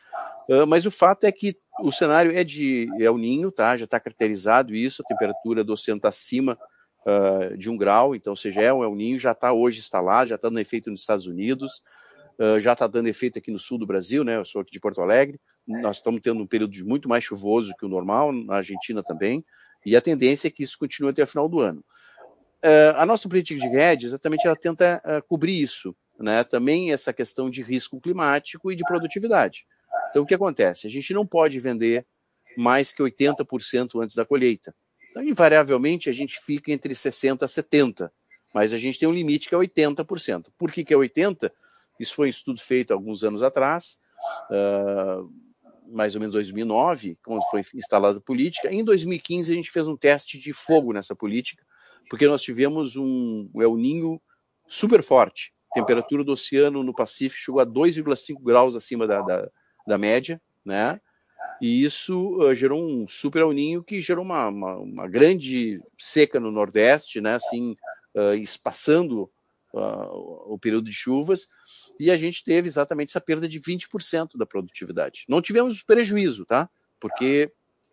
Uh, 0.48 0.66
mas 0.66 0.86
o 0.86 0.90
fato 0.90 1.24
é 1.24 1.32
que 1.32 1.56
o 1.80 1.92
cenário 1.92 2.32
é 2.34 2.42
de 2.42 2.88
é 2.98 3.10
o 3.10 3.18
ninho, 3.18 3.52
tá? 3.52 3.76
Já 3.76 3.84
está 3.84 4.00
caracterizado 4.00 4.74
isso, 4.74 5.02
a 5.02 5.04
temperatura 5.04 5.62
do 5.62 5.72
oceano 5.74 5.98
está 5.98 6.08
acima 6.08 6.58
uh, 7.06 7.56
de 7.56 7.70
um 7.70 7.76
grau, 7.76 8.14
então, 8.14 8.32
ou 8.32 8.36
seja, 8.36 8.62
é 8.62 8.72
o 8.72 8.82
El 8.82 8.94
Ninho, 8.94 9.18
já 9.18 9.32
está 9.32 9.52
hoje 9.52 9.78
instalado, 9.78 10.30
já 10.30 10.34
está 10.34 10.48
dando 10.48 10.58
efeito 10.58 10.90
nos 10.90 11.02
Estados 11.02 11.26
Unidos, 11.26 11.82
uh, 12.38 12.58
já 12.58 12.72
está 12.72 12.86
dando 12.86 13.08
efeito 13.08 13.38
aqui 13.38 13.52
no 13.52 13.58
sul 13.58 13.78
do 13.78 13.86
Brasil, 13.86 14.24
né? 14.24 14.36
Eu 14.36 14.44
sou 14.44 14.62
aqui 14.62 14.72
de 14.72 14.80
Porto 14.80 15.00
Alegre, 15.00 15.38
nós 15.66 15.98
estamos 15.98 16.20
tendo 16.20 16.42
um 16.42 16.46
período 16.46 16.72
de 16.72 16.84
muito 16.84 17.08
mais 17.08 17.22
chuvoso 17.22 17.74
que 17.78 17.84
o 17.84 17.88
normal, 17.88 18.32
na 18.32 18.56
Argentina 18.56 19.02
também, 19.02 19.44
e 19.84 19.94
a 19.94 20.00
tendência 20.00 20.48
é 20.48 20.50
que 20.50 20.62
isso 20.62 20.78
continue 20.78 21.10
até 21.10 21.22
o 21.22 21.26
final 21.26 21.48
do 21.48 21.60
ano. 21.60 21.84
A 22.96 23.06
nossa 23.06 23.28
política 23.28 23.60
de 23.60 23.76
hedge, 23.76 24.04
exatamente, 24.04 24.44
ela 24.44 24.56
tenta 24.56 25.00
cobrir 25.28 25.62
isso, 25.62 25.94
né? 26.18 26.42
Também 26.44 26.92
essa 26.92 27.12
questão 27.12 27.48
de 27.48 27.62
risco 27.62 28.00
climático 28.00 28.72
e 28.72 28.76
de 28.76 28.84
produtividade. 28.84 29.66
Então, 30.10 30.22
o 30.22 30.26
que 30.26 30.34
acontece? 30.34 30.86
A 30.86 30.90
gente 30.90 31.12
não 31.12 31.26
pode 31.26 31.58
vender 31.60 32.06
mais 32.56 32.92
que 32.92 33.02
80% 33.02 34.02
antes 34.02 34.14
da 34.14 34.24
colheita. 34.24 34.74
Então, 35.10 35.22
invariavelmente, 35.22 36.10
a 36.10 36.12
gente 36.12 36.40
fica 36.40 36.72
entre 36.72 36.94
60% 36.94 37.42
a 37.42 37.46
70%, 37.46 38.10
mas 38.52 38.72
a 38.72 38.78
gente 38.78 38.98
tem 38.98 39.08
um 39.08 39.12
limite 39.12 39.48
que 39.48 39.54
é 39.54 39.58
80%. 39.58 40.46
Por 40.58 40.72
que, 40.72 40.84
que 40.84 40.92
é 40.92 40.96
80%? 40.96 41.50
Isso 42.00 42.14
foi 42.14 42.28
um 42.28 42.30
estudo 42.30 42.60
feito 42.60 42.92
alguns 42.92 43.24
anos 43.24 43.42
atrás, 43.42 43.98
uh, 44.50 45.28
mais 45.92 46.14
ou 46.14 46.20
menos 46.20 46.34
2009, 46.34 47.18
quando 47.24 47.42
foi 47.50 47.62
instalada 47.74 48.18
a 48.18 48.20
política. 48.20 48.72
Em 48.72 48.84
2015, 48.84 49.52
a 49.52 49.54
gente 49.56 49.70
fez 49.70 49.88
um 49.88 49.96
teste 49.96 50.38
de 50.38 50.52
fogo 50.52 50.92
nessa 50.92 51.14
política, 51.14 51.64
porque 52.08 52.26
nós 52.28 52.42
tivemos 52.42 52.96
um 52.96 53.50
El 53.56 53.76
Ninho 53.76 54.20
super 54.68 55.02
forte. 55.02 55.52
Temperatura 55.74 56.24
do 56.24 56.32
oceano 56.32 56.82
no 56.82 56.94
Pacífico 56.94 57.40
chegou 57.40 57.60
a 57.60 57.66
2,5 57.66 58.42
graus 58.42 58.74
acima 58.74 59.06
da, 59.06 59.20
da, 59.20 59.50
da, 59.86 59.98
média, 59.98 60.40
né? 60.64 61.00
E 61.60 61.82
isso 61.82 62.36
uh, 62.38 62.54
gerou 62.54 62.80
um 62.80 63.06
super 63.06 63.42
El 63.42 63.52
Ninho 63.52 63.82
que 63.82 64.00
gerou 64.00 64.24
uma, 64.24 64.48
uma, 64.48 64.76
uma 64.76 65.08
grande 65.08 65.80
seca 65.98 66.40
no 66.40 66.50
Nordeste, 66.50 67.20
né? 67.20 67.34
Assim, 67.34 67.76
uh, 68.14 68.34
espaçando 68.34 69.30
uh, 69.72 70.52
o 70.52 70.58
período 70.58 70.86
de 70.86 70.94
chuvas. 70.94 71.48
E 71.98 72.10
a 72.10 72.16
gente 72.16 72.44
teve 72.44 72.68
exatamente 72.68 73.10
essa 73.10 73.20
perda 73.20 73.48
de 73.48 73.60
20% 73.60 74.36
da 74.36 74.46
produtividade. 74.46 75.24
Não 75.28 75.42
tivemos 75.42 75.82
prejuízo, 75.82 76.44
tá? 76.46 76.68
Porque 77.00 77.52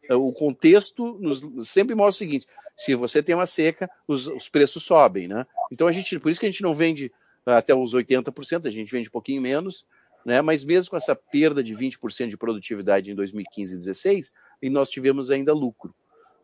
o 0.09 0.32
contexto 0.32 1.17
nos 1.19 1.67
sempre 1.67 1.95
mostra 1.95 2.26
o 2.26 2.28
seguinte: 2.28 2.47
se 2.78 2.93
você 2.93 3.23
tem 3.23 3.34
uma 3.34 3.47
seca, 3.47 3.89
os, 4.07 4.28
os 4.28 4.49
preços 4.49 4.84
sobem, 4.84 5.28
né? 5.28 5.45
Então 5.71 5.88
a 5.88 5.91
gente, 5.91 6.19
por 6.19 6.30
isso 6.30 6.39
que 6.39 6.45
a 6.45 6.51
gente 6.51 6.63
não 6.63 6.76
vende 6.76 7.11
até 7.46 7.74
os 7.74 7.93
80%, 7.93 8.66
a 8.66 8.72
gente 8.72 8.91
vende 8.91 9.10
um 9.10 9.12
pouquinho 9.12 9.41
menos, 9.41 9.86
né? 10.26 10.41
Mas 10.41 10.64
mesmo 10.64 10.91
com 10.91 10.98
essa 10.98 11.16
perda 11.16 11.64
de 11.64 11.74
20% 11.76 12.30
de 12.30 12.38
produtividade 12.38 13.12
em 13.12 13.16
2015 13.16 13.72
e 13.72 13.76
2016, 13.76 14.34
e 14.62 14.70
nós 14.70 14.89
tivemos 14.89 15.30
ainda 15.30 15.54
lucro. 15.54 15.93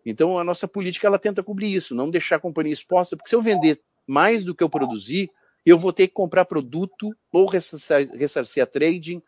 Então 0.05 0.37
a 0.37 0.43
nossa 0.43 0.67
política 0.67 1.07
ela 1.07 1.19
tenta 1.19 1.43
cobrir 1.43 1.73
isso, 1.73 1.95
não 1.95 2.09
deixar 2.09 2.35
a 2.35 2.39
companhia 2.39 2.73
exposta, 2.73 3.17
porque 3.17 3.29
se 3.29 3.35
eu 3.35 3.41
vender 3.41 3.81
mais 4.07 4.43
do 4.43 4.53
que 4.53 4.63
eu 4.63 4.69
produzi, 4.69 5.29
eu 5.65 5.77
vou 5.77 5.93
ter 5.93 6.07
que 6.07 6.13
comprar 6.13 6.45
produto 6.45 7.15
ou 7.31 7.45
ressarcir, 7.45 8.11
ressarcir 8.13 8.63
a 8.63 8.65
trading 8.65 9.21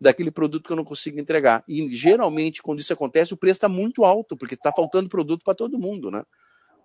daquele 0.00 0.30
produto 0.30 0.66
que 0.66 0.72
eu 0.72 0.76
não 0.76 0.84
consigo 0.84 1.18
entregar. 1.18 1.64
E 1.68 1.92
geralmente, 1.92 2.62
quando 2.62 2.80
isso 2.80 2.92
acontece, 2.92 3.34
o 3.34 3.36
preço 3.36 3.58
está 3.58 3.68
muito 3.68 4.04
alto, 4.04 4.36
porque 4.36 4.54
está 4.54 4.72
faltando 4.72 5.08
produto 5.08 5.42
para 5.44 5.54
todo 5.54 5.78
mundo, 5.78 6.10
né? 6.10 6.24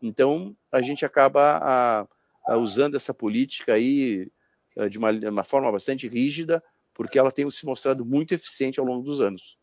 Então, 0.02 0.56
a 0.72 0.82
gente 0.82 1.06
acaba 1.06 1.58
a, 1.58 2.02
a 2.02 2.08
usando 2.50 2.96
essa 2.96 3.14
política 3.14 3.74
aí 3.74 4.28
eh, 4.76 4.90
de 4.90 4.98
uma, 4.98 5.12
uma, 5.12 5.44
forma 5.44 5.72
bastante 5.72 6.08
rígida, 6.08 6.64
porque 6.94 7.18
ela 7.18 7.32
tem 7.32 7.50
se 7.50 7.66
mostrado 7.66 8.06
muito 8.06 8.34
eficiente 8.34 8.80
ao 8.80 8.86
longo 8.86 9.04
dos 9.04 9.22
anos. 9.22 9.58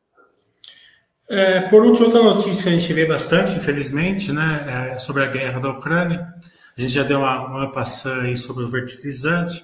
É, 1.29 1.61
por 1.69 1.85
último, 1.85 2.07
outra 2.07 2.23
notícia 2.23 2.65
que 2.65 2.69
a 2.69 2.77
gente 2.77 2.93
vê 2.93 3.07
bastante, 3.07 3.53
infelizmente, 3.53 4.33
né, 4.33 4.93
é 4.95 4.99
sobre 4.99 5.23
a 5.23 5.27
guerra 5.27 5.61
da 5.61 5.71
Ucrânia. 5.71 6.35
A 6.77 6.81
gente 6.81 6.93
já 6.93 7.05
deu 7.05 7.19
uma, 7.19 7.47
uma 7.47 7.73
passada 7.73 8.23
aí 8.23 8.37
sobre 8.37 8.65
o 8.65 8.69
verticalizante. 8.69 9.63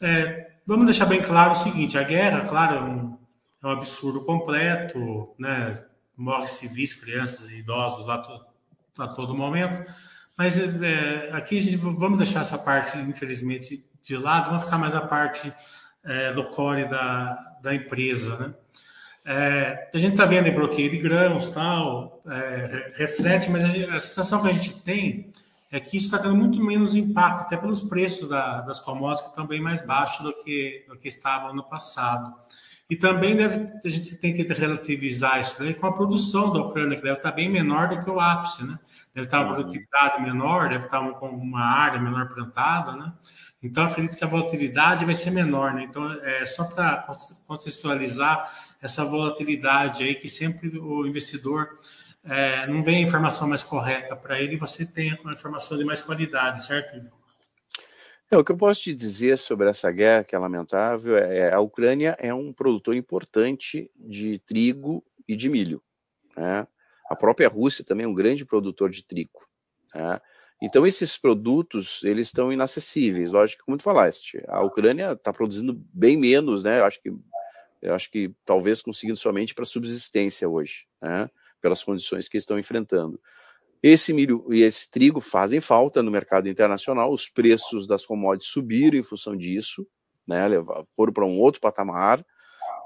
É, 0.00 0.52
vamos 0.66 0.86
deixar 0.86 1.06
bem 1.06 1.20
claro 1.20 1.52
o 1.52 1.56
seguinte: 1.56 1.98
a 1.98 2.02
guerra, 2.02 2.46
claro, 2.48 2.76
é 2.76 2.80
um, 2.80 3.18
é 3.62 3.66
um 3.66 3.70
absurdo 3.70 4.24
completo, 4.24 5.34
né? 5.38 5.84
Morre 6.16 6.46
civis, 6.46 6.94
crianças 6.94 7.50
e 7.50 7.58
idosos 7.58 8.06
lá 8.06 8.22
a 8.98 9.08
todo 9.08 9.34
momento. 9.34 9.90
Mas 10.36 10.58
é, 10.58 11.30
aqui 11.32 11.58
a 11.58 11.62
gente, 11.62 11.76
vamos 11.76 12.18
deixar 12.18 12.40
essa 12.40 12.58
parte, 12.58 12.98
infelizmente, 12.98 13.84
de 14.02 14.16
lado, 14.16 14.46
vamos 14.46 14.64
ficar 14.64 14.78
mais 14.78 14.94
a 14.94 15.00
parte 15.00 15.52
é, 16.04 16.32
do 16.32 16.44
core 16.44 16.88
da, 16.88 17.56
da 17.62 17.74
empresa, 17.74 18.36
né? 18.36 18.54
É, 19.28 19.90
a 19.92 19.98
gente 19.98 20.12
está 20.12 20.24
vendo 20.24 20.46
em 20.46 20.54
bloqueio 20.54 20.88
de 20.88 20.98
grãos, 20.98 21.48
tal, 21.48 22.22
é, 22.28 22.92
reflete, 22.94 23.50
mas 23.50 23.64
a, 23.64 23.96
a, 23.96 23.98
sensação 23.98 24.40
que 24.40 24.48
a 24.48 24.52
gente 24.52 24.80
tem 24.82 25.32
é 25.68 25.80
que 25.80 25.96
isso 25.96 26.06
está 26.06 26.18
tendo 26.18 26.36
muito 26.36 26.62
menos 26.62 26.94
impacto, 26.94 27.40
até 27.40 27.56
pelos 27.56 27.82
preços 27.82 28.28
da, 28.28 28.60
das 28.60 28.78
commodities 28.78 29.22
que 29.22 29.30
estão 29.30 29.44
bem 29.44 29.60
mais 29.60 29.84
baixos 29.84 30.24
do 30.24 30.32
que, 30.44 30.84
do 30.88 30.96
que 30.96 31.08
estavam 31.08 31.52
no 31.52 31.64
passado. 31.64 32.32
E 32.88 32.94
também 32.94 33.36
deve, 33.36 33.66
a 33.84 33.88
gente 33.88 34.14
tem 34.14 34.32
que 34.32 34.44
relativizar 34.44 35.40
isso 35.40 35.58
daí 35.58 35.74
com 35.74 35.88
a 35.88 35.92
produção 35.92 36.52
da 36.52 36.60
Ucrânia, 36.60 36.96
que 36.96 37.02
deve 37.02 37.16
estar 37.16 37.32
bem 37.32 37.50
menor 37.50 37.88
do 37.88 38.04
que 38.04 38.08
o 38.08 38.20
ápice, 38.20 38.64
né? 38.64 38.78
Deve 39.16 39.28
estar 39.28 39.40
uma 39.40 39.54
produtividade 39.54 40.20
menor, 40.20 40.68
deve 40.68 40.84
estar 40.84 41.00
com 41.12 41.28
uma 41.28 41.64
área 41.64 41.98
menor 41.98 42.28
plantada, 42.28 42.92
né? 42.92 43.14
Então, 43.62 43.86
acredito 43.86 44.14
que 44.14 44.22
a 44.22 44.26
volatilidade 44.26 45.06
vai 45.06 45.14
ser 45.14 45.30
menor, 45.30 45.72
né? 45.72 45.84
Então, 45.84 46.12
é 46.22 46.44
só 46.44 46.64
para 46.64 47.02
contextualizar 47.46 48.76
essa 48.78 49.06
volatilidade 49.06 50.02
aí 50.02 50.16
que 50.16 50.28
sempre 50.28 50.78
o 50.78 51.06
investidor 51.06 51.78
é, 52.24 52.66
não 52.66 52.82
vem 52.82 52.96
a 52.96 53.00
informação 53.00 53.48
mais 53.48 53.62
correta 53.62 54.14
para 54.14 54.38
ele, 54.38 54.58
você 54.58 54.84
tem 54.84 55.12
a 55.12 55.32
informação 55.32 55.78
de 55.78 55.84
mais 55.86 56.02
qualidade, 56.02 56.62
certo? 56.66 57.10
É, 58.30 58.36
o 58.36 58.44
que 58.44 58.52
eu 58.52 58.56
posso 58.58 58.82
te 58.82 58.94
dizer 58.94 59.38
sobre 59.38 59.70
essa 59.70 59.90
guerra 59.90 60.24
que 60.24 60.36
é 60.36 60.38
lamentável 60.38 61.16
é, 61.16 61.38
é 61.38 61.54
a 61.54 61.60
Ucrânia 61.60 62.14
é 62.20 62.34
um 62.34 62.52
produtor 62.52 62.94
importante 62.94 63.90
de 63.96 64.38
trigo 64.40 65.02
e 65.26 65.34
de 65.34 65.48
milho. 65.48 65.82
Né? 66.36 66.66
A 67.08 67.16
própria 67.16 67.48
Rússia 67.48 67.84
também 67.84 68.04
é 68.04 68.08
um 68.08 68.14
grande 68.14 68.44
produtor 68.44 68.90
de 68.90 69.04
trigo. 69.04 69.46
Né? 69.94 70.20
Então 70.62 70.86
esses 70.86 71.18
produtos 71.18 72.02
eles 72.04 72.28
estão 72.28 72.52
inacessíveis. 72.52 73.32
Lógico, 73.32 73.64
como 73.64 73.76
tu 73.76 73.82
falaste, 73.82 74.42
a 74.48 74.62
Ucrânia 74.62 75.12
está 75.12 75.32
produzindo 75.32 75.74
bem 75.92 76.16
menos, 76.16 76.62
né? 76.62 76.80
Acho 76.82 77.00
que 77.02 77.12
acho 77.84 78.10
que 78.10 78.32
talvez 78.44 78.82
conseguindo 78.82 79.18
somente 79.18 79.54
para 79.54 79.64
subsistência 79.64 80.48
hoje, 80.48 80.86
né? 81.00 81.30
Pelas 81.60 81.84
condições 81.84 82.28
que 82.28 82.38
estão 82.38 82.58
enfrentando. 82.58 83.20
Esse 83.82 84.12
milho 84.12 84.44
e 84.50 84.62
esse 84.62 84.90
trigo 84.90 85.20
fazem 85.20 85.60
falta 85.60 86.02
no 86.02 86.10
mercado 86.10 86.48
internacional, 86.48 87.12
os 87.12 87.28
preços 87.28 87.86
das 87.86 88.06
commodities 88.06 88.50
subiram 88.50 88.98
em 88.98 89.02
função 89.02 89.36
disso, 89.36 89.86
né, 90.26 90.42
foram 90.96 91.12
para 91.12 91.24
um 91.24 91.38
outro 91.38 91.60
patamar. 91.60 92.24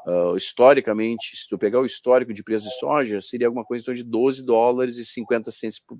Uh, 0.06 0.36
historicamente, 0.36 1.36
se 1.36 1.48
tu 1.48 1.58
pegar 1.58 1.80
o 1.80 1.86
histórico 1.86 2.32
de 2.32 2.42
preço 2.42 2.66
de 2.66 2.74
soja, 2.78 3.20
seria 3.20 3.46
alguma 3.46 3.64
coisa 3.64 3.94
de 3.94 4.02
12 4.02 4.42
dólares 4.42 4.96
e 4.96 5.04
50 5.04 5.50
centos 5.52 5.80
por, 5.80 5.98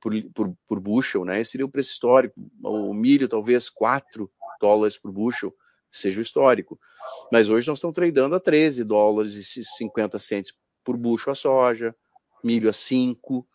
por, 0.00 0.12
por, 0.32 0.56
por 0.66 0.80
bushel, 0.80 1.24
né? 1.24 1.40
Esse 1.40 1.52
seria 1.52 1.66
o 1.66 1.70
preço 1.70 1.92
histórico. 1.92 2.34
O 2.62 2.94
milho, 2.94 3.28
talvez 3.28 3.68
4 3.68 4.30
dólares 4.60 4.98
por 4.98 5.12
bushel, 5.12 5.54
seja 5.90 6.18
o 6.18 6.22
histórico. 6.22 6.78
Mas 7.30 7.48
hoje 7.48 7.68
nós 7.68 7.78
estamos 7.78 7.94
tradando 7.94 8.34
a 8.34 8.40
13 8.40 8.84
dólares 8.84 9.56
e 9.56 9.64
50 9.64 10.18
centos 10.18 10.54
por 10.82 10.96
bushel 10.96 11.32
a 11.32 11.36
soja, 11.36 11.96
milho 12.42 12.70
a 12.70 12.72
5, 12.72 13.46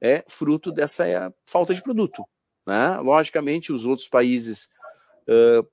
é 0.00 0.24
fruto 0.28 0.70
dessa 0.70 1.06
é, 1.06 1.30
falta 1.44 1.74
de 1.74 1.82
produto. 1.82 2.24
Né? 2.66 2.96
Logicamente, 2.98 3.72
os 3.72 3.84
outros 3.84 4.08
países 4.08 4.68
uh, 5.28 5.66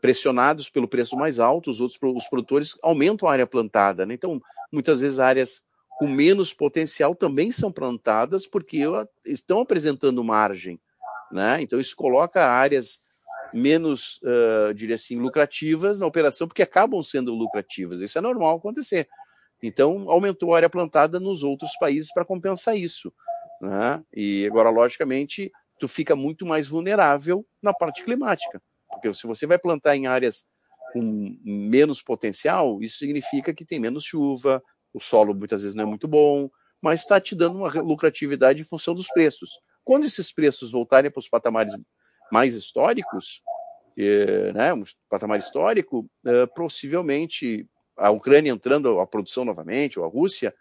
pressionados 0.00 0.68
pelo 0.68 0.88
preço 0.88 1.16
mais 1.16 1.38
alto, 1.38 1.70
os 1.70 1.80
outros 1.80 1.98
os 2.02 2.28
produtores 2.28 2.78
aumentam 2.82 3.28
a 3.28 3.32
área 3.32 3.46
plantada. 3.46 4.06
Né? 4.06 4.14
Então, 4.14 4.40
muitas 4.72 5.00
vezes 5.00 5.18
áreas 5.18 5.62
com 5.98 6.06
menos 6.06 6.52
potencial 6.52 7.14
também 7.14 7.50
são 7.50 7.72
plantadas 7.72 8.46
porque 8.46 8.82
estão 9.24 9.60
apresentando 9.60 10.22
margem. 10.22 10.78
Né? 11.32 11.60
Então, 11.62 11.80
isso 11.80 11.96
coloca 11.96 12.46
áreas 12.46 13.00
menos, 13.52 14.20
uh, 14.22 14.74
diria 14.74 14.96
assim, 14.96 15.18
lucrativas 15.18 16.00
na 16.00 16.06
operação, 16.06 16.46
porque 16.46 16.62
acabam 16.62 17.02
sendo 17.02 17.34
lucrativas. 17.34 18.00
Isso 18.00 18.18
é 18.18 18.20
normal 18.20 18.56
acontecer. 18.56 19.08
Então, 19.62 20.10
aumentou 20.10 20.52
a 20.52 20.58
área 20.58 20.70
plantada 20.70 21.18
nos 21.18 21.42
outros 21.42 21.76
países 21.78 22.12
para 22.12 22.24
compensar 22.24 22.76
isso. 22.76 23.12
Né? 23.60 24.02
E 24.14 24.46
agora, 24.46 24.68
logicamente, 24.68 25.50
tu 25.78 25.88
fica 25.88 26.14
muito 26.14 26.44
mais 26.44 26.68
vulnerável 26.68 27.44
na 27.62 27.72
parte 27.72 28.04
climática, 28.04 28.62
porque 28.90 29.12
se 29.14 29.26
você 29.26 29.46
vai 29.46 29.58
plantar 29.58 29.96
em 29.96 30.06
áreas 30.06 30.44
com 30.92 31.38
menos 31.44 32.02
potencial, 32.02 32.82
isso 32.82 32.98
significa 32.98 33.52
que 33.52 33.64
tem 33.64 33.78
menos 33.78 34.04
chuva, 34.04 34.62
o 34.92 35.00
solo 35.00 35.34
muitas 35.34 35.62
vezes 35.62 35.74
não 35.74 35.84
é 35.84 35.86
muito 35.86 36.08
bom, 36.08 36.48
mas 36.80 37.00
está 37.00 37.20
te 37.20 37.34
dando 37.34 37.58
uma 37.58 37.68
lucratividade 37.80 38.62
em 38.62 38.64
função 38.64 38.94
dos 38.94 39.08
preços. 39.08 39.50
Quando 39.84 40.04
esses 40.04 40.32
preços 40.32 40.72
voltarem 40.72 41.10
para 41.10 41.20
os 41.20 41.28
patamares 41.28 41.74
mais 42.32 42.54
históricos, 42.54 43.42
eh, 43.98 44.52
né, 44.52 44.72
um 44.72 44.84
patamar 45.08 45.38
histórico, 45.38 46.08
eh, 46.26 46.46
possivelmente 46.46 47.68
a 47.96 48.10
Ucrânia 48.10 48.50
entrando 48.50 49.00
a 49.00 49.06
produção 49.06 49.44
novamente, 49.44 49.98
ou 49.98 50.04
a 50.04 50.08
Rússia, 50.08 50.54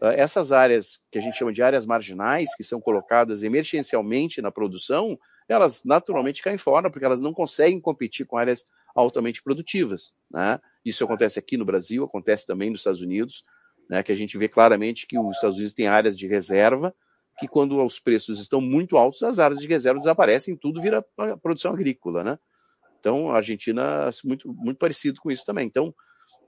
ah, 0.00 0.12
essas 0.12 0.52
áreas 0.52 0.98
que 1.10 1.18
a 1.18 1.22
gente 1.22 1.38
chama 1.38 1.52
de 1.52 1.62
áreas 1.62 1.86
marginais, 1.86 2.54
que 2.56 2.64
são 2.64 2.80
colocadas 2.80 3.42
emergencialmente 3.42 4.42
na 4.42 4.50
produção, 4.50 5.18
elas 5.52 5.82
naturalmente 5.84 6.42
caem 6.42 6.58
fora, 6.58 6.90
porque 6.90 7.04
elas 7.04 7.20
não 7.20 7.32
conseguem 7.32 7.80
competir 7.80 8.26
com 8.26 8.36
áreas 8.36 8.64
altamente 8.94 9.42
produtivas. 9.42 10.12
Né? 10.30 10.58
Isso 10.84 11.04
acontece 11.04 11.38
aqui 11.38 11.56
no 11.56 11.64
Brasil, 11.64 12.04
acontece 12.04 12.46
também 12.46 12.70
nos 12.70 12.80
Estados 12.80 13.00
Unidos, 13.00 13.44
né, 13.88 14.02
que 14.02 14.12
a 14.12 14.16
gente 14.16 14.38
vê 14.38 14.48
claramente 14.48 15.06
que 15.06 15.18
os 15.18 15.36
Estados 15.36 15.56
Unidos 15.56 15.74
têm 15.74 15.86
áreas 15.86 16.16
de 16.16 16.26
reserva, 16.26 16.94
que 17.38 17.48
quando 17.48 17.84
os 17.84 17.98
preços 17.98 18.40
estão 18.40 18.60
muito 18.60 18.96
altos, 18.96 19.22
as 19.22 19.38
áreas 19.38 19.60
de 19.60 19.66
reserva 19.66 19.98
desaparecem, 19.98 20.56
tudo 20.56 20.80
vira 20.80 21.04
produção 21.42 21.72
agrícola. 21.72 22.22
Né? 22.22 22.38
Então, 23.00 23.32
a 23.32 23.36
Argentina 23.36 24.08
é 24.08 24.26
muito, 24.26 24.52
muito 24.54 24.78
parecido 24.78 25.20
com 25.20 25.30
isso 25.30 25.44
também. 25.44 25.66
Então, 25.66 25.94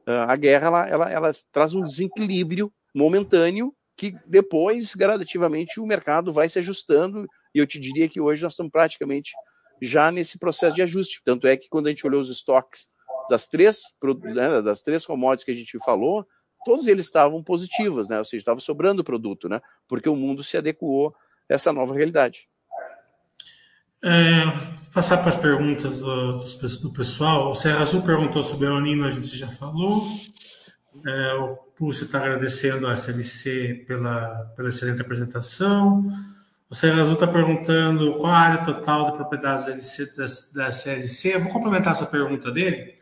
ah, 0.07 0.33
a 0.33 0.37
guerra 0.37 0.67
ela, 0.67 0.89
ela, 0.89 1.11
ela 1.11 1.33
traz 1.51 1.75
um 1.75 1.83
desequilíbrio 1.83 2.73
momentâneo 2.95 3.75
que 3.97 4.15
depois, 4.27 4.95
gradativamente, 4.95 5.81
o 5.81 5.87
mercado 5.87 6.33
vai 6.33 6.49
se 6.49 6.59
ajustando. 6.59 7.27
E 7.55 7.59
eu 7.59 7.67
te 7.67 7.79
diria 7.79 8.09
que 8.09 8.21
hoje 8.21 8.43
nós 8.43 8.53
estamos 8.53 8.73
praticamente 8.73 9.33
já 9.81 10.11
nesse 10.11 10.39
processo 10.39 10.75
de 10.75 10.83
ajuste. 10.83 11.21
Tanto 11.25 11.47
é 11.47 11.57
que 11.57 11.69
quando 11.69 11.87
a 11.87 11.91
gente 11.91 12.07
olhou 12.07 12.21
os 12.21 12.31
estoques 12.31 12.87
das 13.29 13.47
três, 13.47 13.83
né, 14.35 14.63
das 14.63 14.83
três 14.83 15.07
commodities 15.07 15.45
que 15.45 15.51
a 15.51 15.55
gente 15.55 15.79
falou, 15.85 16.27
todos 16.65 16.87
eles 16.87 17.07
estavam 17.07 17.43
positivos, 17.43 18.09
né? 18.09 18.19
Ou 18.19 18.25
seja, 18.25 18.41
estava 18.41 18.61
sobrando 18.61 19.05
produto, 19.05 19.49
né? 19.49 19.61
Porque 19.87 20.09
o 20.09 20.17
mundo 20.17 20.43
se 20.43 20.57
adequou 20.57 21.15
a 21.51 21.55
essa 21.55 21.73
nova 21.73 21.95
realidade. 21.95 22.49
É, 24.03 24.45
passar 24.93 25.19
para 25.19 25.31
as 25.31 25.37
perguntas 25.37 25.99
do, 25.99 26.45
do 26.83 26.93
pessoal. 26.93 27.53
O 27.53 27.55
Serra 27.55 27.81
Azul 27.81 28.03
perguntou 28.03 28.43
sobre 28.43 28.67
o 28.67 28.81
Nino, 28.81 29.07
a 29.07 29.11
gente 29.11 29.37
já 29.37 29.49
falou. 29.49 30.07
É, 31.07 31.35
o 31.35 31.57
Pulse 31.77 32.05
está 32.05 32.19
agradecendo 32.19 32.87
a 32.87 32.95
SLC 32.95 33.85
pela, 33.87 34.53
pela 34.57 34.69
excelente 34.69 35.01
apresentação. 35.01 36.07
O 36.71 36.75
Azul 36.75 37.15
está 37.15 37.27
perguntando 37.27 38.15
qual 38.15 38.33
a 38.33 38.39
área 38.39 38.65
total 38.65 39.11
de 39.11 39.17
propriedades 39.17 39.69
LC, 39.69 40.17
da, 40.17 40.27
da 40.55 40.73
CLC. 40.73 41.35
Eu 41.35 41.41
vou 41.43 41.53
complementar 41.53 41.93
essa 41.93 42.07
pergunta 42.07 42.51
dele. 42.51 42.95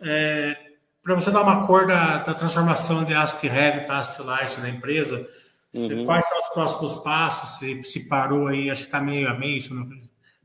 É, 0.00 0.56
para 1.02 1.14
você 1.14 1.30
dar 1.30 1.42
uma 1.42 1.66
cor 1.66 1.86
da, 1.86 2.18
da 2.18 2.34
transformação 2.34 3.04
de 3.04 3.14
Ast 3.14 3.44
Heavy 3.44 3.86
para 3.86 3.98
Ast 3.98 4.22
Light 4.22 4.60
na 4.60 4.68
empresa, 4.68 5.28
uhum. 5.74 6.04
quais 6.04 6.28
são 6.28 6.38
os 6.38 6.48
próximos 6.48 6.96
passos? 7.02 7.58
Se, 7.58 7.82
se 7.84 8.08
parou 8.08 8.46
aí, 8.46 8.70
acho 8.70 8.82
que 8.82 8.88
está 8.88 9.00
meio 9.00 9.28
a 9.28 9.34
meio, 9.34 9.60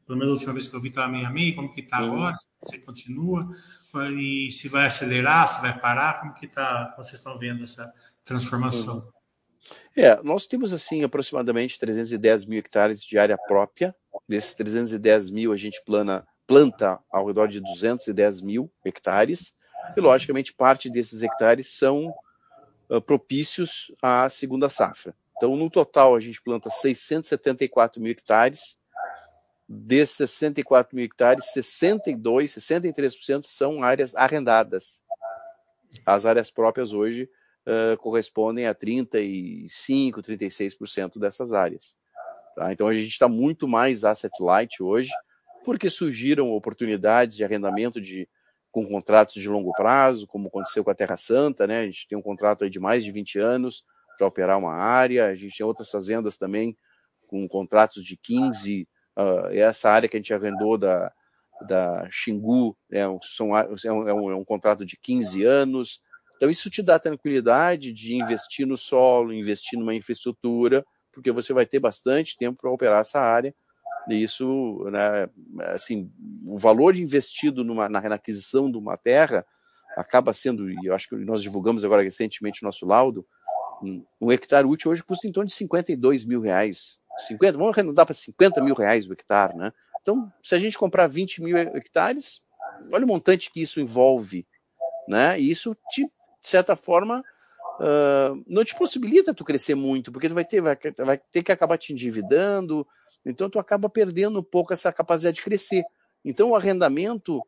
pelo 0.06 0.18
menos 0.18 0.30
a 0.30 0.34
última 0.34 0.54
vez 0.54 0.68
que 0.68 0.76
eu 0.76 0.82
vi 0.82 0.90
estava 0.90 1.12
meio 1.12 1.28
a 1.28 1.30
meio, 1.30 1.56
como 1.56 1.72
que 1.72 1.82
está 1.82 2.02
uhum. 2.02 2.14
agora? 2.14 2.36
Se 2.36 2.46
você 2.62 2.80
continua? 2.80 3.48
e 4.20 4.52
se 4.52 4.68
vai 4.68 4.88
acelerar, 4.88 5.48
se 5.48 5.62
vai 5.62 5.78
parar, 5.78 6.20
como 6.20 6.34
que 6.34 6.48
tá, 6.48 6.92
como 6.94 7.06
vocês 7.06 7.18
estão 7.18 7.38
vendo 7.38 7.64
essa 7.64 7.92
transformação? 8.24 8.96
Uhum. 8.96 9.15
É, 9.96 10.22
nós 10.24 10.48
temos 10.48 10.74
assim 10.74 11.04
aproximadamente 11.04 11.80
310 11.80 12.46
mil 12.46 12.60
hectares 12.60 13.04
de 13.04 13.18
área 13.18 13.38
própria. 13.38 13.96
Desses 14.28 14.54
310 14.54 15.30
mil 15.30 15.52
a 15.52 15.58
gente 15.58 15.82
plana, 15.86 16.26
planta 16.48 17.00
ao 17.12 17.26
redor 17.26 17.48
de 17.48 17.60
210 17.60 18.42
mil 18.42 18.72
hectares 18.84 19.54
e 19.96 20.00
logicamente 20.00 20.54
parte 20.54 20.90
desses 20.90 21.22
hectares 21.22 21.74
são 21.78 22.14
uh, 22.90 23.02
propícios 23.02 23.92
à 24.02 24.30
segunda 24.30 24.70
safra. 24.70 25.16
Então 25.38 25.56
no 25.56 25.70
total 25.70 26.16
a 26.16 26.20
gente 26.20 26.42
planta 26.42 26.70
674 26.70 28.02
mil 28.02 28.12
hectares 28.12 28.78
Desses 29.68 30.18
64 30.18 30.96
mil 30.96 31.06
hectares, 31.06 31.52
62, 31.52 32.52
63% 32.52 33.44
são 33.44 33.84
áreas 33.84 34.16
arrendadas. 34.16 35.04
As 36.06 36.26
áreas 36.26 36.52
próprias 36.52 36.94
hoje 36.94 37.28
uh, 37.68 37.98
correspondem 37.98 38.68
a 38.68 38.74
35, 38.74 40.22
36% 40.22 41.20
dessas 41.20 41.54
áreas. 41.54 41.96
Tá? 42.56 42.72
Então 42.72 42.88
a 42.88 42.94
gente 42.94 43.08
está 43.08 43.28
muito 43.28 43.68
mais 43.68 44.04
asset 44.04 44.34
light 44.42 44.82
hoje, 44.82 45.12
porque 45.64 45.90
surgiram 45.90 46.52
oportunidades 46.52 47.36
de 47.36 47.44
arrendamento 47.44 48.00
de, 48.00 48.28
com 48.72 48.86
contratos 48.86 49.42
de 49.42 49.50
longo 49.50 49.74
prazo, 49.74 50.28
como 50.28 50.48
aconteceu 50.48 50.84
com 50.84 50.92
a 50.92 50.96
Terra 50.96 51.18
Santa, 51.18 51.66
né? 51.66 51.80
A 51.80 51.86
gente 51.86 52.08
tem 52.08 52.18
um 52.18 52.22
contrato 52.22 52.70
de 52.70 52.80
mais 52.80 53.04
de 53.04 53.12
20 53.12 53.40
anos 53.40 53.84
para 54.18 54.28
operar 54.28 54.58
uma 54.58 54.74
área, 54.74 55.26
a 55.26 55.36
gente 55.36 55.58
tem 55.58 55.66
outras 55.66 55.90
fazendas 55.90 56.38
também 56.38 56.78
com 57.28 57.48
contratos 57.48 58.04
de 58.04 58.16
15, 58.16 58.88
uh, 59.18 59.48
essa 59.52 59.90
área 59.90 60.08
que 60.08 60.16
a 60.16 60.20
gente 60.20 60.34
arrendou 60.34 60.78
da, 60.78 61.12
da 61.62 62.08
Xingu 62.10 62.78
é 62.92 63.08
um, 63.08 63.20
são, 63.22 63.58
é, 63.58 63.68
um, 63.92 64.08
é, 64.08 64.14
um, 64.14 64.32
é 64.32 64.36
um 64.36 64.46
contrato 64.46 64.86
de 64.86 64.98
15 64.98 65.44
anos. 65.44 66.02
Então, 66.36 66.50
isso 66.50 66.70
te 66.70 66.82
dá 66.82 67.00
tranquilidade 67.00 67.92
de 67.92 68.16
investir 68.16 68.68
no 68.68 68.78
solo, 68.78 69.34
investir 69.34 69.80
numa 69.80 69.96
infraestrutura, 69.96 70.86
porque 71.12 71.32
você 71.32 71.54
vai 71.54 71.66
ter 71.66 71.80
bastante 71.80 72.38
tempo 72.38 72.60
para 72.62 72.72
operar 72.72 73.02
essa 73.02 73.20
área. 73.20 73.54
E 74.10 74.22
isso, 74.22 74.84
né, 74.92 75.28
assim, 75.74 76.12
o 76.46 76.58
valor 76.58 76.96
investido 76.96 77.64
numa, 77.64 77.90
na, 77.90 78.02
na 78.02 78.16
aquisição 78.16 78.70
de 78.70 78.78
uma 78.78 78.98
terra 78.98 79.46
acaba 79.96 80.34
sendo, 80.34 80.70
e 80.70 80.76
eu 80.84 80.94
acho 80.94 81.08
que 81.08 81.16
nós 81.16 81.42
divulgamos 81.42 81.86
agora 81.86 82.04
recentemente 82.04 82.62
o 82.62 82.66
nosso 82.66 82.86
laudo, 82.86 83.26
um 84.22 84.32
hectare 84.32 84.68
útil 84.68 84.92
hoje 84.92 85.04
custa 85.04 85.28
em 85.28 85.32
torno 85.32 85.48
de 85.48 85.54
52 85.54 86.26
mil 86.26 86.42
reais. 86.42 87.00
50, 87.20 87.58
vamos 87.58 87.74
arredondar 87.74 88.06
para 88.06 88.14
50 88.14 88.62
mil 88.62 88.76
reais 88.76 89.08
o 89.08 89.14
hectare, 89.14 89.56
né? 89.56 89.72
Então, 90.02 90.32
se 90.44 90.54
a 90.54 90.60
gente 90.60 90.78
comprar 90.78 91.08
20 91.08 91.42
mil 91.42 91.58
hectares, 91.58 92.42
olha 92.92 93.06
o 93.06 93.08
montante 93.08 93.52
que 93.52 93.62
isso 93.62 93.80
envolve, 93.80 94.46
né? 95.08 95.40
E 95.40 95.50
isso, 95.50 95.76
te, 95.90 96.08
de 96.46 96.52
certa 96.52 96.76
forma, 96.76 97.24
uh, 97.80 98.44
não 98.48 98.64
te 98.64 98.76
possibilita 98.76 99.34
tu 99.34 99.44
crescer 99.44 99.74
muito, 99.74 100.12
porque 100.12 100.30
tu 100.30 100.36
vai 100.36 100.46
ter, 100.46 100.62
vai, 100.62 100.78
vai 101.00 101.18
ter 101.18 101.42
que 101.42 101.52
acabar 101.52 101.76
te 101.78 101.92
endividando, 101.92 102.88
então 103.26 103.50
tu 103.50 103.58
acaba 103.58 103.90
perdendo 103.90 104.40
um 104.40 104.44
pouco 104.44 104.72
essa 104.72 104.94
capacidade 104.94 105.38
de 105.38 105.42
crescer. 105.42 105.84
Então, 106.24 106.52
o 106.52 106.56
arrendamento 106.56 107.42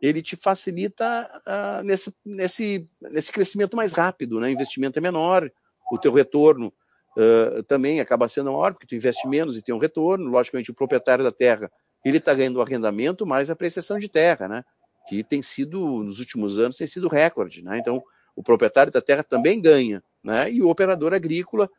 ele 0.00 0.20
te 0.20 0.36
facilita 0.36 1.28
uh, 1.46 1.82
nesse, 1.82 2.14
nesse, 2.24 2.88
nesse 3.00 3.32
crescimento 3.32 3.74
mais 3.74 3.94
rápido, 3.94 4.38
né? 4.38 4.48
O 4.48 4.50
investimento 4.50 4.98
é 4.98 5.02
menor, 5.02 5.50
o 5.90 5.96
teu 5.96 6.12
retorno 6.12 6.72
uh, 7.16 7.62
também 7.62 8.00
acaba 8.00 8.28
sendo 8.28 8.52
maior, 8.52 8.72
porque 8.72 8.86
tu 8.86 8.94
investe 8.94 9.26
menos 9.26 9.56
e 9.56 9.62
tem 9.62 9.74
um 9.74 9.78
retorno. 9.78 10.28
Logicamente, 10.28 10.70
o 10.70 10.74
proprietário 10.74 11.24
da 11.24 11.32
terra 11.32 11.70
ele 12.04 12.18
está 12.18 12.34
ganhando 12.34 12.56
o 12.56 12.62
arrendamento 12.62 13.24
mais 13.26 13.48
a 13.48 13.54
apreciação 13.54 13.98
de 13.98 14.08
terra, 14.08 14.46
né? 14.46 14.64
Que 15.08 15.22
tem 15.22 15.42
sido, 15.42 16.02
nos 16.02 16.18
últimos 16.18 16.58
anos, 16.58 16.76
tem 16.76 16.86
sido 16.86 17.08
recorde, 17.08 17.62
né? 17.62 17.78
Então, 17.78 18.02
o 18.34 18.42
proprietário 18.42 18.92
da 18.92 19.00
terra 19.00 19.22
também 19.22 19.60
ganha, 19.60 20.02
né? 20.22 20.50
E 20.50 20.62
o 20.62 20.68
operador 20.68 21.12
agrícola 21.12 21.70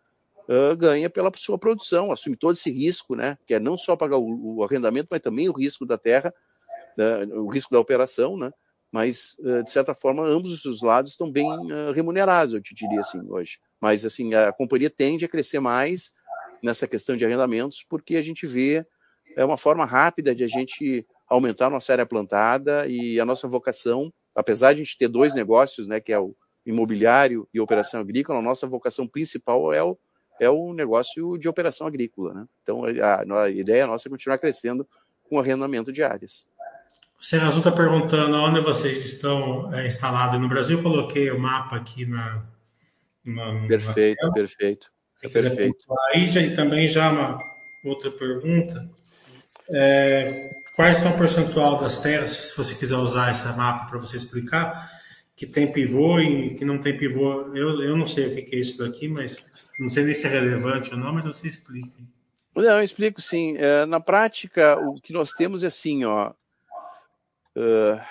uh, 0.47 0.75
ganha 0.75 1.09
pela 1.09 1.31
sua 1.35 1.57
produção, 1.57 2.11
assume 2.11 2.35
todo 2.35 2.53
esse 2.53 2.71
risco, 2.71 3.15
né? 3.15 3.37
Que 3.45 3.55
é 3.55 3.59
não 3.59 3.77
só 3.77 3.95
pagar 3.95 4.17
o, 4.17 4.57
o 4.57 4.63
arrendamento, 4.63 5.07
mas 5.09 5.19
também 5.21 5.49
o 5.49 5.53
risco 5.53 5.85
da 5.85 5.97
terra, 5.97 6.33
uh, 6.97 7.41
o 7.41 7.47
risco 7.49 7.71
da 7.71 7.79
operação, 7.79 8.37
né? 8.37 8.51
mas 8.91 9.35
de 9.65 9.71
certa 9.71 9.95
forma 9.95 10.23
ambos 10.23 10.65
os 10.65 10.83
lados 10.83 11.13
estão 11.13 11.31
bem 11.31 11.47
remunerados, 11.95 12.53
eu 12.53 12.61
te 12.61 12.75
diria 12.75 12.99
assim 12.99 13.27
hoje. 13.27 13.57
Mas 13.81 14.05
assim 14.05 14.35
a 14.35 14.53
companhia 14.53 14.87
tende 14.87 15.25
a 15.25 15.27
crescer 15.27 15.59
mais 15.59 16.13
nessa 16.61 16.87
questão 16.87 17.17
de 17.17 17.25
arrendamentos 17.25 17.83
porque 17.89 18.15
a 18.15 18.21
gente 18.21 18.45
vê 18.45 18.85
é 19.35 19.43
uma 19.43 19.57
forma 19.57 19.83
rápida 19.83 20.35
de 20.35 20.43
a 20.43 20.47
gente 20.47 21.05
aumentar 21.27 21.67
a 21.67 21.69
nossa 21.71 21.91
área 21.91 22.05
plantada 22.05 22.87
e 22.87 23.19
a 23.19 23.25
nossa 23.25 23.47
vocação, 23.47 24.13
apesar 24.35 24.73
de 24.73 24.81
a 24.81 24.83
gente 24.83 24.97
ter 24.97 25.07
dois 25.07 25.33
negócios, 25.33 25.87
né, 25.87 25.99
que 25.99 26.11
é 26.11 26.19
o 26.19 26.35
imobiliário 26.65 27.47
e 27.53 27.59
operação 27.59 27.99
agrícola, 27.99 28.39
a 28.39 28.41
nossa 28.41 28.65
vocação 28.67 29.07
principal 29.07 29.73
é 29.73 29.83
o, 29.83 29.97
é 30.39 30.49
o 30.49 30.73
negócio 30.73 31.37
de 31.37 31.47
operação 31.47 31.87
agrícola, 31.87 32.33
né? 32.33 32.45
Então 32.61 32.83
a, 32.85 33.43
a 33.43 33.49
ideia 33.49 33.87
nossa 33.87 34.07
é 34.07 34.11
continuar 34.11 34.37
crescendo 34.37 34.87
com 35.23 35.39
arrendamento 35.39 35.91
de 35.91 36.03
áreas. 36.03 36.45
O 37.19 37.23
Senazul 37.23 37.59
está 37.59 37.71
perguntando 37.71 38.35
onde 38.35 38.59
vocês 38.59 39.05
estão 39.05 39.73
é, 39.73 39.87
instalados 39.87 40.39
no 40.41 40.49
Brasil. 40.49 40.83
coloquei 40.83 41.31
o 41.31 41.39
mapa 41.39 41.77
aqui 41.77 42.05
na. 42.05 42.43
na 43.23 43.65
perfeito, 43.67 44.27
na 44.27 44.33
perfeito. 44.33 44.91
É 45.23 45.29
perfeito. 45.29 45.85
Aí 46.11 46.27
já, 46.27 46.41
também 46.53 46.85
já 46.87 47.09
uma 47.09 47.37
outra 47.85 48.11
pergunta. 48.11 48.89
É, 49.71 50.49
quais 50.75 50.97
são 50.97 51.11
o 51.11 51.17
percentual 51.17 51.77
das 51.77 51.97
terras, 51.99 52.29
se 52.29 52.57
você 52.57 52.75
quiser 52.75 52.97
usar 52.97 53.31
esse 53.31 53.47
mapa 53.55 53.85
para 53.85 53.99
você 53.99 54.17
explicar, 54.17 54.91
que 55.35 55.47
tem 55.47 55.71
pivô 55.71 56.19
e 56.19 56.55
que 56.55 56.65
não 56.65 56.77
tem 56.77 56.97
pivô? 56.97 57.55
Eu, 57.55 57.81
eu 57.81 57.97
não 57.97 58.05
sei 58.05 58.27
o 58.27 58.35
que 58.35 58.55
é 58.55 58.59
isso 58.59 58.77
daqui, 58.77 59.07
mas 59.07 59.71
não 59.79 59.89
sei 59.89 60.03
nem 60.03 60.13
se 60.13 60.27
é 60.27 60.29
relevante 60.29 60.91
ou 60.91 60.97
não, 60.97 61.13
mas 61.13 61.25
você 61.25 61.47
explica. 61.47 61.95
Não, 62.55 62.63
eu 62.63 62.83
explico 62.83 63.19
sim. 63.19 63.55
É, 63.57 63.85
na 63.85 63.99
prática, 63.99 64.79
o 64.79 65.01
que 65.01 65.11
nós 65.11 65.31
temos 65.31 65.63
é 65.63 65.67
assim, 65.67 66.05
ó, 66.05 66.33
Uh, 67.55 68.01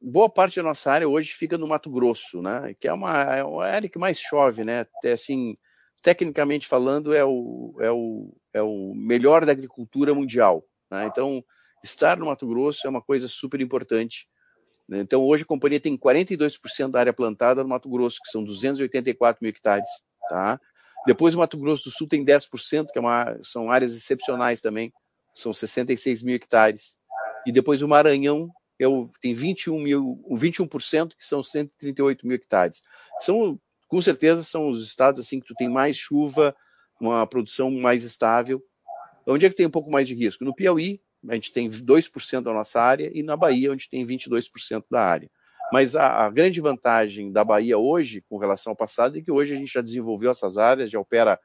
boa 0.00 0.28
parte 0.28 0.56
da 0.56 0.62
nossa 0.62 0.90
área 0.90 1.08
hoje 1.08 1.32
fica 1.32 1.58
no 1.58 1.66
Mato 1.66 1.90
Grosso, 1.90 2.40
né? 2.40 2.74
Que 2.78 2.88
é 2.88 2.92
uma, 2.92 3.22
é 3.22 3.44
uma 3.44 3.64
área 3.64 3.88
que 3.88 3.98
mais 3.98 4.18
chove, 4.18 4.64
né? 4.64 4.80
Até 4.80 5.12
assim, 5.12 5.56
tecnicamente 6.00 6.66
falando, 6.66 7.14
é 7.14 7.24
o, 7.24 7.74
é 7.80 7.90
o, 7.90 8.34
é 8.52 8.62
o 8.62 8.94
melhor 8.94 9.44
da 9.44 9.52
agricultura 9.52 10.14
mundial. 10.14 10.64
Né? 10.90 11.06
Então, 11.06 11.44
estar 11.82 12.16
no 12.16 12.26
Mato 12.26 12.46
Grosso 12.46 12.86
é 12.86 12.90
uma 12.90 13.02
coisa 13.02 13.28
super 13.28 13.60
importante. 13.60 14.28
Né? 14.88 15.00
Então, 15.00 15.22
hoje 15.22 15.42
a 15.42 15.46
companhia 15.46 15.80
tem 15.80 15.96
42% 15.96 16.90
da 16.90 17.00
área 17.00 17.12
plantada 17.12 17.62
no 17.62 17.68
Mato 17.68 17.88
Grosso, 17.88 18.18
que 18.22 18.30
são 18.30 18.44
284 18.44 19.38
mil 19.42 19.50
hectares. 19.50 19.88
Tá? 20.28 20.60
Depois, 21.06 21.34
o 21.34 21.38
Mato 21.38 21.58
Grosso 21.58 21.84
do 21.84 21.90
Sul 21.90 22.08
tem 22.08 22.24
10%, 22.24 22.86
que 22.92 22.98
é 22.98 23.00
uma, 23.00 23.36
são 23.42 23.70
áreas 23.70 23.94
excepcionais 23.94 24.60
também, 24.60 24.92
são 25.34 25.52
66 25.52 26.22
mil 26.22 26.36
hectares 26.36 26.96
e 27.46 27.52
depois 27.52 27.82
o 27.82 27.88
Maranhão 27.88 28.50
é 28.78 28.86
o, 28.86 29.08
tem 29.20 29.34
21 29.34 29.78
mil, 29.80 30.20
21%, 30.30 31.12
que 31.18 31.26
são 31.26 31.42
138 31.42 32.26
mil 32.26 32.36
hectares. 32.36 32.82
São, 33.20 33.58
com 33.88 34.00
certeza, 34.00 34.42
são 34.42 34.68
os 34.68 34.82
estados 34.82 35.20
assim 35.20 35.40
que 35.40 35.46
tu 35.46 35.54
tem 35.54 35.68
mais 35.68 35.96
chuva, 35.96 36.54
uma 37.00 37.26
produção 37.26 37.70
mais 37.70 38.04
estável. 38.04 38.62
Onde 39.26 39.46
é 39.46 39.50
que 39.50 39.56
tem 39.56 39.66
um 39.66 39.70
pouco 39.70 39.90
mais 39.90 40.08
de 40.08 40.14
risco? 40.14 40.44
No 40.44 40.54
Piauí, 40.54 41.00
a 41.28 41.34
gente 41.34 41.52
tem 41.52 41.70
2% 41.70 42.42
da 42.42 42.52
nossa 42.52 42.80
área, 42.80 43.10
e 43.14 43.22
na 43.22 43.36
Bahia, 43.36 43.72
onde 43.72 43.88
tem 43.88 44.06
22% 44.06 44.84
da 44.90 45.02
área. 45.02 45.30
Mas 45.72 45.96
a, 45.96 46.26
a, 46.26 46.30
grande 46.30 46.60
vantagem 46.60 47.32
da 47.32 47.42
Bahia 47.42 47.78
hoje, 47.78 48.22
com 48.28 48.36
relação 48.36 48.72
ao 48.72 48.76
passado, 48.76 49.18
é 49.18 49.22
que 49.22 49.30
hoje 49.30 49.54
a 49.54 49.56
gente 49.56 49.72
já 49.72 49.80
desenvolveu 49.80 50.30
essas 50.30 50.58
áreas, 50.58 50.90
já 50.90 51.00
opera 51.00 51.38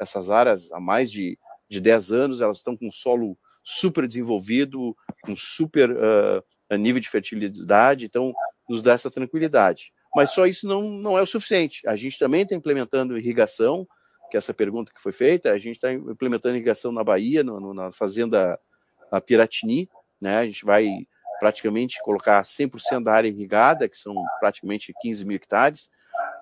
essas 0.00 0.28
áreas 0.28 0.70
há 0.72 0.80
mais 0.80 1.10
de, 1.10 1.38
de 1.68 1.80
10 1.80 2.12
anos, 2.12 2.40
elas 2.40 2.58
estão 2.58 2.76
com 2.76 2.90
solo 2.90 3.38
super 3.62 4.06
desenvolvido, 4.06 4.94
com 5.22 5.34
super 5.36 5.90
uh, 5.90 6.76
nível 6.76 7.00
de 7.00 7.08
fertilidade, 7.08 8.04
então 8.04 8.32
nos 8.68 8.82
dá 8.82 8.92
essa 8.92 9.10
tranquilidade. 9.10 9.92
Mas 10.14 10.30
só 10.30 10.46
isso 10.46 10.66
não, 10.66 10.82
não 10.82 11.16
é 11.16 11.22
o 11.22 11.26
suficiente. 11.26 11.86
A 11.86 11.96
gente 11.96 12.18
também 12.18 12.42
está 12.42 12.54
implementando 12.54 13.16
irrigação, 13.16 13.86
que 14.30 14.36
é 14.36 14.38
essa 14.38 14.52
pergunta 14.52 14.92
que 14.94 15.00
foi 15.00 15.12
feita, 15.12 15.52
a 15.52 15.58
gente 15.58 15.76
está 15.76 15.92
implementando 15.92 16.56
irrigação 16.56 16.92
na 16.92 17.02
Bahia, 17.02 17.42
no, 17.42 17.60
no, 17.60 17.74
na 17.74 17.90
fazenda 17.90 18.58
a 19.10 19.20
Piratini, 19.20 19.88
né? 20.20 20.38
A 20.38 20.46
gente 20.46 20.64
vai 20.64 21.06
praticamente 21.38 21.98
colocar 22.02 22.42
100% 22.42 23.02
da 23.02 23.12
área 23.12 23.28
irrigada, 23.28 23.88
que 23.88 23.96
são 23.96 24.14
praticamente 24.38 24.92
15 25.00 25.24
mil 25.24 25.36
hectares, 25.36 25.90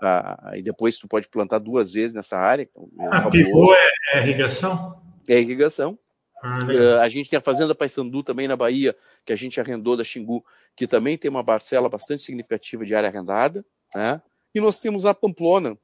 ah, 0.03 0.53
e 0.55 0.63
depois 0.63 0.99
tu 0.99 1.07
pode 1.07 1.29
plantar 1.29 1.59
duas 1.59 1.93
vezes 1.93 2.15
nessa 2.15 2.37
área. 2.37 2.63
Então, 2.63 2.89
é 3.01 3.17
a 3.17 3.31
pivô 3.31 3.73
é, 3.75 3.89
é 4.15 4.23
irrigação? 4.23 5.01
É 5.29 5.41
irrigação. 5.41 5.99
Uh, 6.43 7.01
a 7.01 7.09
gente 7.09 7.29
tem 7.29 7.37
a 7.37 7.43
Fazenda 7.43 7.75
Paysandu 7.75 8.23
também 8.23 8.47
na 8.47 8.57
Bahia, 8.57 8.97
que 9.25 9.33
a 9.33 9.37
gente 9.37 9.61
arrendou 9.61 9.97
da 9.97 10.05
Xingu, 10.05 10.45
que 10.77 10.87
também 10.87 11.19
tem 11.19 11.29
uma 11.29 11.43
parcela 11.43 11.89
bastante 11.89 12.23
significativa 12.23 12.85
de 12.85 12.95
área 12.95 13.09
arrendada. 13.09 13.65
Né? 13.95 14.23
E 14.55 14.61
nós 14.61 14.81
temos 14.81 15.05
a 15.05 15.13
Pamplona, 15.13 15.77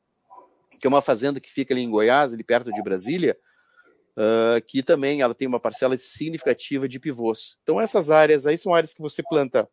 que 0.80 0.86
é 0.86 0.88
uma 0.88 1.02
fazenda 1.02 1.40
que 1.40 1.50
fica 1.50 1.74
ali 1.74 1.82
em 1.82 1.90
Goiás, 1.90 2.32
ali 2.32 2.44
perto 2.44 2.72
de 2.72 2.82
Brasília, 2.82 3.36
uh, 4.16 4.62
que 4.66 4.82
também 4.82 5.20
ela 5.20 5.34
tem 5.34 5.46
uma 5.46 5.60
parcela 5.60 5.96
significativa 5.98 6.88
de 6.88 6.98
pivôs. 6.98 7.56
Então 7.62 7.80
essas 7.80 8.10
áreas 8.10 8.46
aí 8.46 8.56
são 8.56 8.74
áreas 8.74 8.94
que 8.94 9.02
você 9.02 9.22
planta 9.22 9.68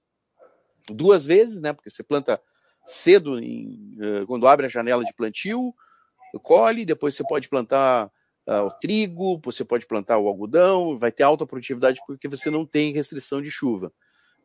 duas 0.89 1.25
vezes, 1.25 1.61
né? 1.61 1.73
Porque 1.73 1.89
você 1.89 2.03
planta 2.03 2.41
cedo, 2.85 3.39
em, 3.39 3.97
uh, 3.99 4.25
quando 4.27 4.47
abre 4.47 4.65
a 4.65 4.69
janela 4.69 5.03
de 5.03 5.13
plantio, 5.13 5.73
colhe, 6.41 6.85
depois 6.85 7.15
você 7.15 7.23
pode 7.23 7.47
plantar 7.47 8.07
uh, 8.47 8.65
o 8.65 8.71
trigo, 8.71 9.39
você 9.43 9.63
pode 9.63 9.85
plantar 9.85 10.17
o 10.17 10.27
algodão, 10.27 10.97
vai 10.97 11.11
ter 11.11 11.23
alta 11.23 11.45
produtividade 11.45 11.99
porque 12.07 12.27
você 12.27 12.49
não 12.49 12.65
tem 12.65 12.93
restrição 12.93 13.41
de 13.41 13.51
chuva. 13.51 13.91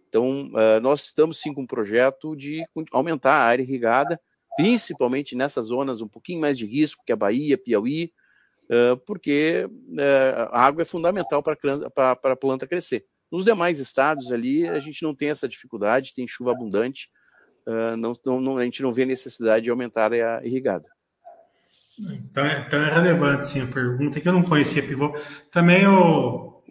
Então, 0.08 0.48
nós 0.82 1.06
estamos 1.06 1.40
sim 1.40 1.52
com 1.52 1.62
um 1.62 1.66
projeto 1.66 2.36
de 2.36 2.64
aumentar 2.92 3.32
a 3.32 3.42
área 3.42 3.62
irrigada, 3.64 4.18
principalmente 4.56 5.34
nessas 5.34 5.66
zonas 5.66 6.00
um 6.00 6.06
pouquinho 6.06 6.40
mais 6.40 6.56
de 6.56 6.64
risco, 6.64 7.02
que 7.04 7.10
é 7.10 7.14
a 7.14 7.16
Bahia, 7.16 7.58
Piauí, 7.58 8.12
porque 9.06 9.68
a 10.50 10.66
água 10.66 10.82
é 10.82 10.86
fundamental 10.86 11.42
para 11.42 12.12
a 12.22 12.36
planta 12.36 12.66
crescer. 12.66 13.04
Nos 13.30 13.44
demais 13.44 13.78
estados 13.80 14.30
ali, 14.30 14.68
a 14.68 14.78
gente 14.78 15.02
não 15.02 15.14
tem 15.14 15.30
essa 15.30 15.48
dificuldade, 15.48 16.14
tem 16.14 16.28
chuva 16.28 16.52
abundante, 16.52 17.08
não, 17.98 18.40
não, 18.40 18.58
a 18.58 18.64
gente 18.64 18.82
não 18.82 18.92
vê 18.92 19.04
necessidade 19.04 19.64
de 19.64 19.70
aumentar 19.70 20.12
a 20.12 20.44
irrigada. 20.44 20.86
Então, 21.98 22.46
então 22.46 22.80
é 22.82 22.92
relevante 22.92 23.46
sim 23.46 23.62
a 23.62 23.66
pergunta, 23.66 24.20
que 24.20 24.28
eu 24.28 24.32
não 24.32 24.42
conhecia 24.42 24.82
pivô. 24.82 25.16
Também 25.50 25.86
o, 25.86 26.62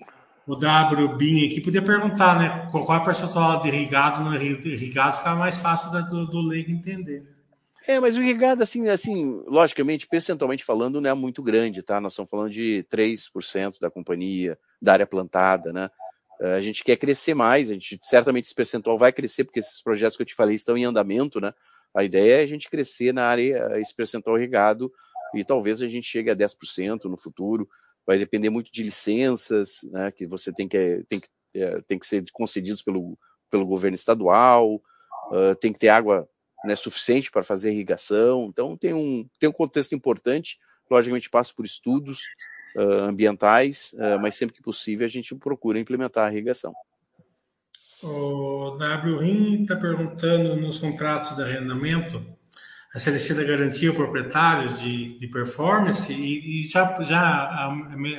o 0.45 0.55
W 0.55 1.17
Bin 1.17 1.47
aqui 1.47 1.59
podia 1.59 1.81
perguntar, 1.81 2.37
né? 2.37 2.69
Qual 2.71 2.93
é 2.93 2.97
a 2.97 3.03
percentual 3.03 3.61
de 3.61 3.69
irrigado 3.69 4.23
no 4.23 4.35
irrigado 4.35 5.17
fica 5.17 5.35
mais 5.35 5.57
fácil 5.57 5.91
do, 6.09 6.27
do 6.27 6.41
leigo 6.41 6.71
entender. 6.71 7.34
É, 7.87 7.99
mas 7.99 8.17
o 8.17 8.23
irrigado, 8.23 8.63
assim, 8.63 8.89
assim, 8.89 9.43
logicamente, 9.45 10.07
percentualmente 10.07 10.63
falando, 10.63 10.99
não 10.99 11.09
é 11.09 11.13
muito 11.13 11.43
grande, 11.43 11.83
tá? 11.83 12.01
Nós 12.01 12.13
estamos 12.13 12.29
falando 12.29 12.49
de 12.49 12.83
3% 12.89 13.79
da 13.79 13.91
companhia, 13.91 14.57
da 14.81 14.93
área 14.93 15.05
plantada, 15.05 15.71
né? 15.71 15.89
Eh, 16.41 16.55
a 16.55 16.61
gente 16.61 16.83
quer 16.83 16.97
crescer 16.97 17.35
mais, 17.35 17.69
a 17.69 17.73
gente 17.73 17.99
certamente 18.01 18.45
esse 18.45 18.55
percentual 18.55 18.97
vai 18.97 19.13
crescer, 19.13 19.43
porque 19.43 19.59
esses 19.59 19.81
projetos 19.83 20.17
que 20.17 20.23
eu 20.23 20.25
te 20.25 20.33
falei 20.33 20.55
estão 20.55 20.75
em 20.75 20.83
andamento, 20.83 21.39
né? 21.39 21.53
A 21.93 22.03
ideia 22.03 22.39
é 22.39 22.43
a 22.43 22.47
gente 22.47 22.69
crescer 22.69 23.13
na 23.13 23.25
área, 23.25 23.79
esse 23.79 23.95
percentual 23.95 24.37
irrigado, 24.37 24.91
e 25.35 25.45
talvez 25.45 25.81
a 25.83 25.87
gente 25.87 26.07
chegue 26.07 26.31
a 26.31 26.35
10% 26.35 27.05
no 27.05 27.17
futuro. 27.17 27.69
Vai 28.05 28.17
depender 28.17 28.49
muito 28.49 28.71
de 28.71 28.83
licenças, 28.83 29.81
né? 29.91 30.11
Que 30.11 30.25
você 30.25 30.51
tem 30.51 30.67
que, 30.67 31.03
tem 31.07 31.19
que, 31.19 31.27
é, 31.53 31.81
tem 31.87 31.99
que 31.99 32.07
ser 32.07 32.25
concedidos 32.33 32.81
pelo, 32.81 33.17
pelo 33.49 33.65
governo 33.65 33.95
estadual, 33.95 34.75
uh, 35.31 35.55
tem 35.59 35.71
que 35.71 35.79
ter 35.79 35.89
água 35.89 36.27
né, 36.65 36.75
suficiente 36.75 37.31
para 37.31 37.43
fazer 37.43 37.71
irrigação. 37.71 38.45
Então, 38.49 38.75
tem 38.75 38.93
um, 38.93 39.27
tem 39.39 39.49
um 39.49 39.53
contexto 39.53 39.93
importante. 39.93 40.59
Logicamente, 40.89 41.29
passa 41.29 41.53
por 41.55 41.65
estudos 41.65 42.19
uh, 42.75 43.03
ambientais, 43.03 43.93
uh, 43.93 44.19
mas 44.21 44.35
sempre 44.35 44.55
que 44.55 44.61
possível 44.61 45.05
a 45.05 45.09
gente 45.09 45.33
procura 45.35 45.79
implementar 45.79 46.27
a 46.27 46.31
irrigação. 46.31 46.73
O 48.03 48.77
W. 48.77 49.17
Rim 49.17 49.63
está 49.63 49.75
perguntando 49.75 50.55
nos 50.55 50.77
contratos 50.77 51.35
de 51.35 51.41
arrendamento 51.41 52.23
a 52.93 52.99
selecida 52.99 53.43
garantia 53.43 53.89
ao 53.89 53.95
proprietário 53.95 54.69
de, 54.75 55.17
de 55.17 55.27
performance 55.27 56.13
e, 56.13 56.65
e, 56.65 56.67
já, 56.69 57.01
já 57.01 57.65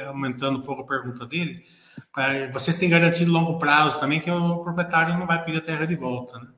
aumentando 0.09 0.59
um 0.59 0.63
pouco 0.63 0.83
a 0.83 0.87
pergunta 0.87 1.25
dele, 1.25 1.65
vocês 2.53 2.77
têm 2.77 2.91
garantia 2.91 3.25
de 3.25 3.31
longo 3.31 3.59
prazo 3.59 3.99
também 3.99 4.21
que 4.21 4.31
o 4.31 4.59
proprietário 4.59 5.19
não 5.19 5.27
vai 5.27 5.43
pedir 5.43 5.59
a 5.59 5.63
terra 5.63 5.87
de 5.87 5.95
volta, 5.95 6.39
né? 6.39 6.49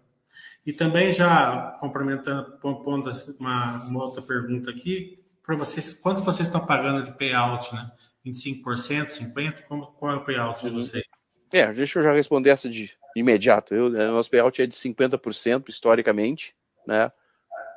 E 0.69 0.73
também 0.75 1.11
já 1.11 1.73
complementando, 1.81 2.59
pondo 2.61 3.11
uma, 3.41 3.85
uma 3.85 4.05
outra 4.05 4.21
pergunta 4.21 4.69
aqui, 4.71 5.19
para 5.43 5.57
vocês, 5.57 5.95
quanto 5.95 6.21
vocês 6.21 6.47
estão 6.47 6.67
pagando 6.67 7.07
de 7.07 7.17
payout, 7.17 7.75
né? 7.75 7.91
25%, 8.27 9.07
50%? 9.07 9.63
Como, 9.63 9.87
qual 9.93 10.13
é 10.13 10.17
o 10.17 10.25
payout 10.27 10.61
de 10.61 10.67
uhum. 10.67 10.75
vocês? 10.75 11.05
É, 11.51 11.73
deixa 11.73 11.99
eu 11.99 12.03
já 12.03 12.13
responder 12.13 12.51
essa 12.51 12.69
de 12.69 12.93
imediato. 13.17 13.75
Eu, 13.75 13.89
né, 13.89 14.09
nosso 14.09 14.31
payout 14.31 14.61
é 14.61 14.67
de 14.67 14.75
50% 14.75 15.71
historicamente, 15.71 16.55
né? 16.87 17.11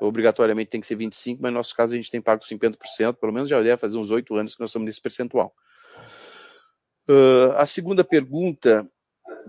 Obrigatoriamente 0.01 0.71
tem 0.71 0.81
que 0.81 0.87
ser 0.87 0.97
25%, 0.97 1.37
mas 1.39 1.49
no 1.53 1.59
nosso 1.59 1.73
caso 1.73 1.93
a 1.93 1.95
gente 1.95 2.11
tem 2.11 2.19
pago 2.19 2.43
50%, 2.43 3.13
pelo 3.13 3.31
menos 3.31 3.47
já 3.47 3.61
deve 3.61 3.77
fazer 3.77 3.97
uns 3.97 4.11
oito 4.11 4.35
anos 4.35 4.53
que 4.55 4.59
nós 4.59 4.71
estamos 4.71 4.85
nesse 4.85 5.01
percentual. 5.01 5.55
Uh, 7.09 7.53
a 7.55 7.65
segunda 7.65 8.03
pergunta, 8.03 8.85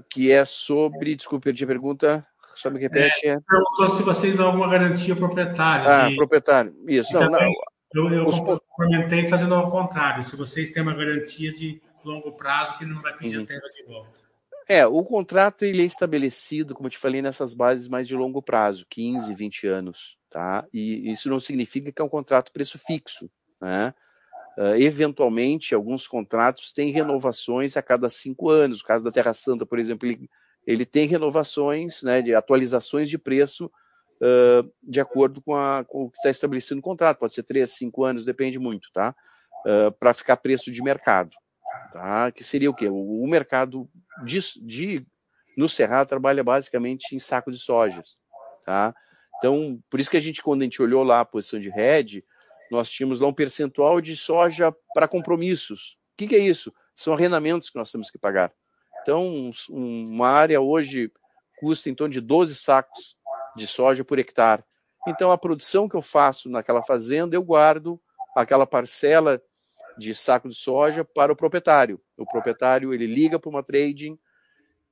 que 0.09 0.31
é 0.31 0.45
sobre. 0.45 1.17
Desculpe, 1.17 1.47
perdi 1.47 1.65
a 1.65 1.67
pergunta. 1.67 2.25
Só 2.55 2.71
me 2.71 2.79
repete. 2.79 3.27
É, 3.27 3.31
é... 3.31 3.41
Perguntou 3.41 3.89
se 3.91 4.03
vocês 4.03 4.37
dão 4.37 4.47
alguma 4.47 4.69
garantia 4.69 5.15
proprietária. 5.17 5.89
Ah, 5.89 6.09
de... 6.09 6.17
proprietário. 6.17 6.75
Isso. 6.87 7.13
Não, 7.13 7.21
também, 7.31 7.55
não, 7.95 8.11
eu, 8.11 8.19
eu 8.19 8.27
os... 8.27 8.39
complementei 8.39 9.27
fazendo 9.27 9.55
ao 9.55 9.71
contrário. 9.71 10.23
Se 10.25 10.37
vocês 10.37 10.71
têm 10.71 10.83
uma 10.83 10.95
garantia 10.95 11.53
de 11.53 11.81
longo 12.05 12.33
prazo, 12.33 12.79
que 12.79 12.85
não 12.85 13.01
vai 13.01 13.15
pedir 13.17 13.37
uhum. 13.37 13.45
a 13.45 13.47
terra 13.47 13.69
de 13.75 13.85
volta. 13.85 14.23
É, 14.69 14.87
o 14.87 15.03
contrato 15.03 15.65
ele 15.65 15.83
é 15.83 15.87
estabelecido, 15.87 16.75
como 16.75 16.87
eu 16.87 16.91
te 16.91 16.99
falei, 16.99 17.21
nessas 17.21 17.53
bases 17.53 17.89
mais 17.89 18.07
de 18.07 18.15
longo 18.15 18.41
prazo, 18.41 18.87
15, 18.89 19.35
20 19.35 19.67
anos, 19.67 20.17
tá? 20.31 20.65
E 20.73 21.11
isso 21.11 21.29
não 21.29 21.41
significa 21.41 21.91
que 21.91 22.01
é 22.01 22.05
um 22.05 22.09
contrato 22.09 22.53
preço 22.53 22.79
fixo, 22.79 23.29
né? 23.61 23.93
Uh, 24.57 24.77
eventualmente, 24.77 25.75
alguns 25.75 26.07
contratos 26.07 26.73
têm 26.73 26.93
renovações 26.93 27.77
a 27.77 27.83
cada 27.83 28.09
cinco 28.09 28.51
anos. 28.51 28.81
O 28.81 28.85
caso 28.85 29.05
da 29.05 29.11
Terra 29.11 29.33
Santa, 29.33 29.65
por 29.65 29.79
exemplo, 29.79 30.07
ele 30.07 30.29
ele 30.67 30.85
tem 30.85 31.07
renovações, 31.07 32.03
né, 32.03 32.23
de 32.23 32.35
atualizações 32.35 33.09
de 33.09 33.19
preço 33.19 33.71
uh, 34.23 34.73
de 34.83 35.01
acordo 35.01 35.43
com, 35.43 35.55
a, 35.57 35.85
com, 35.85 36.05
o 36.05 36.11
que 36.11 36.19
está 36.19 36.31
estabelecido 36.31 36.77
no 36.77 36.83
contrato, 36.83 37.19
pode 37.19 37.33
ser 37.33 37.43
três, 37.43 37.71
cinco 37.71 38.05
anos, 38.05 38.25
depende 38.25 38.59
muito, 38.59 38.89
tá? 38.93 39.15
Uh, 39.67 39.93
para 39.93 40.15
ficar 40.15 40.37
preço 40.37 40.71
de 40.71 40.83
mercado, 40.83 41.31
tá? 41.93 42.31
Que 42.31 42.45
seria 42.45 42.71
o 42.71 42.75
quê? 42.75 42.89
O, 42.89 43.23
o 43.23 43.29
mercado 43.29 43.89
de, 44.25 44.41
de, 44.63 45.07
no 45.57 45.69
Cerrado 45.69 46.09
trabalha 46.09 46.43
basicamente 46.45 47.15
em 47.15 47.19
saco 47.19 47.51
de 47.51 47.59
sojas, 47.59 48.17
tá? 48.65 48.95
Então, 49.39 49.83
por 49.91 49.99
isso 49.99 50.11
que 50.11 50.17
a 50.17 50.21
gente, 50.21 50.41
quando 50.43 50.63
a 50.63 50.65
gente 50.65 50.81
olhou 50.81 51.03
lá 51.03 51.21
a 51.21 51.25
posição 51.25 51.59
de 51.59 51.69
RED, 51.69 52.25
nós 52.71 52.89
tínhamos 52.89 53.21
lá 53.21 53.27
um 53.27 53.35
percentual 53.35 54.01
de 54.01 54.17
soja 54.17 54.75
para 54.95 55.09
compromissos. 55.09 55.97
O 56.15 56.17
que, 56.17 56.29
que 56.29 56.37
é 56.37 56.39
isso? 56.39 56.73
São 56.95 57.13
arrendamentos 57.13 57.69
que 57.69 57.77
nós 57.77 57.91
temos 57.91 58.09
que 58.09 58.19
pagar. 58.19 58.53
Então, 59.03 59.51
uma 59.69 60.29
área 60.29 60.61
hoje 60.61 61.13
custa 61.59 61.91
em 61.91 61.95
torno 61.95 62.13
de 62.13 62.21
12 62.21 62.55
sacos 62.55 63.17
de 63.57 63.67
soja 63.67 64.05
por 64.05 64.19
hectare. 64.19 64.65
Então, 65.07 65.33
a 65.33 65.39
produção 65.39 65.89
que 65.89 65.97
eu 65.97 66.03
faço 66.03 66.49
naquela 66.49 66.83
fazenda, 66.83 67.37
eu 67.37 67.43
guardo 67.43 68.01
aquela 68.37 68.67
parcela 68.67 69.43
de 69.99 70.15
saco 70.15 70.49
de 70.49 70.55
soja 70.55 71.05
para 71.05 71.33
o 71.33 71.37
proprietário. 71.37 72.01
O 72.17 72.25
proprietário 72.25 72.95
ele 72.95 73.07
liga 73.07 73.39
para 73.39 73.51
uma 73.51 73.63
trading 73.63 74.19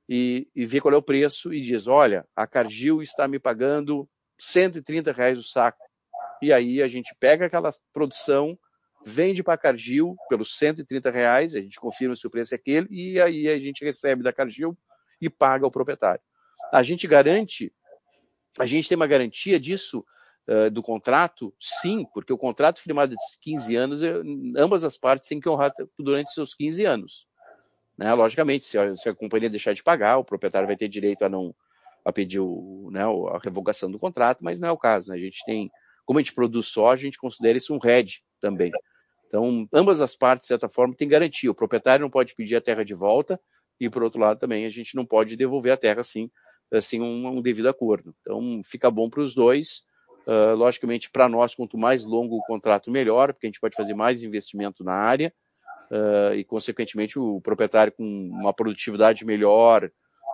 e, 0.07 0.47
e 0.53 0.65
vê 0.65 0.81
qual 0.81 0.93
é 0.93 0.97
o 0.97 1.01
preço 1.01 1.53
e 1.53 1.61
diz: 1.61 1.87
Olha, 1.87 2.27
a 2.35 2.45
Cargill 2.45 3.01
está 3.01 3.27
me 3.27 3.39
pagando 3.39 4.07
130 4.39 5.11
reais 5.11 5.39
o 5.39 5.43
saco. 5.43 5.83
E 6.41 6.51
aí 6.51 6.81
a 6.81 6.87
gente 6.87 7.15
pega 7.19 7.45
aquela 7.45 7.71
produção, 7.93 8.57
vende 9.05 9.43
para 9.43 9.55
a 9.55 9.57
Cargill 9.57 10.15
pelos 10.29 10.57
130 10.57 11.09
reais, 11.09 11.55
a 11.55 11.61
gente 11.61 11.79
confirma 11.79 12.15
se 12.15 12.25
o 12.25 12.29
preço 12.29 12.53
é 12.53 12.55
aquele, 12.55 12.87
e 12.89 13.19
aí 13.19 13.47
a 13.47 13.59
gente 13.59 13.83
recebe 13.83 14.23
da 14.23 14.33
Cargill 14.33 14.77
e 15.19 15.29
paga 15.29 15.65
ao 15.65 15.71
proprietário. 15.71 16.21
A 16.71 16.83
gente 16.83 17.07
garante, 17.07 17.73
a 18.57 18.65
gente 18.65 18.87
tem 18.87 18.95
uma 18.95 19.07
garantia 19.07 19.59
disso 19.59 20.05
uh, 20.47 20.69
do 20.71 20.81
contrato? 20.81 21.53
Sim, 21.59 22.05
porque 22.13 22.31
o 22.31 22.37
contrato 22.37 22.81
firmado 22.81 23.11
de 23.15 23.39
15 23.41 23.75
anos, 23.75 24.01
ambas 24.55 24.83
as 24.83 24.97
partes 24.97 25.27
têm 25.27 25.39
que 25.39 25.49
honrar 25.49 25.73
durante 25.97 26.31
seus 26.31 26.55
15 26.55 26.85
anos. 26.85 27.27
Né? 27.97 28.13
Logicamente, 28.13 28.65
se 28.65 28.77
a, 28.77 28.95
se 28.95 29.09
a 29.09 29.15
companhia 29.15 29.49
deixar 29.49 29.73
de 29.73 29.83
pagar, 29.83 30.17
o 30.17 30.25
proprietário 30.25 30.67
vai 30.67 30.77
ter 30.77 30.87
direito 30.87 31.23
a 31.23 31.29
não 31.29 31.53
a 32.03 32.11
pedir 32.11 32.39
o, 32.39 32.89
né, 32.91 33.03
a 33.03 33.37
revogação 33.37 33.91
do 33.91 33.99
contrato, 33.99 34.43
mas 34.43 34.59
não 34.59 34.69
é 34.69 34.71
o 34.71 34.77
caso. 34.77 35.11
Né? 35.11 35.17
A 35.17 35.19
gente 35.19 35.45
tem, 35.45 35.69
como 36.03 36.17
a 36.17 36.21
gente 36.21 36.33
produz 36.33 36.65
soja, 36.67 37.01
a 37.01 37.05
gente 37.05 37.19
considera 37.19 37.59
isso 37.59 37.75
um 37.75 37.77
RED 37.77 38.21
também. 38.39 38.71
Então, 39.31 39.65
ambas 39.71 40.01
as 40.01 40.13
partes, 40.13 40.43
de 40.43 40.49
certa 40.49 40.67
forma, 40.67 40.93
têm 40.93 41.07
garantia. 41.07 41.49
O 41.49 41.55
proprietário 41.55 42.03
não 42.03 42.09
pode 42.09 42.35
pedir 42.35 42.57
a 42.57 42.61
terra 42.61 42.83
de 42.83 42.93
volta 42.93 43.39
e, 43.79 43.89
por 43.89 44.03
outro 44.03 44.19
lado, 44.19 44.37
também 44.37 44.65
a 44.65 44.69
gente 44.69 44.93
não 44.93 45.05
pode 45.05 45.37
devolver 45.37 45.71
a 45.71 45.77
terra 45.77 46.03
sem, 46.03 46.29
assim, 46.69 46.99
um, 46.99 47.37
um 47.37 47.41
devido 47.41 47.69
acordo. 47.69 48.13
Então, 48.19 48.61
fica 48.65 48.91
bom 48.91 49.09
para 49.09 49.21
os 49.21 49.33
dois. 49.33 49.83
Uh, 50.27 50.53
logicamente, 50.53 51.09
para 51.09 51.29
nós, 51.29 51.55
quanto 51.55 51.77
mais 51.77 52.03
longo 52.03 52.35
o 52.35 52.43
contrato, 52.43 52.91
melhor, 52.91 53.31
porque 53.31 53.47
a 53.47 53.49
gente 53.49 53.61
pode 53.61 53.75
fazer 53.75 53.93
mais 53.93 54.21
investimento 54.21 54.83
na 54.83 54.93
área 54.93 55.33
uh, 55.89 56.35
e, 56.35 56.43
consequentemente, 56.43 57.17
o 57.17 57.39
proprietário 57.39 57.93
com 57.93 58.03
uma 58.03 58.53
produtividade 58.53 59.25
melhor, 59.25 59.89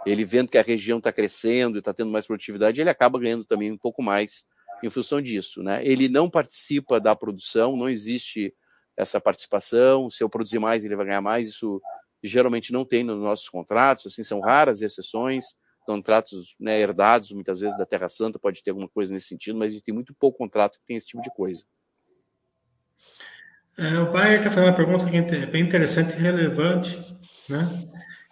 ele 0.07 0.25
vendo 0.25 0.49
que 0.49 0.57
a 0.57 0.63
região 0.63 0.97
está 0.97 1.11
crescendo 1.11 1.77
e 1.77 1.79
está 1.79 1.93
tendo 1.93 2.09
mais 2.09 2.25
produtividade, 2.25 2.81
ele 2.81 2.89
acaba 2.89 3.19
ganhando 3.19 3.45
também 3.45 3.71
um 3.71 3.77
pouco 3.77 4.01
mais 4.01 4.43
em 4.83 4.89
função 4.89 5.21
disso. 5.21 5.61
Né? 5.61 5.81
Ele 5.85 6.09
não 6.09 6.29
participa 6.29 6.99
da 6.99 7.15
produção, 7.15 7.77
não 7.77 7.87
existe 7.87 8.53
essa 8.97 9.21
participação. 9.21 10.09
Se 10.09 10.23
eu 10.23 10.29
produzir 10.29 10.59
mais, 10.59 10.83
ele 10.83 10.95
vai 10.95 11.05
ganhar 11.05 11.21
mais. 11.21 11.49
Isso 11.49 11.79
geralmente 12.23 12.73
não 12.73 12.83
tem 12.83 13.03
nos 13.03 13.21
nossos 13.21 13.47
contratos, 13.47 14.07
assim, 14.07 14.23
são 14.23 14.41
raras 14.41 14.81
exceções. 14.81 15.55
Contratos 15.85 16.55
né, 16.59 16.77
herdados, 16.79 17.31
muitas 17.31 17.61
vezes 17.61 17.77
da 17.77 17.85
Terra 17.85 18.09
Santa, 18.09 18.37
pode 18.37 18.61
ter 18.61 18.71
alguma 18.71 18.89
coisa 18.89 19.13
nesse 19.13 19.27
sentido, 19.27 19.57
mas 19.57 19.71
a 19.71 19.75
gente 19.75 19.85
tem 19.85 19.93
muito 19.93 20.13
pouco 20.13 20.37
contrato 20.37 20.77
que 20.79 20.85
tem 20.85 20.97
esse 20.97 21.07
tipo 21.07 21.21
de 21.21 21.33
coisa. 21.33 21.63
É, 23.77 23.99
o 23.99 24.11
pai 24.11 24.37
está 24.37 24.49
fazendo 24.49 24.69
uma 24.69 24.75
pergunta 24.75 25.09
que 25.09 25.15
é 25.15 25.45
bem 25.45 25.63
interessante 25.63 26.13
e 26.13 26.19
relevante, 26.19 26.97
né? 27.47 27.69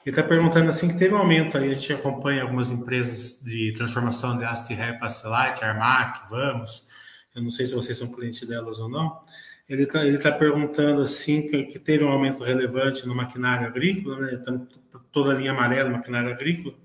Ele 0.05 0.13
está 0.15 0.21
perguntando 0.21 0.69
assim 0.69 0.87
que 0.87 0.97
teve 0.97 1.15
um 1.15 1.17
aumento 1.17 1.57
aí, 1.57 1.71
a 1.71 1.73
gente 1.73 1.93
acompanha 1.93 2.43
algumas 2.43 2.71
empresas 2.71 3.41
de 3.41 3.73
transformação 3.75 4.37
de 4.37 4.43
Ast 4.43 4.71
Rep, 4.73 4.99
Light, 5.23 5.63
Armac, 5.63 6.29
Vamos, 6.29 6.85
eu 7.35 7.41
não 7.41 7.49
sei 7.49 7.65
se 7.65 7.73
vocês 7.73 7.97
são 7.97 8.11
clientes 8.11 8.47
delas 8.47 8.79
ou 8.79 8.89
não, 8.89 9.19
ele 9.67 9.83
está 9.83 10.05
ele 10.05 10.17
tá 10.17 10.31
perguntando 10.31 11.01
assim 11.01 11.47
que, 11.47 11.63
que, 11.63 11.79
teve 11.79 12.03
um 12.03 12.11
aumento 12.11 12.43
relevante 12.43 13.07
no 13.07 13.15
maquinário 13.15 13.67
agrícola, 13.67 14.19
né? 14.19 14.41
toda 15.11 15.31
a 15.31 15.35
linha 15.35 15.51
amarela, 15.51 15.89
maquinário 15.89 16.31
agrícola. 16.31 16.75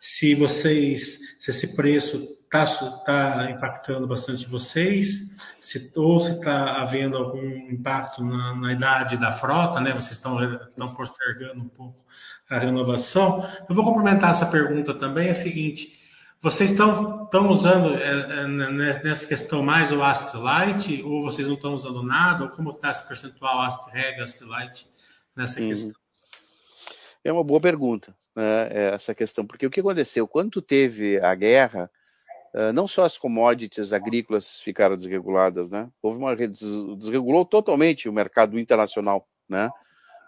Se 0.00 0.34
vocês, 0.34 1.18
se 1.38 1.50
esse 1.50 1.74
preço 1.74 2.36
está 2.44 2.66
tá 3.04 3.50
impactando 3.50 4.06
bastante 4.06 4.48
vocês, 4.48 5.36
se, 5.60 5.92
ou 5.96 6.18
se 6.20 6.32
está 6.32 6.80
havendo 6.80 7.16
algum 7.16 7.44
impacto 7.70 8.22
na, 8.24 8.54
na, 8.54 8.72
idade 8.72 9.16
da 9.16 9.32
frota, 9.32 9.80
né? 9.80 9.92
Vocês 9.92 10.12
estão, 10.12 10.38
estão 10.64 10.88
postergando 10.90 11.60
um 11.60 11.68
pouco 11.68 12.04
a 12.48 12.58
renovação. 12.58 13.44
Eu 13.68 13.74
vou 13.74 13.84
complementar 13.84 14.30
essa 14.30 14.46
pergunta 14.46 14.94
também. 14.94 15.28
É 15.28 15.32
o 15.32 15.36
seguinte: 15.36 16.05
vocês 16.40 16.70
estão, 16.70 17.28
usando 17.50 17.94
é, 17.96 18.42
é, 18.42 18.46
nessa 18.46 19.26
questão 19.26 19.62
mais 19.62 19.90
o 19.90 19.96
Light 19.96 21.02
ou 21.02 21.22
vocês 21.22 21.46
não 21.46 21.54
estão 21.54 21.74
usando 21.74 22.02
nada? 22.02 22.44
Ou 22.44 22.50
como 22.50 22.70
está 22.70 22.90
esse 22.90 23.06
percentual 23.06 23.62
Astreg, 23.62 24.20
Light 24.46 24.88
nessa 25.36 25.60
uhum. 25.60 25.68
questão? 25.68 26.00
É 27.24 27.32
uma 27.32 27.42
boa 27.42 27.60
pergunta, 27.60 28.14
né, 28.34 28.68
essa 28.94 29.14
questão, 29.14 29.44
porque 29.44 29.66
o 29.66 29.70
que 29.70 29.80
aconteceu? 29.80 30.28
Quando 30.28 30.62
teve 30.62 31.18
a 31.18 31.34
guerra, 31.34 31.90
uh, 32.54 32.72
não 32.72 32.86
só 32.86 33.04
as 33.04 33.18
commodities 33.18 33.92
agrícolas 33.92 34.60
ficaram 34.60 34.96
desreguladas, 34.96 35.70
né? 35.70 35.90
Houve 36.00 36.18
uma 36.18 36.36
desregulou 36.36 37.44
totalmente 37.44 38.08
o 38.08 38.12
mercado 38.12 38.60
internacional, 38.60 39.26
né? 39.48 39.68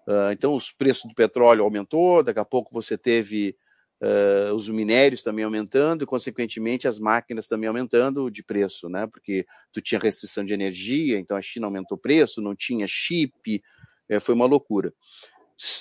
Uh, 0.08 0.32
então 0.32 0.56
os 0.56 0.72
preços 0.72 1.04
do 1.08 1.14
petróleo 1.14 1.62
aumentou, 1.62 2.22
daqui 2.24 2.40
a 2.40 2.44
pouco 2.44 2.72
você 2.72 2.98
teve 2.98 3.54
uh, 4.02 4.54
os 4.54 4.68
minérios 4.68 5.22
também 5.22 5.44
aumentando 5.44 6.04
e 6.04 6.06
consequentemente 6.06 6.86
as 6.86 6.98
máquinas 6.98 7.46
também 7.46 7.68
aumentando 7.68 8.30
de 8.30 8.42
preço, 8.42 8.88
né? 8.88 9.06
Porque 9.06 9.46
tu 9.72 9.80
tinha 9.80 10.00
restrição 10.00 10.44
de 10.44 10.52
energia, 10.52 11.18
então 11.18 11.36
a 11.36 11.42
China 11.42 11.66
aumentou 11.66 11.96
o 11.96 12.00
preço, 12.00 12.40
não 12.40 12.54
tinha 12.54 12.86
chip, 12.86 13.62
é, 14.08 14.20
foi 14.20 14.34
uma 14.34 14.46
loucura. 14.46 14.92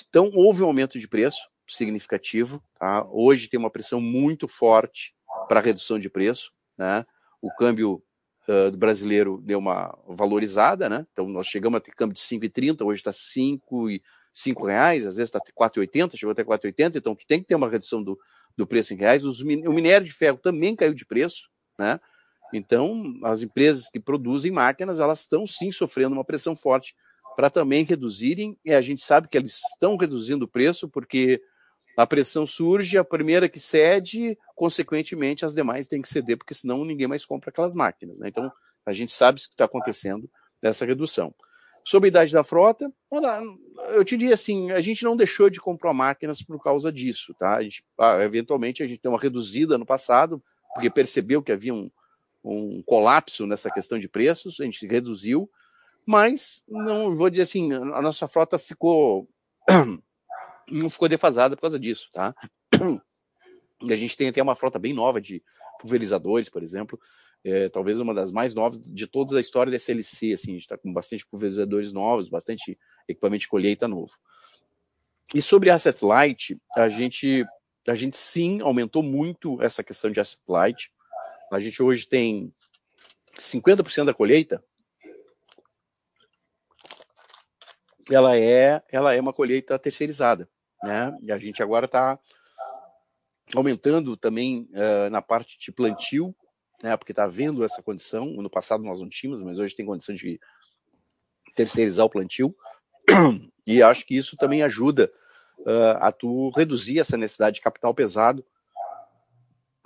Então 0.08 0.30
houve 0.34 0.62
um 0.62 0.66
aumento 0.66 0.98
de 0.98 1.08
preço 1.08 1.48
significativo, 1.66 2.62
tá? 2.78 3.06
Hoje 3.10 3.48
tem 3.48 3.58
uma 3.58 3.70
pressão 3.70 4.00
muito 4.00 4.48
forte 4.48 5.14
para 5.48 5.60
redução 5.60 5.98
de 5.98 6.08
preço, 6.08 6.52
né? 6.76 7.04
O 7.40 7.52
câmbio 7.54 8.02
uh, 8.48 8.76
brasileiro 8.76 9.40
deu 9.44 9.58
uma 9.58 9.96
valorizada, 10.08 10.88
né? 10.88 11.06
Então 11.12 11.28
nós 11.28 11.46
chegamos 11.46 11.76
a 11.76 11.80
ter 11.80 11.94
câmbio 11.94 12.14
de 12.14 12.20
5,30, 12.20 12.84
hoje 12.84 13.00
está 13.00 13.12
5 13.12 13.90
e 13.90 14.02
cinco 14.32 14.66
reais, 14.66 15.06
às 15.06 15.16
vezes 15.16 15.34
está 15.34 15.40
4,80, 15.58 16.16
chegou 16.16 16.32
até 16.32 16.44
4,80, 16.44 16.96
então 16.96 17.14
tu 17.14 17.26
tem 17.26 17.40
que 17.40 17.46
ter 17.46 17.54
uma 17.54 17.68
redução 17.68 18.02
do, 18.02 18.18
do 18.56 18.66
preço 18.66 18.94
em 18.94 18.96
reais. 18.96 19.24
Os, 19.24 19.40
o 19.40 19.72
minério 19.72 20.06
de 20.06 20.12
ferro 20.12 20.38
também 20.38 20.76
caiu 20.76 20.94
de 20.94 21.06
preço, 21.06 21.48
né? 21.78 21.98
Então, 22.52 23.14
as 23.24 23.42
empresas 23.42 23.90
que 23.90 24.00
produzem 24.00 24.50
máquinas, 24.50 25.00
elas 25.00 25.20
estão 25.20 25.46
sim 25.46 25.70
sofrendo 25.70 26.14
uma 26.14 26.24
pressão 26.24 26.56
forte 26.56 26.94
para 27.36 27.50
também 27.50 27.84
reduzirem, 27.84 28.58
e 28.64 28.72
a 28.72 28.80
gente 28.80 29.02
sabe 29.02 29.28
que 29.28 29.36
eles 29.36 29.60
estão 29.72 29.96
reduzindo 29.96 30.44
o 30.44 30.48
preço 30.48 30.88
porque 30.88 31.40
a 31.96 32.06
pressão 32.06 32.46
surge, 32.46 32.96
a 32.96 33.04
primeira 33.04 33.48
que 33.48 33.60
cede, 33.60 34.36
consequentemente 34.54 35.44
as 35.44 35.54
demais 35.54 35.86
têm 35.86 36.00
que 36.00 36.08
ceder, 36.08 36.36
porque 36.36 36.54
senão 36.54 36.84
ninguém 36.84 37.06
mais 37.06 37.24
compra 37.26 37.50
aquelas 37.50 37.74
máquinas. 37.74 38.18
Né? 38.18 38.28
Então, 38.28 38.50
a 38.86 38.92
gente 38.92 39.12
sabe 39.12 39.38
o 39.38 39.42
que 39.42 39.48
está 39.48 39.64
acontecendo 39.64 40.30
nessa 40.62 40.86
redução. 40.86 41.34
Sobre 41.88 42.08
a 42.08 42.10
idade 42.10 42.34
da 42.34 42.44
frota, 42.44 42.92
eu 43.94 44.04
te 44.04 44.14
diria 44.14 44.34
assim, 44.34 44.70
a 44.72 44.80
gente 44.80 45.02
não 45.04 45.16
deixou 45.16 45.48
de 45.48 45.58
comprar 45.58 45.94
máquinas 45.94 46.42
por 46.42 46.62
causa 46.62 46.92
disso, 46.92 47.34
tá? 47.38 47.56
A 47.56 47.62
gente, 47.62 47.82
ah, 47.98 48.22
eventualmente 48.22 48.82
a 48.82 48.86
gente 48.86 49.00
deu 49.00 49.10
uma 49.10 49.18
reduzida 49.18 49.78
no 49.78 49.86
passado, 49.86 50.42
porque 50.74 50.90
percebeu 50.90 51.42
que 51.42 51.50
havia 51.50 51.72
um, 51.72 51.90
um 52.44 52.82
colapso 52.82 53.46
nessa 53.46 53.70
questão 53.70 53.98
de 53.98 54.06
preços, 54.06 54.60
a 54.60 54.64
gente 54.64 54.86
reduziu, 54.86 55.50
mas 56.04 56.62
não 56.68 57.14
vou 57.14 57.30
dizer 57.30 57.44
assim, 57.44 57.72
a 57.72 58.02
nossa 58.02 58.28
frota 58.28 58.58
ficou 58.58 59.26
não 60.70 60.90
ficou 60.90 61.08
defasada 61.08 61.56
por 61.56 61.62
causa 61.62 61.78
disso, 61.78 62.10
tá? 62.12 62.34
A 63.80 63.96
gente 63.96 64.16
tem 64.16 64.28
até 64.28 64.42
uma 64.42 64.56
frota 64.56 64.78
bem 64.78 64.92
nova 64.92 65.20
de 65.20 65.42
pulverizadores, 65.80 66.50
por 66.50 66.62
exemplo, 66.62 67.00
é, 67.44 67.68
talvez 67.68 68.00
uma 68.00 68.12
das 68.12 68.32
mais 68.32 68.54
novas 68.54 68.80
de 68.80 69.06
toda 69.06 69.36
a 69.36 69.40
história 69.40 69.70
da 69.70 69.76
SLC, 69.76 70.32
assim, 70.32 70.50
a 70.50 70.54
gente 70.54 70.62
está 70.62 70.76
com 70.76 70.92
bastante 70.92 71.26
pulverizadores 71.26 71.92
novos, 71.92 72.28
bastante 72.28 72.78
equipamento 73.08 73.42
de 73.42 73.48
colheita 73.48 73.86
novo. 73.86 74.12
E 75.34 75.40
sobre 75.40 75.70
Asset 75.70 76.04
Light, 76.04 76.60
a 76.76 76.88
gente, 76.88 77.44
a 77.86 77.94
gente 77.94 78.16
sim 78.16 78.60
aumentou 78.60 79.02
muito 79.02 79.60
essa 79.62 79.84
questão 79.84 80.10
de 80.10 80.20
Asset 80.20 80.42
Light. 80.48 80.90
A 81.52 81.60
gente 81.60 81.82
hoje 81.82 82.06
tem 82.06 82.52
50% 83.38 84.06
da 84.06 84.14
colheita 84.14 84.62
ela 88.14 88.36
é, 88.36 88.82
ela 88.90 89.14
é 89.14 89.20
uma 89.20 89.32
colheita 89.32 89.78
terceirizada, 89.78 90.48
né? 90.82 91.14
E 91.22 91.32
a 91.32 91.38
gente 91.38 91.62
agora 91.62 91.86
está 91.86 92.18
aumentando 93.54 94.16
também 94.16 94.68
uh, 94.72 95.10
na 95.10 95.22
parte 95.22 95.58
de 95.58 95.72
plantio, 95.72 96.34
né? 96.82 96.96
Porque 96.96 97.12
está 97.12 97.24
havendo 97.24 97.64
essa 97.64 97.82
condição. 97.82 98.26
No 98.26 98.50
passado 98.50 98.82
nós 98.82 99.00
não 99.00 99.08
tínhamos, 99.08 99.42
mas 99.42 99.58
hoje 99.58 99.74
tem 99.74 99.86
condição 99.86 100.14
de 100.14 100.40
terceirizar 101.54 102.06
o 102.06 102.10
plantio. 102.10 102.54
E 103.66 103.82
acho 103.82 104.06
que 104.06 104.16
isso 104.16 104.34
também 104.36 104.62
ajuda 104.62 105.12
uh, 105.58 105.98
a 106.00 106.10
tu 106.10 106.50
reduzir 106.56 107.00
essa 107.00 107.18
necessidade 107.18 107.56
de 107.56 107.60
capital 107.60 107.94
pesado 107.94 108.42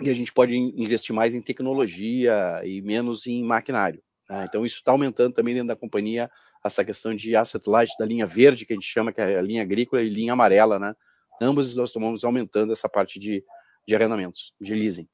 e 0.00 0.10
a 0.10 0.14
gente 0.14 0.32
pode 0.32 0.54
investir 0.54 1.14
mais 1.14 1.34
em 1.34 1.40
tecnologia 1.40 2.60
e 2.64 2.80
menos 2.82 3.26
em 3.26 3.42
maquinário. 3.42 4.02
Né? 4.28 4.44
Então 4.48 4.66
isso 4.66 4.76
está 4.76 4.92
aumentando 4.92 5.34
também 5.34 5.54
dentro 5.54 5.68
da 5.68 5.76
companhia 5.76 6.30
essa 6.64 6.84
questão 6.84 7.14
de 7.14 7.34
asset 7.34 7.68
light 7.68 7.92
da 7.98 8.06
linha 8.06 8.26
verde, 8.26 8.64
que 8.64 8.72
a 8.72 8.76
gente 8.76 8.86
chama, 8.86 9.12
que 9.12 9.20
é 9.20 9.38
a 9.38 9.42
linha 9.42 9.62
agrícola, 9.62 10.02
e 10.02 10.08
linha 10.08 10.32
amarela, 10.32 10.78
né? 10.78 10.94
Ambos 11.40 11.74
nós 11.74 11.88
estamos 11.88 12.22
aumentando 12.22 12.72
essa 12.72 12.88
parte 12.88 13.18
de, 13.18 13.44
de 13.86 13.94
arrendamentos, 13.96 14.54
de 14.60 14.72
leasing. 14.72 15.08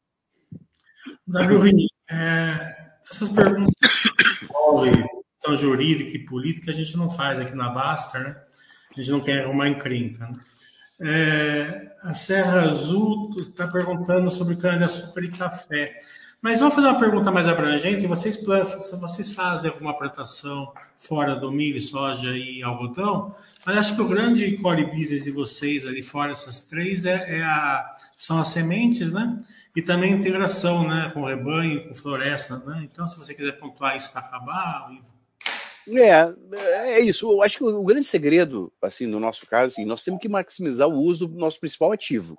Davi 1.26 1.86
é, 2.10 2.76
essas 3.10 3.28
perguntas 3.28 3.74
de 3.80 5.08
questão 5.38 5.56
jurídica 5.56 6.16
e 6.16 6.24
política 6.24 6.70
a 6.70 6.74
gente 6.74 6.96
não 6.96 7.10
faz 7.10 7.40
aqui 7.40 7.54
na 7.54 7.68
Baster, 7.70 8.22
né? 8.22 8.36
A 8.96 9.00
gente 9.00 9.10
não 9.10 9.20
quer 9.20 9.44
arrumar 9.44 9.68
encrenca, 9.68 10.26
né? 10.26 10.38
É, 11.00 11.92
a 12.02 12.12
Serra 12.12 12.62
Azul 12.62 13.30
está 13.40 13.68
perguntando 13.68 14.30
sobre 14.30 14.56
cana-de-açúcar 14.56 15.22
e 15.22 15.30
café. 15.30 16.00
Mas 16.40 16.60
vamos 16.60 16.76
fazer 16.76 16.86
uma 16.86 16.98
pergunta 16.98 17.32
mais 17.32 17.48
abrangente. 17.48 18.06
Vocês, 18.06 18.40
vocês 19.00 19.34
fazem 19.34 19.68
alguma 19.68 19.98
plantação 19.98 20.72
fora 20.96 21.34
do 21.34 21.50
milho, 21.50 21.82
soja 21.82 22.30
e 22.30 22.62
algodão? 22.62 23.34
Mas 23.66 23.78
acho 23.78 23.96
que 23.96 24.02
o 24.02 24.08
grande 24.08 24.56
core 24.58 24.86
business 24.86 25.24
de 25.24 25.32
vocês 25.32 25.84
ali 25.84 26.00
fora 26.00 26.30
essas 26.30 26.62
três 26.62 27.04
é, 27.04 27.38
é 27.38 27.42
a, 27.42 27.92
são 28.16 28.38
as 28.38 28.48
sementes, 28.48 29.12
né? 29.12 29.42
E 29.74 29.82
também 29.82 30.14
a 30.14 30.16
integração, 30.16 30.86
né? 30.86 31.10
Com 31.12 31.24
rebanho, 31.24 31.88
com 31.88 31.94
floresta, 31.94 32.58
né? 32.58 32.88
Então, 32.88 33.08
se 33.08 33.18
você 33.18 33.34
quiser 33.34 33.58
pontuar 33.58 33.96
isso 33.96 34.12
para 34.12 34.20
acabar, 34.20 34.92
Ivo. 34.92 35.18
É, 35.98 36.34
é 36.98 37.00
isso. 37.00 37.28
Eu 37.28 37.42
acho 37.42 37.58
que 37.58 37.64
o 37.64 37.82
grande 37.82 38.04
segredo, 38.04 38.72
assim, 38.80 39.06
no 39.06 39.18
nosso 39.18 39.44
caso, 39.44 39.72
assim, 39.72 39.84
nós 39.84 40.04
temos 40.04 40.20
que 40.20 40.28
maximizar 40.28 40.86
o 40.86 41.00
uso 41.00 41.26
do 41.26 41.36
nosso 41.36 41.58
principal 41.58 41.90
ativo, 41.90 42.38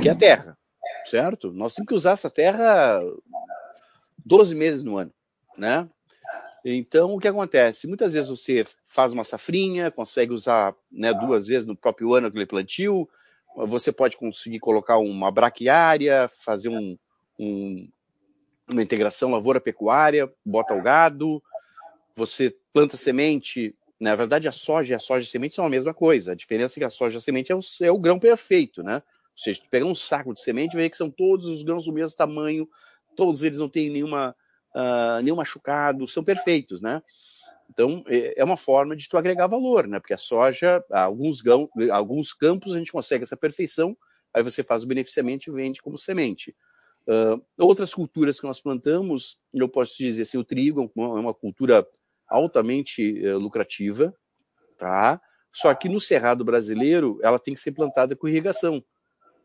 que 0.00 0.08
é 0.08 0.12
a 0.12 0.14
terra 0.14 0.56
certo? 1.04 1.52
Nós 1.52 1.74
temos 1.74 1.88
que 1.88 1.94
usar 1.94 2.12
essa 2.12 2.30
terra 2.30 3.00
12 4.24 4.54
meses 4.54 4.82
no 4.82 4.96
ano, 4.96 5.12
né? 5.56 5.88
Então, 6.64 7.14
o 7.14 7.20
que 7.20 7.28
acontece? 7.28 7.86
Muitas 7.86 8.14
vezes 8.14 8.30
você 8.30 8.64
faz 8.82 9.12
uma 9.12 9.22
safrinha, 9.22 9.90
consegue 9.90 10.32
usar 10.32 10.74
né, 10.90 11.12
duas 11.12 11.46
vezes 11.46 11.66
no 11.66 11.76
próprio 11.76 12.14
ano 12.14 12.28
aquele 12.28 12.46
plantio, 12.46 13.06
você 13.54 13.92
pode 13.92 14.16
conseguir 14.16 14.60
colocar 14.60 14.96
uma 14.96 15.30
braquiária, 15.30 16.28
fazer 16.42 16.70
um, 16.70 16.96
um, 17.38 17.88
uma 18.68 18.82
integração 18.82 19.30
lavoura-pecuária, 19.30 20.32
bota 20.44 20.74
o 20.74 20.82
gado, 20.82 21.42
você 22.16 22.56
planta 22.72 22.96
semente. 22.96 23.74
Na 24.00 24.16
verdade, 24.16 24.48
a 24.48 24.52
soja 24.52 24.94
e 24.94 24.96
a 24.96 24.98
soja 24.98 25.24
e 25.24 25.28
semente 25.28 25.54
são 25.54 25.66
a 25.66 25.70
mesma 25.70 25.92
coisa. 25.92 26.32
A 26.32 26.34
diferença 26.34 26.78
é 26.78 26.80
que 26.80 26.84
a 26.84 26.90
soja 26.90 27.16
e 27.16 27.18
a 27.18 27.20
semente 27.20 27.52
é 27.52 27.54
o, 27.54 27.60
é 27.82 27.90
o 27.92 27.98
grão 27.98 28.18
perfeito, 28.18 28.82
né? 28.82 29.02
Ou 29.36 29.42
seja, 29.42 29.60
tu 29.60 29.68
pegar 29.68 29.86
um 29.86 29.94
saco 29.94 30.32
de 30.32 30.40
semente 30.40 30.74
e 30.74 30.76
ver 30.76 30.88
que 30.88 30.96
são 30.96 31.10
todos 31.10 31.46
os 31.46 31.62
grãos 31.62 31.86
do 31.86 31.92
mesmo 31.92 32.16
tamanho, 32.16 32.68
todos 33.16 33.42
eles 33.42 33.58
não 33.58 33.68
têm 33.68 33.90
nenhuma, 33.90 34.34
uh, 34.74 35.22
nenhum 35.22 35.36
machucado, 35.36 36.06
são 36.06 36.22
perfeitos, 36.22 36.80
né? 36.80 37.02
Então, 37.68 38.04
é, 38.06 38.40
é 38.40 38.44
uma 38.44 38.56
forma 38.56 38.94
de 38.94 39.08
tu 39.08 39.16
agregar 39.16 39.46
valor, 39.46 39.86
né? 39.86 39.98
Porque 39.98 40.14
a 40.14 40.18
soja, 40.18 40.84
alguns, 40.90 41.42
alguns 41.90 42.32
campos 42.32 42.74
a 42.74 42.78
gente 42.78 42.92
consegue 42.92 43.24
essa 43.24 43.36
perfeição, 43.36 43.96
aí 44.32 44.42
você 44.42 44.62
faz 44.62 44.84
o 44.84 44.86
beneficiamento 44.86 45.50
e 45.50 45.52
vende 45.52 45.82
como 45.82 45.98
semente. 45.98 46.54
Uh, 47.06 47.42
outras 47.58 47.92
culturas 47.92 48.40
que 48.40 48.46
nós 48.46 48.60
plantamos, 48.60 49.38
eu 49.52 49.68
posso 49.68 49.96
dizer 49.98 50.22
assim, 50.22 50.38
o 50.38 50.44
trigo 50.44 50.90
é 50.96 51.00
uma 51.00 51.34
cultura 51.34 51.86
altamente 52.28 53.20
uh, 53.26 53.38
lucrativa, 53.38 54.14
tá? 54.78 55.20
Só 55.52 55.72
que 55.74 55.88
no 55.88 56.00
cerrado 56.00 56.44
brasileiro, 56.44 57.18
ela 57.22 57.38
tem 57.38 57.54
que 57.54 57.60
ser 57.60 57.72
plantada 57.72 58.16
com 58.16 58.28
irrigação 58.28 58.82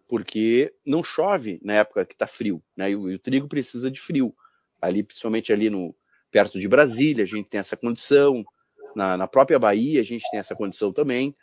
porque 0.09 0.73
não 0.83 1.03
chove 1.03 1.61
na 1.63 1.73
época 1.73 2.03
que 2.03 2.15
está 2.15 2.25
frio, 2.25 2.61
né? 2.75 2.89
E 2.89 2.95
o, 2.95 3.11
e 3.11 3.15
o, 3.15 3.19
trigo 3.19 3.47
precisa 3.47 3.91
de 3.91 4.01
frio. 4.01 4.35
Ali, 4.81 5.03
principalmente 5.03 5.53
ali 5.53 5.69
no 5.69 5.95
perto 6.31 6.59
de 6.59 6.67
Brasília, 6.67 7.23
a 7.23 7.27
gente 7.27 7.47
tem 7.47 7.59
essa 7.59 7.77
condição. 7.77 8.43
Na, 8.95 9.15
na 9.15 9.27
própria 9.27 9.59
Bahia, 9.59 10.01
a 10.01 10.03
gente 10.03 10.25
tem 10.31 10.39
essa 10.39 10.55
condição 10.55 10.91
também. 10.91 11.35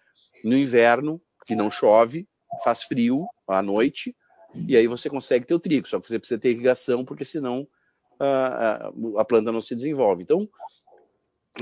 No 0.42 0.58
inverno, 0.58 1.22
que 1.46 1.54
não 1.54 1.70
chove, 1.70 2.28
faz 2.64 2.82
frio 2.82 3.24
à 3.46 3.62
noite, 3.62 4.14
e 4.66 4.76
aí 4.76 4.88
você 4.88 5.08
consegue 5.08 5.46
ter 5.46 5.54
o 5.54 5.60
trigo. 5.60 5.86
Só 5.86 6.00
que 6.00 6.08
você 6.08 6.18
precisa 6.18 6.40
ter 6.40 6.50
irrigação, 6.50 7.04
porque 7.04 7.24
senão 7.24 7.68
a, 8.18 8.88
a, 8.88 9.20
a 9.20 9.24
planta 9.24 9.52
não 9.52 9.62
se 9.62 9.76
desenvolve. 9.76 10.24
Então, 10.24 10.48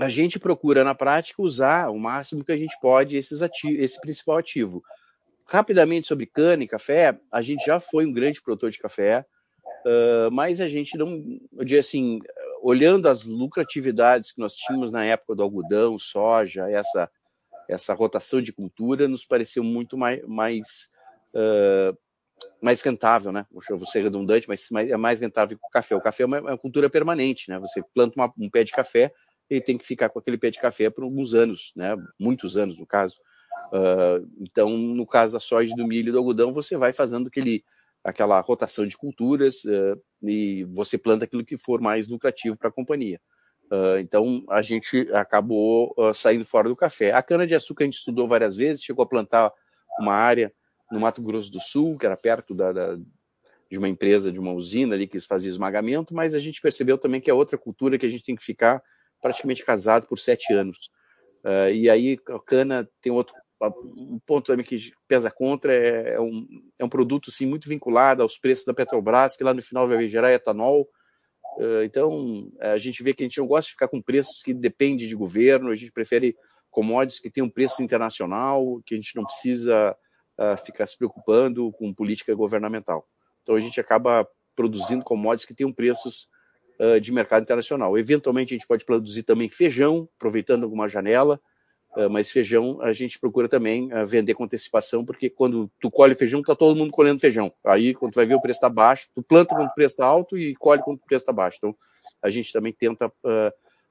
a 0.01 0.09
gente 0.09 0.39
procura 0.39 0.83
na 0.83 0.95
prática 0.95 1.43
usar 1.43 1.91
o 1.91 1.99
máximo 1.99 2.43
que 2.43 2.53
a 2.53 2.57
gente 2.57 2.79
pode 2.81 3.15
esses 3.15 3.41
esse 3.43 4.01
principal 4.01 4.39
ativo. 4.39 4.83
Rapidamente 5.47 6.07
sobre 6.07 6.26
cana 6.26 6.64
e 6.64 6.68
café, 6.68 7.18
a 7.30 7.42
gente 7.42 7.64
já 7.64 7.78
foi 7.78 8.07
um 8.07 8.12
grande 8.12 8.40
produtor 8.40 8.70
de 8.70 8.78
café, 8.78 9.26
uh, 9.86 10.30
mas 10.32 10.61
a 10.61 10.68
gente 10.68 10.97
não, 10.97 11.09
eu 11.53 11.64
diria 11.64 11.80
assim, 11.80 12.18
olhando 12.62 13.09
as 13.09 13.26
lucratividades 13.26 14.32
que 14.32 14.40
nós 14.40 14.55
tínhamos 14.55 14.90
na 14.90 15.05
época 15.05 15.34
do 15.34 15.42
algodão, 15.42 15.99
soja, 15.99 16.70
essa 16.70 17.11
essa 17.68 17.95
rotação 17.95 18.40
de 18.40 18.53
cultura 18.53 19.09
nos 19.09 19.24
pareceu 19.24 19.62
muito 19.62 19.97
mais, 19.97 20.22
mais 20.26 20.90
uh, 21.34 21.97
mais 22.61 22.80
rentável, 22.80 23.32
né? 23.32 23.47
Vou 23.51 23.86
ser 23.86 24.03
redundante, 24.03 24.49
mas 24.49 24.68
é 24.72 24.97
mais 24.97 25.20
rentável 25.20 25.57
que 25.59 25.66
o 25.66 25.70
café. 25.70 25.95
O 25.95 26.01
café 26.01 26.22
é 26.24 26.26
uma, 26.26 26.36
é 26.38 26.40
uma 26.40 26.59
cultura 26.59 26.90
permanente, 26.90 27.49
né? 27.49 27.59
Você 27.59 27.82
planta 27.95 28.14
uma, 28.16 28.32
um 28.38 28.51
pé 28.51 28.64
de 28.64 28.72
café 28.72 29.12
e 29.49 29.61
tem 29.61 29.78
que 29.78 29.84
ficar 29.84 30.09
com 30.09 30.18
aquele 30.18 30.38
pé 30.38 30.51
de 30.51 30.59
café 30.59 30.90
por 30.90 31.05
alguns 31.05 31.34
anos, 31.34 31.72
né? 31.76 31.97
Muitos 32.18 32.57
anos, 32.57 32.78
no 32.78 32.86
caso. 32.86 33.16
Uh, 33.73 34.29
então, 34.41 34.71
no 34.71 35.07
caso 35.07 35.33
da 35.33 35.41
soja, 35.41 35.75
do 35.75 35.87
milho 35.87 36.09
e 36.09 36.13
do 36.13 36.19
algodão, 36.19 36.53
você 36.53 36.77
vai 36.77 36.93
fazendo 36.93 37.27
aquele, 37.27 37.65
aquela 38.03 38.41
rotação 38.41 38.87
de 38.87 38.97
culturas 38.97 39.65
uh, 39.65 40.01
e 40.23 40.65
você 40.65 40.97
planta 40.97 41.25
aquilo 41.25 41.45
que 41.45 41.57
for 41.57 41.81
mais 41.81 42.07
lucrativo 42.09 42.57
para 42.57 42.69
a 42.69 42.73
companhia. 42.73 43.21
Uh, 43.73 43.99
então, 43.99 44.45
a 44.51 44.63
gente 44.63 45.09
acabou 45.13 45.95
saindo 46.15 46.45
fora 46.45 46.69
do 46.69 46.77
café. 46.77 47.13
A 47.13 47.23
cana-de-açúcar 47.23 47.85
a 47.85 47.87
gente 47.87 47.99
estudou 47.99 48.29
várias 48.29 48.57
vezes, 48.57 48.85
chegou 48.85 49.03
a 49.03 49.09
plantar 49.09 49.53
uma 49.99 50.13
área 50.13 50.53
no 50.93 51.01
Mato 51.01 51.23
Grosso 51.23 51.51
do 51.51 51.61
Sul, 51.61 51.99
que 51.99 52.07
era 52.07 52.17
perto 52.17 52.55
da, 52.55 52.73
da, 52.73 52.97
de 53.71 53.79
uma 53.79 53.89
empresa, 53.89 54.31
de 54.31 54.39
uma 54.39 54.53
usina 54.53 54.95
ali 54.95 55.07
que 55.07 55.19
fazia 55.21 55.51
esmagamento, 55.51 56.15
mas 56.15 56.35
a 56.35 56.39
gente 56.39 56.61
percebeu 56.61 56.97
também 56.97 57.21
que 57.21 57.31
é 57.31 57.35
outra 57.35 57.59
cultura 57.59 57.99
que 57.99 58.07
a 58.07 58.09
gente 58.11 58.23
tem 58.23 58.37
que 58.37 58.45
ficar 58.45 58.83
praticamente 59.21 59.65
casado 59.65 60.07
por 60.07 60.19
sete 60.19 60.53
anos. 60.53 60.91
Uh, 61.45 61.71
e 61.73 61.91
aí 61.91 62.19
a 62.29 62.39
cana 62.39 62.89
tem 63.01 63.13
outro 63.13 63.35
um 63.69 64.19
ponto 64.25 64.47
também 64.47 64.65
que 64.65 64.93
pesa 65.07 65.31
contra 65.31 65.75
é, 65.75 66.15
é, 66.15 66.21
um, 66.21 66.47
é 66.79 66.85
um 66.85 66.89
produto 66.89 67.31
sim 67.31 67.47
muito 67.47 67.69
vinculado 67.69 68.23
aos 68.23 68.39
preços 68.39 68.65
da 68.65 68.75
Petrobras, 68.75 69.37
que 69.37 69.45
lá 69.45 69.55
no 69.55 69.62
final 69.62 69.89
vai 69.89 70.09
gerar 70.09 70.33
etanol. 70.33 70.89
Uh, 71.59 71.85
então 71.85 72.51
a 72.61 72.79
gente 72.79 73.03
vê 73.03 73.15
que 73.15 73.23
a 73.23 73.27
gente 73.27 73.39
não 73.39 73.47
gosta 73.47 73.67
de 73.67 73.73
ficar 73.73 73.89
com 73.89 74.03
preços 74.03 74.43
que 74.43 74.53
dependem 74.53 75.07
de 75.07 75.15
governo, 75.15 75.71
a 75.71 75.75
gente 75.75 75.93
prefere 75.93 76.37
commodities 76.71 77.21
que 77.21 77.31
têm 77.31 77.45
um 77.45 77.49
preço 77.49 77.83
internacional, 77.83 78.83
que 78.85 78.95
a 78.95 78.97
gente 78.97 79.15
não 79.15 79.25
precisa 79.25 79.97
uh, 80.39 80.65
ficar 80.65 80.87
se 80.87 80.99
preocupando 80.99 81.71
com 81.73 81.95
política 81.95 82.35
governamental. 82.35 83.07
Então 83.43 83.55
a 83.55 83.61
gente 83.61 83.81
acaba 83.81 84.27
produzindo 84.57 85.05
commodities 85.05 85.47
que 85.47 85.55
têm 85.55 85.73
preços 85.73 86.29
uh, 86.81 87.01
de 87.01 87.12
mercado 87.12 87.43
internacional. 87.43 87.97
Eventualmente 87.97 88.53
a 88.53 88.57
gente 88.57 88.67
pode 88.67 88.85
produzir 88.85 89.23
também 89.23 89.49
feijão, 89.49 90.09
aproveitando 90.17 90.65
alguma 90.65 90.89
janela, 90.89 91.41
mas 92.11 92.30
feijão 92.30 92.80
a 92.82 92.92
gente 92.92 93.18
procura 93.18 93.49
também 93.49 93.88
vender 94.07 94.34
com 94.34 94.45
antecipação, 94.45 95.05
porque 95.05 95.30
quando 95.30 95.70
tu 95.80 95.90
colhe 95.90 96.14
feijão, 96.14 96.42
tá 96.42 96.55
todo 96.55 96.76
mundo 96.76 96.90
colhendo 96.90 97.20
feijão. 97.20 97.53
Aí 97.64 97.95
quando 97.95 98.12
tu 98.12 98.16
vai 98.16 98.26
ver 98.26 98.34
o 98.34 98.40
preço 98.40 98.59
está 98.59 98.68
baixo, 98.68 99.09
tu 99.14 99.22
planta 99.22 99.55
quando 99.55 99.68
o 99.68 99.74
preço 99.74 99.95
está 99.95 100.07
alto 100.07 100.36
e 100.36 100.55
colhe 100.57 100.82
quando 100.82 100.99
o 100.99 101.07
preço 101.07 101.22
está 101.22 101.32
baixo. 101.32 101.59
Então 101.59 101.76
a 102.22 102.30
gente 102.30 102.53
também 102.53 102.72
tenta 102.72 103.12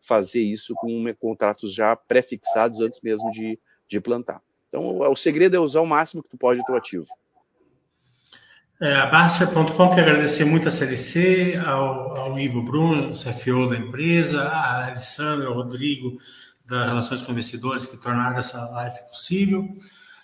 fazer 0.03 0.41
isso 0.41 0.75
com 0.75 1.13
contratos 1.15 1.73
já 1.73 1.95
pré-fixados 1.95 2.81
antes 2.81 2.99
mesmo 3.01 3.31
de, 3.31 3.57
de 3.87 4.01
plantar. 4.01 4.41
Então, 4.67 4.99
o 4.99 5.15
segredo 5.15 5.55
é 5.55 5.59
usar 5.59 5.81
o 5.81 5.87
máximo 5.87 6.21
que 6.21 6.29
tu 6.29 6.37
pode 6.37 6.59
do 6.59 6.65
teu 6.65 6.75
ativo. 6.75 7.07
É, 8.81 8.95
a 8.95 9.05
Basfer.com 9.05 9.89
quer 9.91 10.01
agradecer 10.01 10.43
muito 10.43 10.67
a 10.67 10.71
CLC, 10.71 11.55
ao, 11.63 12.17
ao 12.17 12.39
Ivo 12.39 12.63
Bruno, 12.63 13.13
CFO 13.13 13.69
da 13.69 13.77
empresa, 13.77 14.41
a 14.41 14.87
Alessandra, 14.87 15.47
ao 15.47 15.53
Rodrigo, 15.53 16.17
da 16.73 16.85
Relações 16.85 17.21
com 17.21 17.31
Investidores, 17.31 17.85
que 17.85 17.97
tornaram 17.97 18.37
essa 18.37 18.65
live 18.69 18.99
possível. 19.07 19.77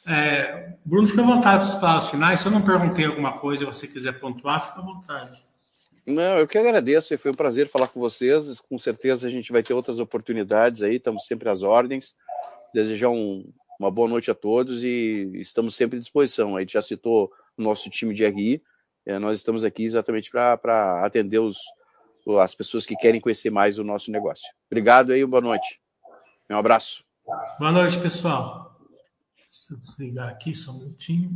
É, 0.06 0.72
Bruno, 0.84 1.08
fica 1.08 1.22
à 1.22 1.26
vontade 1.26 1.66
para 1.66 1.76
os 1.76 1.80
palavras 1.80 2.10
finais. 2.10 2.39
Se 2.39 2.47
eu 2.47 2.52
não 2.52 2.62
perguntei 2.64 3.06
alguma 3.06 3.38
coisa 3.38 3.62
e 3.62 3.66
você 3.68 3.88
quiser 3.88 4.14
pontuar, 4.14 4.68
fica 4.68 4.80
à 4.80 4.84
vontade. 4.84 5.45
Não, 6.08 6.39
eu 6.39 6.47
que 6.47 6.58
agradeço, 6.58 7.16
foi 7.20 7.30
um 7.30 7.36
prazer 7.36 7.70
falar 7.70 7.88
com 7.88 8.00
vocês. 8.00 8.60
Com 8.62 8.80
certeza 8.80 9.28
a 9.28 9.30
gente 9.30 9.52
vai 9.52 9.62
ter 9.62 9.76
outras 9.76 10.00
oportunidades 10.00 10.82
aí, 10.82 10.95
estamos 10.95 11.28
sempre 11.28 11.50
às 11.50 11.62
ordens. 11.62 12.16
Desejar 12.74 13.10
um, 13.10 13.47
uma 13.80 13.91
boa 13.91 14.08
noite 14.08 14.32
a 14.32 14.36
todos 14.36 14.84
e 14.84 15.32
estamos 15.36 15.76
sempre 15.76 15.97
à 15.97 16.00
disposição. 16.00 16.58
A 16.58 16.62
gente 16.62 16.74
já 16.74 16.82
citou 16.82 17.32
o 17.56 17.62
nosso 17.62 17.91
time 17.91 18.14
de 18.16 18.26
RI, 18.26 18.64
é, 19.06 19.20
nós 19.20 19.38
estamos 19.38 19.64
aqui 19.64 19.84
exatamente 19.84 20.32
para 20.32 21.06
atender 21.06 21.39
os, 21.39 21.58
as 22.41 22.56
pessoas 22.56 22.88
que 22.88 22.95
querem 22.95 23.22
conhecer 23.22 23.52
mais 23.52 23.78
o 23.78 23.84
nosso 23.84 24.10
negócio. 24.10 24.47
Obrigado 24.72 25.12
aí, 25.12 25.24
boa 25.24 25.41
noite. 25.41 25.80
Um 26.50 26.58
abraço. 26.58 27.04
Boa 27.60 27.72
noite, 27.72 28.00
pessoal. 28.00 28.76
Deixa 29.38 29.74
eu 29.74 29.78
desligar 29.78 30.30
aqui 30.30 30.56
só 30.56 30.72
um 30.72 30.80
minutinho. 30.80 31.30